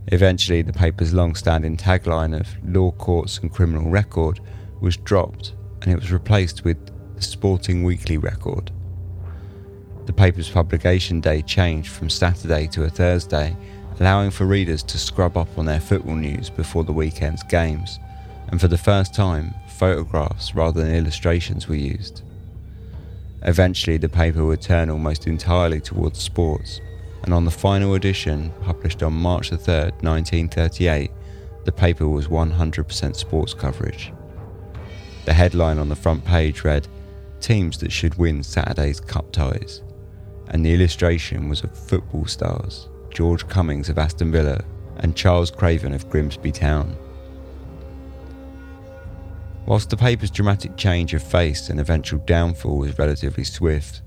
Eventually, 0.07 0.61
the 0.61 0.73
paper's 0.73 1.13
long 1.13 1.35
standing 1.35 1.77
tagline 1.77 2.39
of 2.39 2.47
law 2.63 2.91
courts 2.91 3.39
and 3.39 3.51
criminal 3.51 3.89
record 3.89 4.39
was 4.79 4.97
dropped 4.97 5.53
and 5.81 5.91
it 5.91 5.99
was 5.99 6.11
replaced 6.11 6.63
with 6.63 6.77
the 7.15 7.21
Sporting 7.21 7.83
Weekly 7.83 8.17
Record. 8.17 8.71
The 10.05 10.13
paper's 10.13 10.49
publication 10.49 11.21
day 11.21 11.41
changed 11.41 11.89
from 11.89 12.09
Saturday 12.09 12.67
to 12.67 12.83
a 12.83 12.89
Thursday, 12.89 13.55
allowing 13.99 14.29
for 14.29 14.45
readers 14.45 14.83
to 14.83 14.99
scrub 14.99 15.37
up 15.37 15.57
on 15.57 15.65
their 15.65 15.79
football 15.79 16.15
news 16.15 16.49
before 16.49 16.83
the 16.83 16.93
weekend's 16.93 17.43
games, 17.43 17.99
and 18.49 18.61
for 18.61 18.67
the 18.67 18.77
first 18.77 19.15
time, 19.15 19.53
photographs 19.67 20.53
rather 20.53 20.83
than 20.83 20.93
illustrations 20.93 21.67
were 21.67 21.75
used. 21.75 22.21
Eventually, 23.41 23.97
the 23.97 24.09
paper 24.09 24.45
would 24.45 24.61
turn 24.61 24.89
almost 24.89 25.27
entirely 25.27 25.81
towards 25.81 26.19
sports, 26.19 26.81
and 27.23 27.33
on 27.33 27.45
the 27.45 27.51
final 27.51 27.95
edition, 27.95 28.51
published 28.61 29.01
on 29.03 29.13
March 29.13 29.49
3, 29.49 29.57
1938, 29.57 31.11
the 31.63 31.71
paper 31.71 32.07
was 32.07 32.27
100% 32.27 33.15
sports 33.15 33.53
coverage. 33.53 34.13
The 35.25 35.33
headline 35.33 35.79
on 35.79 35.89
the 35.89 35.95
front 35.95 36.23
page 36.23 36.63
read, 36.63 36.87
Teams 37.39 37.77
that 37.79 37.91
should 37.91 38.15
win 38.15 38.41
Saturday's 38.43 38.99
Cup 38.99 39.31
ties 39.31 39.81
and 40.49 40.65
the 40.65 40.73
illustration 40.73 41.49
was 41.49 41.63
of 41.63 41.77
football 41.77 42.25
stars 42.25 42.87
George 43.09 43.47
Cummings 43.47 43.89
of 43.89 43.97
Aston 43.97 44.31
Villa 44.31 44.63
and 44.97 45.15
Charles 45.15 45.49
Craven 45.49 45.93
of 45.93 46.09
Grimsby 46.09 46.51
Town. 46.51 46.95
Whilst 49.65 49.89
the 49.89 49.97
paper's 49.97 50.29
dramatic 50.29 50.75
change 50.75 51.13
of 51.13 51.23
face 51.23 51.69
and 51.69 51.79
eventual 51.79 52.19
downfall 52.25 52.77
was 52.77 52.99
relatively 52.99 53.45
swift, 53.45 54.01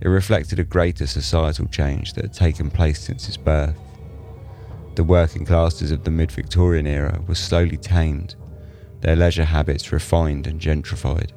it 0.00 0.08
reflected 0.08 0.58
a 0.58 0.64
greater 0.64 1.06
societal 1.06 1.66
change 1.66 2.12
that 2.12 2.24
had 2.24 2.32
taken 2.32 2.70
place 2.70 3.00
since 3.00 3.28
its 3.28 3.36
birth. 3.36 3.76
The 4.94 5.04
working 5.04 5.44
classes 5.44 5.90
of 5.90 6.04
the 6.04 6.10
mid 6.10 6.30
Victorian 6.30 6.86
era 6.86 7.20
were 7.26 7.34
slowly 7.34 7.76
tamed, 7.76 8.36
their 9.00 9.16
leisure 9.16 9.44
habits 9.44 9.92
refined 9.92 10.46
and 10.46 10.60
gentrified. 10.60 11.30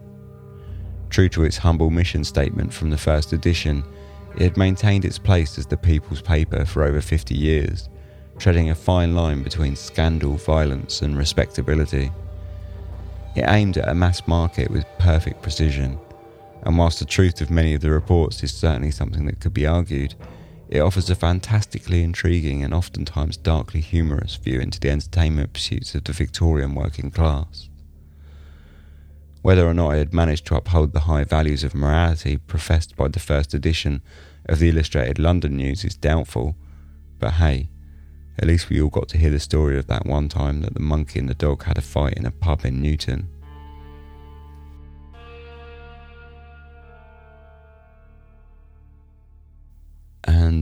True 1.09 1.29
to 1.29 1.43
its 1.43 1.57
humble 1.57 1.89
mission 1.89 2.23
statement 2.23 2.73
from 2.73 2.89
the 2.89 2.97
first 2.97 3.33
edition, 3.33 3.83
it 4.35 4.41
had 4.43 4.57
maintained 4.57 5.05
its 5.05 5.17
place 5.17 5.57
as 5.57 5.65
the 5.65 5.77
people's 5.77 6.21
paper 6.21 6.65
for 6.65 6.83
over 6.83 7.01
50 7.01 7.33
years, 7.33 7.89
treading 8.37 8.69
a 8.69 8.75
fine 8.75 9.15
line 9.15 9.41
between 9.41 9.75
scandal, 9.75 10.35
violence, 10.35 11.01
and 11.01 11.17
respectability. 11.17 12.11
It 13.35 13.45
aimed 13.47 13.77
at 13.77 13.89
a 13.89 13.95
mass 13.95 14.27
market 14.27 14.69
with 14.69 14.85
perfect 14.99 15.41
precision, 15.41 15.99
and 16.63 16.77
whilst 16.77 16.99
the 16.99 17.05
truth 17.05 17.41
of 17.41 17.49
many 17.49 17.73
of 17.73 17.81
the 17.81 17.91
reports 17.91 18.43
is 18.43 18.53
certainly 18.53 18.91
something 18.91 19.25
that 19.25 19.39
could 19.39 19.53
be 19.53 19.65
argued, 19.65 20.15
it 20.69 20.79
offers 20.79 21.09
a 21.09 21.15
fantastically 21.15 22.03
intriguing 22.03 22.63
and 22.63 22.73
oftentimes 22.73 23.37
darkly 23.37 23.79
humorous 23.79 24.35
view 24.35 24.59
into 24.59 24.79
the 24.79 24.89
entertainment 24.89 25.53
pursuits 25.53 25.95
of 25.95 26.03
the 26.03 26.11
Victorian 26.11 26.75
working 26.75 27.09
class. 27.09 27.69
Whether 29.41 29.65
or 29.65 29.73
not 29.73 29.95
it 29.95 29.99
had 29.99 30.13
managed 30.13 30.45
to 30.47 30.55
uphold 30.55 30.91
the 30.91 31.01
high 31.01 31.23
values 31.23 31.63
of 31.63 31.73
morality 31.73 32.37
professed 32.37 32.97
by 32.97 33.07
the 33.07 33.19
first 33.19 33.53
edition 33.53 34.01
of 34.45 34.59
the 34.59 34.69
Illustrated 34.69 35.19
London 35.19 35.55
News 35.55 35.85
is 35.85 35.95
doubtful, 35.95 36.55
but 37.19 37.33
hey, 37.33 37.69
at 38.39 38.47
least 38.47 38.69
we 38.69 38.81
all 38.81 38.89
got 38.89 39.07
to 39.09 39.17
hear 39.17 39.31
the 39.31 39.39
story 39.39 39.77
of 39.77 39.87
that 39.87 40.05
one 40.05 40.27
time 40.27 40.61
that 40.61 40.73
the 40.73 40.81
monkey 40.81 41.19
and 41.19 41.29
the 41.29 41.33
dog 41.33 41.63
had 41.63 41.77
a 41.77 41.81
fight 41.81 42.13
in 42.13 42.25
a 42.25 42.31
pub 42.31 42.65
in 42.65 42.81
Newton. 42.81 43.29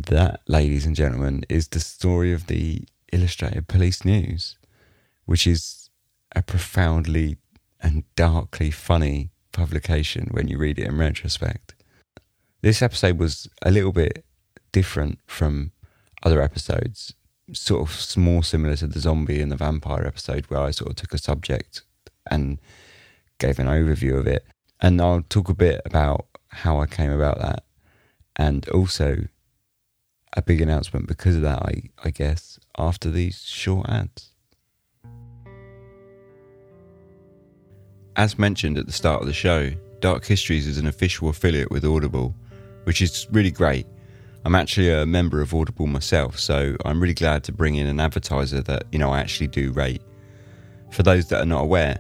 That, 0.08 0.42
ladies 0.48 0.86
and 0.86 0.96
gentlemen, 0.96 1.46
is 1.50 1.70
the 1.70 1.80
story 1.80 2.32
of 2.32 2.46
the 2.46 2.84
Illustrated 3.12 3.68
Police 3.68 4.06
News, 4.06 4.56
which 5.26 5.48
is 5.48 5.90
a 6.36 6.44
profoundly 6.44 7.38
and 7.82 8.04
darkly 8.16 8.70
funny 8.70 9.32
publication 9.52 10.28
when 10.30 10.48
you 10.48 10.60
read 10.60 10.78
it 10.78 10.88
in 10.88 10.98
retrospect. 10.98 11.74
This 12.62 12.84
episode 12.84 13.18
was 13.18 13.48
a 13.64 13.72
little 13.72 13.92
bit 13.92 14.24
different 14.72 15.18
from 15.26 15.72
other 16.22 16.40
episodes, 16.40 17.16
sort 17.54 17.90
of 17.90 18.18
more 18.18 18.44
similar 18.44 18.76
to 18.76 18.88
the 18.88 19.00
zombie 19.00 19.42
and 19.42 19.52
the 19.52 19.56
vampire 19.56 20.06
episode, 20.06 20.46
where 20.50 20.62
I 20.62 20.70
sort 20.70 20.92
of 20.92 20.98
took 20.98 21.14
a 21.16 21.18
subject 21.18 21.82
and 22.30 22.60
gave 23.40 23.58
an 23.58 23.68
overview 23.68 24.20
of 24.20 24.28
it. 24.28 24.46
And 24.80 25.02
I'll 25.02 25.24
talk 25.24 25.50
a 25.50 25.56
bit 25.56 25.82
about 25.84 26.28
how 26.50 26.80
I 26.80 26.86
came 26.86 27.12
about 27.12 27.40
that 27.40 27.64
and 28.36 28.68
also 28.70 29.28
a 30.36 30.42
big 30.42 30.62
announcement 30.62 31.08
because 31.08 31.36
of 31.36 31.42
that, 31.44 31.60
I, 31.60 31.84
I 32.04 32.10
guess, 32.10 32.60
after 32.78 33.10
these 33.10 33.42
short 33.42 33.90
ads. 33.90 34.32
As 38.16 38.40
mentioned 38.40 38.78
at 38.78 38.86
the 38.86 38.92
start 38.92 39.22
of 39.22 39.28
the 39.28 39.34
show, 39.34 39.72
Dark 40.00 40.26
Histories 40.26 40.68
is 40.68 40.78
an 40.78 40.88
official 40.88 41.30
affiliate 41.30 41.72
with 41.72 41.84
Audible 41.84 42.36
which 42.86 43.02
is 43.02 43.28
really 43.32 43.52
great. 43.52 43.86
I'm 44.46 44.56
actually 44.56 44.92
a 44.92 45.06
member 45.06 45.42
of 45.42 45.54
Audible 45.54 45.88
myself, 45.88 46.40
so 46.40 46.76
I'm 46.86 47.02
really 47.02 47.16
glad 47.16 47.44
to 47.46 47.52
bring 47.52 47.76
in 47.76 47.88
an 47.88 48.00
advertiser 48.00 48.62
that, 48.62 48.86
you 48.92 49.00
know, 49.00 49.12
I 49.12 49.20
actually 49.20 49.48
do 49.48 49.72
rate. 49.72 50.04
For 50.92 51.04
those 51.04 51.28
that 51.30 51.42
are 51.42 51.48
not 51.48 51.64
aware, 51.64 51.98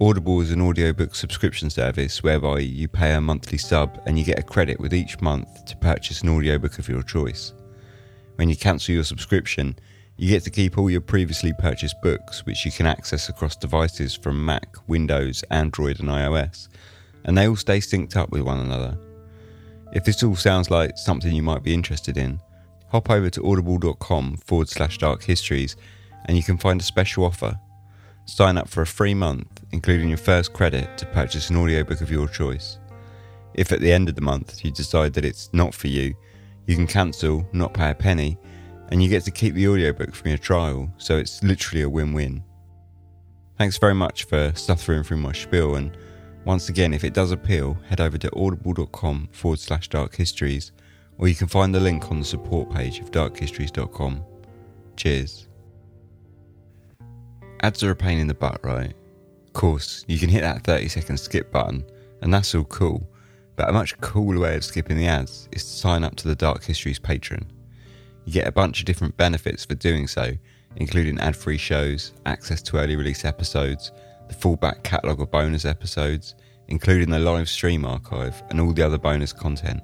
Audible 0.00 0.40
is 0.40 0.50
an 0.50 0.60
audiobook 0.60 1.14
subscription 1.14 1.70
service 1.70 2.20
whereby 2.22 2.58
you 2.58 2.88
pay 2.88 3.14
a 3.14 3.20
monthly 3.20 3.58
sub 3.58 4.00
and 4.06 4.18
you 4.18 4.24
get 4.24 4.40
a 4.40 4.42
credit 4.42 4.80
with 4.80 4.92
each 4.92 5.20
month 5.20 5.64
to 5.66 5.76
purchase 5.76 6.22
an 6.22 6.30
audiobook 6.30 6.80
of 6.80 6.88
your 6.88 7.02
choice. 7.02 7.52
When 8.36 8.48
you 8.48 8.56
cancel 8.56 8.94
your 8.94 9.04
subscription, 9.04 9.76
you 10.16 10.28
get 10.28 10.44
to 10.44 10.50
keep 10.50 10.78
all 10.78 10.90
your 10.90 11.00
previously 11.00 11.52
purchased 11.58 12.00
books, 12.02 12.44
which 12.46 12.64
you 12.64 12.72
can 12.72 12.86
access 12.86 13.28
across 13.28 13.56
devices 13.56 14.14
from 14.14 14.44
Mac, 14.44 14.76
Windows, 14.88 15.44
Android, 15.50 16.00
and 16.00 16.08
iOS, 16.08 16.68
and 17.24 17.36
they 17.36 17.48
all 17.48 17.56
stay 17.56 17.78
synced 17.78 18.16
up 18.16 18.30
with 18.30 18.42
one 18.42 18.60
another. 18.60 18.98
If 19.92 20.04
this 20.04 20.22
all 20.22 20.36
sounds 20.36 20.70
like 20.70 20.98
something 20.98 21.32
you 21.32 21.42
might 21.42 21.62
be 21.62 21.74
interested 21.74 22.16
in, 22.16 22.40
hop 22.88 23.10
over 23.10 23.30
to 23.30 23.46
audible.com 23.46 24.36
forward 24.38 24.68
slash 24.68 24.98
dark 24.98 25.22
histories 25.22 25.76
and 26.26 26.36
you 26.36 26.42
can 26.42 26.58
find 26.58 26.80
a 26.80 26.84
special 26.84 27.24
offer. 27.24 27.58
Sign 28.26 28.56
up 28.56 28.68
for 28.68 28.82
a 28.82 28.86
free 28.86 29.14
month, 29.14 29.62
including 29.72 30.08
your 30.08 30.18
first 30.18 30.52
credit, 30.52 30.96
to 30.98 31.06
purchase 31.06 31.50
an 31.50 31.56
audiobook 31.56 32.00
of 32.00 32.10
your 32.10 32.26
choice. 32.28 32.78
If 33.54 33.70
at 33.70 33.80
the 33.80 33.92
end 33.92 34.08
of 34.08 34.14
the 34.14 34.20
month 34.20 34.64
you 34.64 34.70
decide 34.70 35.12
that 35.14 35.24
it's 35.24 35.50
not 35.52 35.74
for 35.74 35.88
you, 35.88 36.14
you 36.66 36.76
can 36.76 36.86
cancel, 36.86 37.48
not 37.52 37.74
pay 37.74 37.90
a 37.90 37.94
penny, 37.94 38.38
and 38.88 39.02
you 39.02 39.08
get 39.08 39.24
to 39.24 39.30
keep 39.30 39.54
the 39.54 39.68
audiobook 39.68 40.14
from 40.14 40.28
your 40.28 40.38
trial, 40.38 40.92
so 40.98 41.16
it's 41.16 41.42
literally 41.42 41.82
a 41.82 41.88
win 41.88 42.12
win. 42.12 42.44
Thanks 43.58 43.78
very 43.78 43.94
much 43.94 44.24
for 44.24 44.52
suffering 44.54 45.02
through 45.02 45.18
my 45.18 45.32
spiel 45.32 45.76
and 45.76 45.96
once 46.44 46.68
again, 46.68 46.92
if 46.92 47.04
it 47.04 47.14
does 47.14 47.30
appeal, 47.30 47.78
head 47.88 48.02
over 48.02 48.18
to 48.18 48.30
audible.com 48.36 49.28
forward 49.32 49.58
slash 49.58 49.88
dark 49.88 50.14
histories, 50.14 50.72
or 51.16 51.26
you 51.26 51.34
can 51.34 51.48
find 51.48 51.74
the 51.74 51.80
link 51.80 52.10
on 52.10 52.18
the 52.18 52.24
support 52.24 52.70
page 52.70 53.00
of 53.00 53.10
darkhistories.com. 53.10 54.22
Cheers. 54.96 55.48
Ads 57.60 57.82
are 57.82 57.92
a 57.92 57.96
pain 57.96 58.18
in 58.18 58.26
the 58.26 58.34
butt, 58.34 58.60
right? 58.62 58.92
Of 59.46 59.52
course, 59.54 60.04
you 60.06 60.18
can 60.18 60.28
hit 60.28 60.42
that 60.42 60.64
30 60.64 60.88
second 60.88 61.16
skip 61.16 61.50
button, 61.50 61.82
and 62.20 62.32
that's 62.32 62.54
all 62.54 62.64
cool, 62.64 63.08
but 63.56 63.68
a 63.68 63.72
much 63.72 63.98
cooler 64.00 64.40
way 64.40 64.56
of 64.56 64.64
skipping 64.64 64.96
the 64.96 65.06
ads 65.06 65.48
is 65.52 65.64
to 65.64 65.70
sign 65.70 66.04
up 66.04 66.16
to 66.16 66.28
the 66.28 66.34
Dark 66.34 66.64
Histories 66.64 66.98
Patreon. 66.98 67.44
You 68.24 68.32
get 68.32 68.48
a 68.48 68.52
bunch 68.52 68.80
of 68.80 68.86
different 68.86 69.16
benefits 69.16 69.64
for 69.64 69.74
doing 69.74 70.06
so, 70.06 70.32
including 70.76 71.20
ad 71.20 71.36
free 71.36 71.58
shows, 71.58 72.12
access 72.26 72.62
to 72.62 72.78
early 72.78 72.96
release 72.96 73.24
episodes, 73.24 73.92
the 74.28 74.34
full 74.34 74.56
back 74.56 74.82
catalogue 74.82 75.20
of 75.20 75.30
bonus 75.30 75.64
episodes, 75.64 76.34
including 76.68 77.10
the 77.10 77.18
live 77.18 77.48
stream 77.48 77.84
archive 77.84 78.42
and 78.50 78.60
all 78.60 78.72
the 78.72 78.82
other 78.82 78.98
bonus 78.98 79.32
content. 79.32 79.82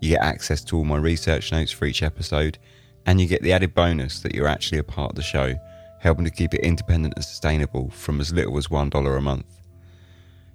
You 0.00 0.10
get 0.10 0.22
access 0.22 0.62
to 0.64 0.76
all 0.76 0.84
my 0.84 0.96
research 0.96 1.52
notes 1.52 1.72
for 1.72 1.86
each 1.86 2.02
episode, 2.02 2.58
and 3.06 3.20
you 3.20 3.26
get 3.26 3.42
the 3.42 3.52
added 3.52 3.74
bonus 3.74 4.20
that 4.20 4.34
you're 4.34 4.48
actually 4.48 4.78
a 4.78 4.84
part 4.84 5.10
of 5.10 5.16
the 5.16 5.22
show, 5.22 5.54
helping 6.00 6.24
to 6.24 6.30
keep 6.30 6.54
it 6.54 6.60
independent 6.60 7.14
and 7.16 7.24
sustainable 7.24 7.90
from 7.90 8.20
as 8.20 8.32
little 8.32 8.56
as 8.58 8.68
$1 8.68 9.18
a 9.18 9.20
month. 9.20 9.55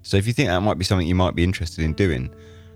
So 0.04 0.18
if 0.18 0.28
you 0.28 0.34
think 0.34 0.50
that 0.50 0.60
might 0.60 0.78
be 0.78 0.86
something 0.86 1.08
you 1.08 1.16
might 1.16 1.36
be 1.36 1.44
interested 1.44 1.84
in 1.84 1.94
doing, 1.94 2.34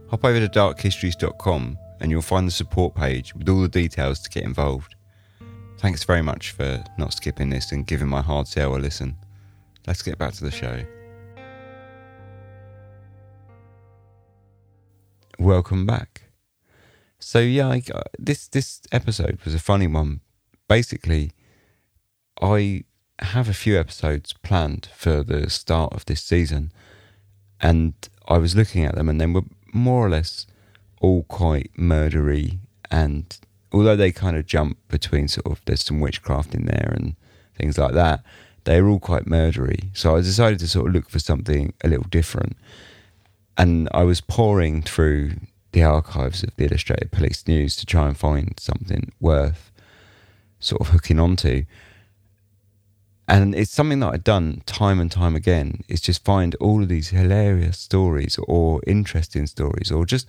hop 0.09 0.23
over 0.23 0.39
to 0.39 0.47
darkhistories.com 0.47 1.77
and 1.99 2.11
you'll 2.11 2.21
find 2.21 2.47
the 2.47 2.51
support 2.51 2.95
page 2.95 3.33
with 3.35 3.49
all 3.49 3.61
the 3.61 3.67
details 3.67 4.19
to 4.21 4.29
get 4.29 4.43
involved. 4.43 4.95
Thanks 5.79 6.03
very 6.03 6.21
much 6.21 6.51
for 6.51 6.83
not 6.97 7.13
skipping 7.13 7.49
this 7.49 7.71
and 7.71 7.87
giving 7.87 8.07
my 8.07 8.21
hard 8.21 8.47
sell 8.47 8.75
a 8.75 8.77
listen 8.77 9.17
let's 9.87 10.01
get 10.01 10.17
back 10.17 10.33
to 10.33 10.43
the 10.43 10.51
show. 10.51 10.83
Welcome 15.37 15.85
back. 15.85 16.23
So 17.19 17.39
yeah, 17.39 17.67
I, 17.69 17.81
uh, 17.93 18.03
this 18.17 18.47
this 18.47 18.81
episode 18.91 19.39
was 19.43 19.53
a 19.53 19.59
funny 19.59 19.87
one. 19.87 20.21
Basically, 20.67 21.31
I 22.41 22.83
have 23.19 23.49
a 23.49 23.53
few 23.53 23.79
episodes 23.79 24.33
planned 24.33 24.89
for 24.95 25.23
the 25.23 25.49
start 25.49 25.93
of 25.93 26.05
this 26.05 26.21
season, 26.21 26.71
and 27.61 27.93
I 28.27 28.37
was 28.37 28.55
looking 28.55 28.85
at 28.85 28.95
them, 28.95 29.09
and 29.09 29.19
they 29.19 29.25
were 29.25 29.43
more 29.73 30.05
or 30.05 30.09
less 30.09 30.47
all 31.01 31.23
quite 31.23 31.71
murdery 31.77 32.59
and 32.89 33.37
although 33.75 33.95
they 33.95 34.11
kind 34.11 34.37
of 34.37 34.45
jump 34.45 34.77
between 34.87 35.27
sort 35.27 35.45
of 35.45 35.61
there's 35.65 35.83
some 35.83 35.99
witchcraft 35.99 36.55
in 36.55 36.65
there 36.65 36.93
and 36.95 37.15
things 37.57 37.77
like 37.77 37.93
that, 37.93 38.23
they're 38.63 38.87
all 38.87 38.99
quite 38.99 39.25
murdery. 39.25 39.89
So 39.93 40.15
I 40.15 40.21
decided 40.21 40.59
to 40.59 40.67
sort 40.67 40.87
of 40.87 40.93
look 40.93 41.09
for 41.09 41.19
something 41.19 41.73
a 41.83 41.89
little 41.89 42.07
different. 42.09 42.55
And 43.57 43.89
I 43.93 44.03
was 44.03 44.21
poring 44.21 44.81
through 44.81 45.33
the 45.73 45.83
archives 45.83 46.41
of 46.41 46.55
the 46.55 46.65
Illustrated 46.65 47.11
Police 47.11 47.45
News 47.47 47.75
to 47.77 47.85
try 47.85 48.07
and 48.07 48.17
find 48.17 48.57
something 48.59 49.11
worth 49.19 49.71
sort 50.59 50.81
of 50.81 50.87
hooking 50.89 51.19
onto. 51.19 51.65
And 53.27 53.55
it's 53.55 53.71
something 53.71 53.99
that 54.01 54.13
I've 54.13 54.23
done 54.23 54.61
time 54.65 54.99
and 54.99 55.11
time 55.11 55.35
again 55.35 55.81
is 55.87 55.99
just 55.99 56.23
find 56.23 56.53
all 56.55 56.83
of 56.83 56.89
these 56.89 57.09
hilarious 57.09 57.79
stories 57.79 58.37
or 58.47 58.81
interesting 58.85 59.47
stories 59.47 59.91
or 59.91 60.05
just 60.05 60.27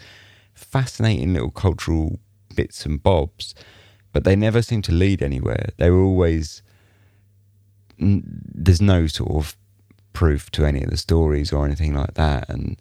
fascinating 0.54 1.34
little 1.34 1.50
cultural 1.50 2.18
bits 2.54 2.86
and 2.86 3.02
bobs, 3.02 3.54
but 4.12 4.24
they 4.24 4.34
never 4.34 4.62
seem 4.62 4.80
to 4.82 4.92
lead 4.92 5.22
anywhere. 5.22 5.68
They 5.76 5.90
were 5.90 6.02
always, 6.02 6.62
there's 7.98 8.80
no 8.80 9.06
sort 9.06 9.30
of 9.30 9.56
proof 10.14 10.50
to 10.52 10.64
any 10.64 10.82
of 10.82 10.88
the 10.88 10.96
stories 10.96 11.52
or 11.52 11.66
anything 11.66 11.94
like 11.94 12.14
that. 12.14 12.48
And, 12.48 12.80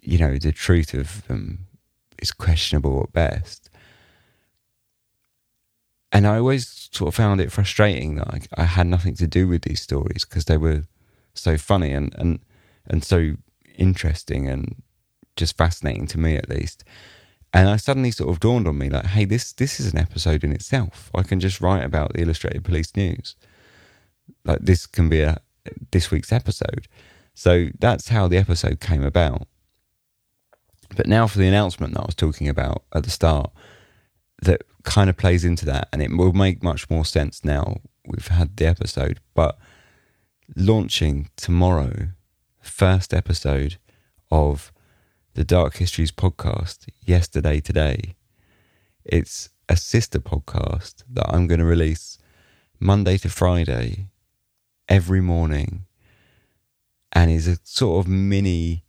you 0.00 0.18
know, 0.18 0.38
the 0.38 0.50
truth 0.50 0.92
of 0.92 1.24
them 1.28 1.66
is 2.20 2.32
questionable 2.32 3.04
at 3.04 3.12
best 3.12 3.69
and 6.12 6.26
I 6.26 6.38
always 6.38 6.88
sort 6.92 7.08
of 7.08 7.14
found 7.14 7.40
it 7.40 7.52
frustrating 7.52 8.16
that 8.16 8.28
I, 8.28 8.40
I 8.62 8.64
had 8.64 8.86
nothing 8.86 9.14
to 9.16 9.26
do 9.26 9.46
with 9.46 9.62
these 9.62 9.80
stories 9.80 10.24
because 10.24 10.46
they 10.46 10.56
were 10.56 10.84
so 11.34 11.56
funny 11.56 11.92
and, 11.92 12.14
and 12.18 12.40
and 12.86 13.04
so 13.04 13.34
interesting 13.76 14.48
and 14.48 14.82
just 15.36 15.56
fascinating 15.56 16.06
to 16.08 16.18
me 16.18 16.36
at 16.36 16.48
least. 16.48 16.84
And 17.52 17.68
I 17.68 17.76
suddenly 17.76 18.10
sort 18.10 18.30
of 18.30 18.40
dawned 18.40 18.68
on 18.68 18.78
me 18.78 18.88
like, 18.88 19.06
hey, 19.06 19.24
this 19.24 19.52
this 19.52 19.80
is 19.80 19.92
an 19.92 19.98
episode 19.98 20.44
in 20.44 20.52
itself. 20.52 21.10
I 21.14 21.22
can 21.22 21.40
just 21.40 21.60
write 21.60 21.84
about 21.84 22.12
the 22.12 22.22
Illustrated 22.22 22.64
Police 22.64 22.94
News. 22.96 23.36
Like 24.44 24.60
this 24.60 24.86
can 24.86 25.08
be 25.08 25.22
a 25.22 25.40
this 25.90 26.10
week's 26.10 26.32
episode. 26.32 26.88
So 27.34 27.68
that's 27.78 28.08
how 28.08 28.28
the 28.28 28.36
episode 28.36 28.80
came 28.80 29.04
about. 29.04 29.46
But 30.96 31.06
now 31.06 31.26
for 31.26 31.38
the 31.38 31.46
announcement 31.46 31.94
that 31.94 32.00
I 32.00 32.06
was 32.06 32.14
talking 32.14 32.48
about 32.48 32.82
at 32.92 33.04
the 33.04 33.10
start, 33.10 33.52
that 34.42 34.62
kind 34.84 35.10
of 35.10 35.16
plays 35.16 35.44
into 35.44 35.66
that, 35.66 35.88
and 35.92 36.02
it 36.02 36.10
will 36.10 36.32
make 36.32 36.62
much 36.62 36.88
more 36.90 37.04
sense 37.04 37.44
now 37.44 37.80
we've 38.06 38.28
had 38.28 38.56
the 38.56 38.66
episode. 38.66 39.20
But 39.34 39.58
launching 40.56 41.30
tomorrow, 41.36 42.08
first 42.60 43.14
episode 43.14 43.76
of 44.30 44.72
the 45.34 45.44
Dark 45.44 45.76
Histories 45.76 46.12
podcast, 46.12 46.88
yesterday, 47.04 47.60
today. 47.60 48.16
It's 49.04 49.50
a 49.68 49.76
sister 49.76 50.18
podcast 50.18 51.04
that 51.08 51.28
I'm 51.28 51.46
going 51.46 51.60
to 51.60 51.64
release 51.64 52.18
Monday 52.78 53.16
to 53.18 53.28
Friday 53.28 54.08
every 54.88 55.20
morning 55.20 55.86
and 57.12 57.30
is 57.30 57.46
a 57.46 57.58
sort 57.62 58.04
of 58.04 58.10
mini 58.10 58.84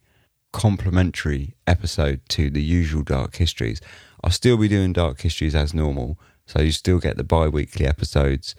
complementary 0.52 1.56
episode 1.66 2.22
to 2.30 2.50
the 2.50 2.62
usual 2.62 3.04
Dark 3.04 3.36
Histories. 3.36 3.82
I'll 4.24 4.32
still 4.32 4.58
be 4.58 4.68
doing 4.68 4.94
Dark 4.94 5.22
Histories 5.22 5.56
as 5.56 5.74
normal, 5.74 6.20
so 6.46 6.62
you 6.62 6.72
still 6.72 7.00
get 7.00 7.18
the 7.18 7.24
bi 7.24 7.48
weekly 7.48 7.86
episodes 7.86 8.56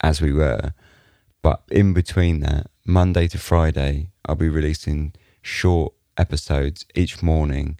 as 0.00 0.20
we 0.20 0.32
were. 0.32 0.74
But 1.42 1.62
in 1.70 1.92
between 1.92 2.40
that, 2.40 2.68
Monday 2.84 3.28
to 3.28 3.38
Friday, 3.38 4.10
I'll 4.26 4.34
be 4.34 4.48
releasing 4.48 5.14
short 5.42 5.94
episodes 6.16 6.84
each 6.94 7.22
morning, 7.22 7.78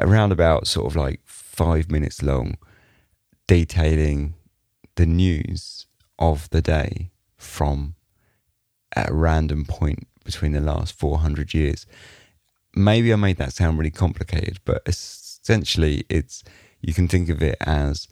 around 0.00 0.32
about 0.32 0.66
sort 0.66 0.86
of 0.86 0.96
like 0.96 1.20
five 1.24 1.90
minutes 1.90 2.22
long, 2.22 2.56
detailing 3.46 4.34
the 4.96 5.06
news 5.06 5.86
of 6.18 6.48
the 6.50 6.62
day 6.62 7.10
from 7.36 7.94
a 8.94 9.12
random 9.12 9.64
point 9.64 10.06
between 10.24 10.52
the 10.52 10.60
last 10.60 10.98
400 10.98 11.54
years. 11.54 11.86
Maybe 12.74 13.12
I 13.12 13.16
made 13.16 13.36
that 13.36 13.52
sound 13.52 13.78
really 13.78 13.90
complicated, 13.90 14.60
but 14.64 14.82
essentially 14.86 16.04
it's 16.08 16.42
you 16.80 16.94
can 16.94 17.08
think 17.08 17.28
of 17.28 17.42
it 17.42 17.56
as 17.60 18.08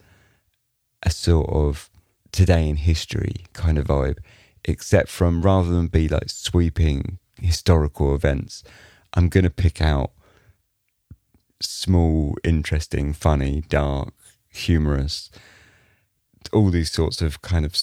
a 1.03 1.09
sort 1.09 1.49
of 1.49 1.89
today 2.31 2.69
in 2.69 2.77
history 2.77 3.45
kind 3.53 3.77
of 3.77 3.87
vibe, 3.87 4.19
except 4.63 5.09
from 5.09 5.41
rather 5.41 5.69
than 5.69 5.87
be 5.87 6.07
like 6.07 6.29
sweeping 6.29 7.19
historical 7.41 8.15
events, 8.15 8.63
I'm 9.13 9.27
going 9.27 9.43
to 9.43 9.49
pick 9.49 9.81
out 9.81 10.11
small, 11.59 12.35
interesting, 12.43 13.13
funny, 13.13 13.63
dark, 13.67 14.13
humorous, 14.49 15.29
all 16.53 16.69
these 16.69 16.91
sorts 16.91 17.21
of 17.21 17.41
kind 17.41 17.65
of 17.65 17.75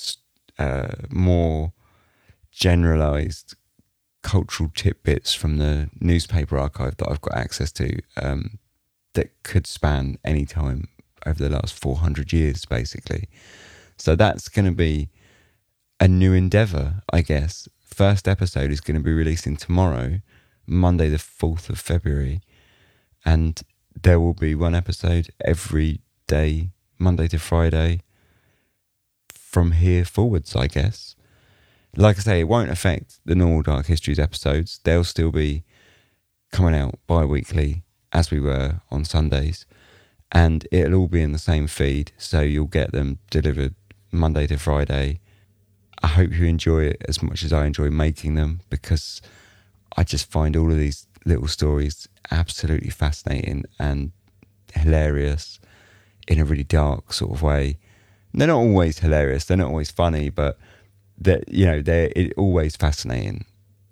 uh, 0.58 0.94
more 1.10 1.72
generalized 2.50 3.54
cultural 4.28 4.70
tidbits 4.74 5.32
from 5.32 5.56
the 5.56 5.88
newspaper 6.00 6.58
archive 6.58 6.98
that 6.98 7.08
I've 7.08 7.22
got 7.22 7.34
access 7.34 7.72
to 7.72 7.98
um, 8.20 8.58
that 9.14 9.30
could 9.42 9.66
span 9.66 10.18
any 10.22 10.44
time 10.44 10.88
over 11.24 11.42
the 11.42 11.48
last 11.48 11.72
400 11.80 12.30
years, 12.30 12.66
basically. 12.66 13.30
So 13.96 14.14
that's 14.14 14.50
going 14.50 14.66
to 14.66 14.72
be 14.72 15.08
a 15.98 16.06
new 16.06 16.34
endeavor, 16.34 17.02
I 17.10 17.22
guess. 17.22 17.68
First 17.82 18.28
episode 18.28 18.70
is 18.70 18.82
going 18.82 18.98
to 18.98 19.02
be 19.02 19.14
releasing 19.14 19.56
tomorrow, 19.56 20.20
Monday, 20.66 21.08
the 21.08 21.16
4th 21.16 21.70
of 21.70 21.78
February. 21.78 22.42
And 23.24 23.62
there 24.02 24.20
will 24.20 24.34
be 24.34 24.54
one 24.54 24.74
episode 24.74 25.30
every 25.42 26.02
day, 26.26 26.68
Monday 26.98 27.28
to 27.28 27.38
Friday, 27.38 28.02
from 29.32 29.72
here 29.72 30.04
forwards, 30.04 30.54
I 30.54 30.66
guess. 30.66 31.16
Like 31.96 32.18
I 32.18 32.20
say, 32.20 32.40
it 32.40 32.48
won't 32.48 32.70
affect 32.70 33.18
the 33.24 33.34
normal 33.34 33.62
Dark 33.62 33.86
Histories 33.86 34.18
episodes. 34.18 34.80
They'll 34.84 35.04
still 35.04 35.32
be 35.32 35.64
coming 36.52 36.74
out 36.74 36.98
bi 37.06 37.24
weekly 37.24 37.82
as 38.12 38.30
we 38.30 38.40
were 38.40 38.80
on 38.90 39.04
Sundays. 39.04 39.66
And 40.30 40.66
it'll 40.70 41.00
all 41.00 41.08
be 41.08 41.22
in 41.22 41.32
the 41.32 41.38
same 41.38 41.66
feed. 41.66 42.12
So 42.18 42.40
you'll 42.40 42.66
get 42.66 42.92
them 42.92 43.18
delivered 43.30 43.74
Monday 44.12 44.46
to 44.46 44.58
Friday. 44.58 45.20
I 46.02 46.08
hope 46.08 46.32
you 46.32 46.46
enjoy 46.46 46.84
it 46.84 47.02
as 47.08 47.22
much 47.22 47.42
as 47.42 47.52
I 47.52 47.66
enjoy 47.66 47.90
making 47.90 48.34
them 48.34 48.60
because 48.70 49.20
I 49.96 50.04
just 50.04 50.30
find 50.30 50.56
all 50.56 50.70
of 50.70 50.78
these 50.78 51.06
little 51.24 51.48
stories 51.48 52.08
absolutely 52.30 52.90
fascinating 52.90 53.64
and 53.78 54.12
hilarious 54.74 55.58
in 56.28 56.38
a 56.38 56.44
really 56.44 56.64
dark 56.64 57.12
sort 57.12 57.32
of 57.32 57.42
way. 57.42 57.78
They're 58.32 58.46
not 58.46 58.58
always 58.58 59.00
hilarious, 59.00 59.44
they're 59.44 59.56
not 59.56 59.68
always 59.68 59.90
funny, 59.90 60.28
but 60.30 60.58
that 61.20 61.48
you 61.48 61.66
know 61.66 61.82
they're 61.82 62.10
always 62.36 62.76
fascinating, 62.76 63.44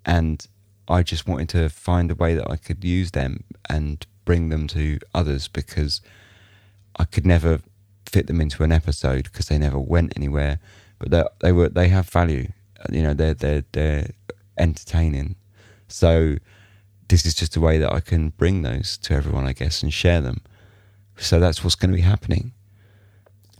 and 0.05 0.45
I 0.87 1.03
just 1.03 1.27
wanted 1.27 1.49
to 1.49 1.69
find 1.69 2.11
a 2.11 2.15
way 2.15 2.35
that 2.35 2.49
I 2.49 2.55
could 2.55 2.83
use 2.83 3.11
them 3.11 3.43
and 3.69 4.05
bring 4.25 4.49
them 4.49 4.67
to 4.67 4.99
others 5.13 5.47
because 5.47 6.01
I 6.97 7.05
could 7.05 7.25
never 7.25 7.61
fit 8.05 8.27
them 8.27 8.41
into 8.41 8.63
an 8.63 8.71
episode 8.71 9.23
because 9.25 9.47
they 9.47 9.57
never 9.57 9.79
went 9.79 10.13
anywhere. 10.15 10.59
But 10.99 11.11
they 11.11 11.23
they 11.39 11.51
were 11.51 11.69
they 11.69 11.89
have 11.89 12.09
value. 12.09 12.51
You 12.91 13.03
know 13.03 13.13
they're 13.13 13.33
they're 13.33 13.63
they're 13.71 14.09
entertaining. 14.57 15.35
So 15.87 16.37
this 17.07 17.25
is 17.25 17.33
just 17.33 17.55
a 17.55 17.61
way 17.61 17.77
that 17.77 17.91
I 17.91 17.99
can 17.99 18.29
bring 18.29 18.61
those 18.61 18.97
to 18.99 19.13
everyone, 19.13 19.45
I 19.45 19.53
guess, 19.53 19.81
and 19.81 19.93
share 19.93 20.21
them. 20.21 20.41
So 21.17 21.39
that's 21.39 21.63
what's 21.63 21.75
going 21.75 21.91
to 21.91 21.95
be 21.95 22.01
happening. 22.01 22.51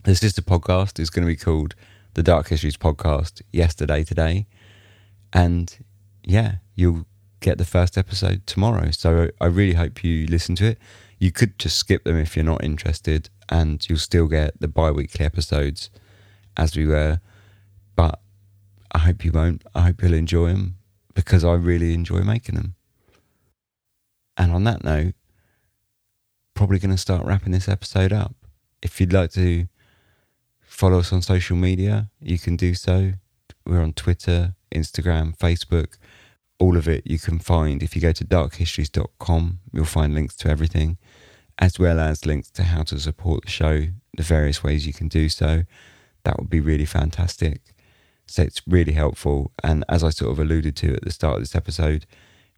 This 0.04 0.22
is 0.24 0.34
the 0.34 0.42
podcast 0.42 1.00
is 1.00 1.10
going 1.10 1.26
to 1.26 1.34
be 1.34 1.38
called 1.38 1.76
the 2.18 2.24
Dark 2.24 2.48
Histories 2.48 2.78
podcast 2.78 3.44
yesterday, 3.54 4.04
today. 4.04 4.48
And 5.32 5.86
yeah, 6.24 6.56
you'll 6.74 7.06
get 7.42 7.60
the 7.60 7.64
first 7.64 7.96
episode 7.96 8.48
tomorrow. 8.48 8.90
So 8.90 9.30
I 9.40 9.46
really 9.46 9.76
hope 9.76 10.04
you 10.04 10.26
listen 10.26 10.56
to 10.56 10.66
it. 10.66 10.80
You 11.20 11.32
could 11.32 11.60
just 11.60 11.78
skip 11.78 12.06
them 12.06 12.18
if 12.18 12.36
you're 12.36 12.44
not 12.44 12.64
interested, 12.64 13.30
and 13.50 13.88
you'll 13.88 14.00
still 14.00 14.26
get 14.28 14.60
the 14.60 14.68
bi 14.68 14.90
weekly 14.90 15.24
episodes 15.28 15.92
as 16.58 16.76
we 16.76 16.88
were. 16.88 17.20
But 17.96 18.20
I 18.92 18.98
hope 18.98 19.24
you 19.24 19.32
won't. 19.32 19.64
I 19.76 19.82
hope 19.82 20.02
you'll 20.02 20.16
enjoy 20.16 20.48
them 20.50 20.78
because 21.14 21.44
I 21.44 21.54
really 21.54 21.94
enjoy 21.94 22.22
making 22.22 22.56
them. 22.56 22.74
And 24.36 24.52
on 24.52 24.64
that 24.64 24.84
note, 24.84 25.14
probably 26.56 26.80
going 26.80 26.90
to 26.90 26.98
start 26.98 27.26
wrapping 27.28 27.52
this 27.52 27.70
episode 27.70 28.12
up. 28.12 28.34
If 28.82 29.00
you'd 29.00 29.14
like 29.14 29.32
to 29.34 29.68
follow 30.78 31.00
us 31.00 31.12
on 31.12 31.24
social 31.24 31.58
media, 31.58 32.12
you 32.22 32.38
can 32.38 32.56
do 32.56 32.76
so. 32.76 33.14
We're 33.66 33.82
on 33.82 33.94
Twitter, 33.94 34.54
Instagram, 34.72 35.36
Facebook. 35.36 35.98
All 36.60 36.78
of 36.78 36.88
it 36.88 37.02
you 37.08 37.18
can 37.18 37.40
find 37.40 37.82
if 37.82 37.96
you 37.96 38.02
go 38.02 38.12
to 38.12 38.24
darkhistories.com. 38.24 39.60
You'll 39.74 39.86
find 39.86 40.14
links 40.14 40.36
to 40.36 40.50
everything, 40.50 41.00
as 41.58 41.80
well 41.80 42.00
as 42.00 42.28
links 42.28 42.52
to 42.52 42.64
how 42.64 42.84
to 42.84 43.00
support 43.00 43.46
the 43.46 43.50
show, 43.50 43.88
the 44.16 44.22
various 44.22 44.64
ways 44.64 44.86
you 44.86 44.94
can 44.94 45.08
do 45.08 45.30
so. 45.30 45.64
That 46.24 46.38
would 46.38 46.50
be 46.50 46.60
really 46.60 46.86
fantastic. 46.86 47.74
So 48.28 48.44
it's 48.44 48.62
really 48.68 48.94
helpful. 48.94 49.52
And 49.64 49.84
as 49.90 50.04
I 50.04 50.12
sort 50.12 50.32
of 50.32 50.38
alluded 50.38 50.76
to 50.76 50.94
at 50.94 51.02
the 51.02 51.12
start 51.12 51.38
of 51.38 51.42
this 51.42 51.56
episode, 51.56 52.06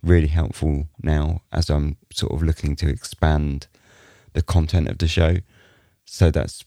really 0.03 0.27
helpful 0.27 0.89
now 1.01 1.43
as 1.53 1.69
I'm 1.69 1.95
sort 2.11 2.33
of 2.33 2.43
looking 2.43 2.75
to 2.77 2.89
expand 2.89 3.67
the 4.33 4.41
content 4.41 4.89
of 4.89 4.97
the 4.97 5.07
show. 5.07 5.37
So 6.03 6.31
that's 6.31 6.65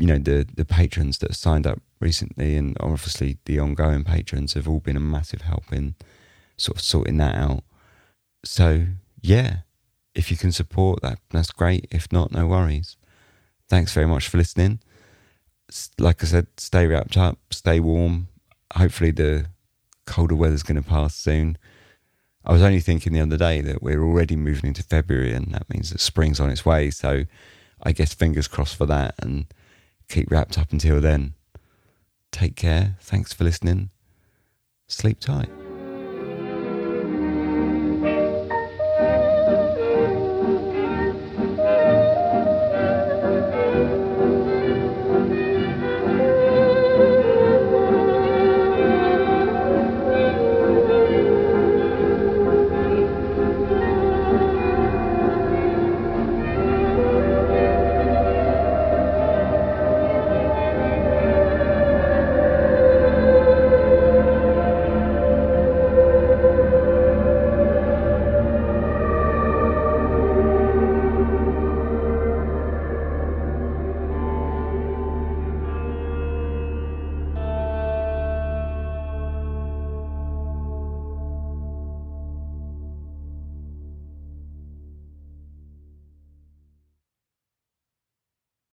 you 0.00 0.06
know 0.06 0.18
the 0.18 0.46
the 0.54 0.64
patrons 0.64 1.18
that 1.18 1.30
have 1.30 1.36
signed 1.36 1.66
up 1.66 1.80
recently, 2.00 2.56
and 2.56 2.74
obviously 2.80 3.36
the 3.44 3.58
ongoing 3.58 4.02
patrons 4.02 4.54
have 4.54 4.66
all 4.66 4.80
been 4.80 4.96
a 4.96 5.00
massive 5.00 5.42
help 5.42 5.70
in 5.72 5.94
sort 6.56 6.78
of 6.78 6.82
sorting 6.82 7.18
that 7.18 7.34
out. 7.34 7.62
So 8.42 8.86
yeah, 9.20 9.58
if 10.14 10.30
you 10.30 10.38
can 10.38 10.52
support 10.52 11.02
that, 11.02 11.18
that's 11.30 11.50
great. 11.50 11.86
If 11.90 12.10
not, 12.10 12.32
no 12.32 12.46
worries. 12.46 12.96
Thanks 13.68 13.92
very 13.92 14.06
much 14.06 14.26
for 14.26 14.38
listening. 14.38 14.80
Like 15.98 16.24
I 16.24 16.26
said, 16.26 16.46
stay 16.56 16.86
wrapped 16.86 17.18
up, 17.18 17.38
stay 17.50 17.78
warm. 17.78 18.28
Hopefully 18.74 19.10
the 19.10 19.46
colder 20.06 20.34
weather's 20.34 20.62
going 20.62 20.82
to 20.82 20.88
pass 20.88 21.14
soon. 21.14 21.58
I 22.42 22.52
was 22.54 22.62
only 22.62 22.80
thinking 22.80 23.12
the 23.12 23.20
other 23.20 23.36
day 23.36 23.60
that 23.60 23.82
we're 23.82 24.02
already 24.02 24.34
moving 24.34 24.68
into 24.68 24.82
February, 24.82 25.34
and 25.34 25.52
that 25.52 25.68
means 25.68 25.90
that 25.90 26.00
spring's 26.00 26.40
on 26.40 26.48
its 26.48 26.64
way. 26.64 26.90
So 26.90 27.24
I 27.82 27.92
guess 27.92 28.14
fingers 28.14 28.48
crossed 28.48 28.76
for 28.76 28.86
that 28.86 29.14
and 29.18 29.46
keep 30.10 30.30
wrapped 30.30 30.58
up 30.58 30.72
until 30.72 31.00
then. 31.00 31.34
Take 32.32 32.56
care. 32.56 32.96
Thanks 33.00 33.32
for 33.32 33.44
listening. 33.44 33.90
Sleep 34.88 35.20
tight. 35.20 35.59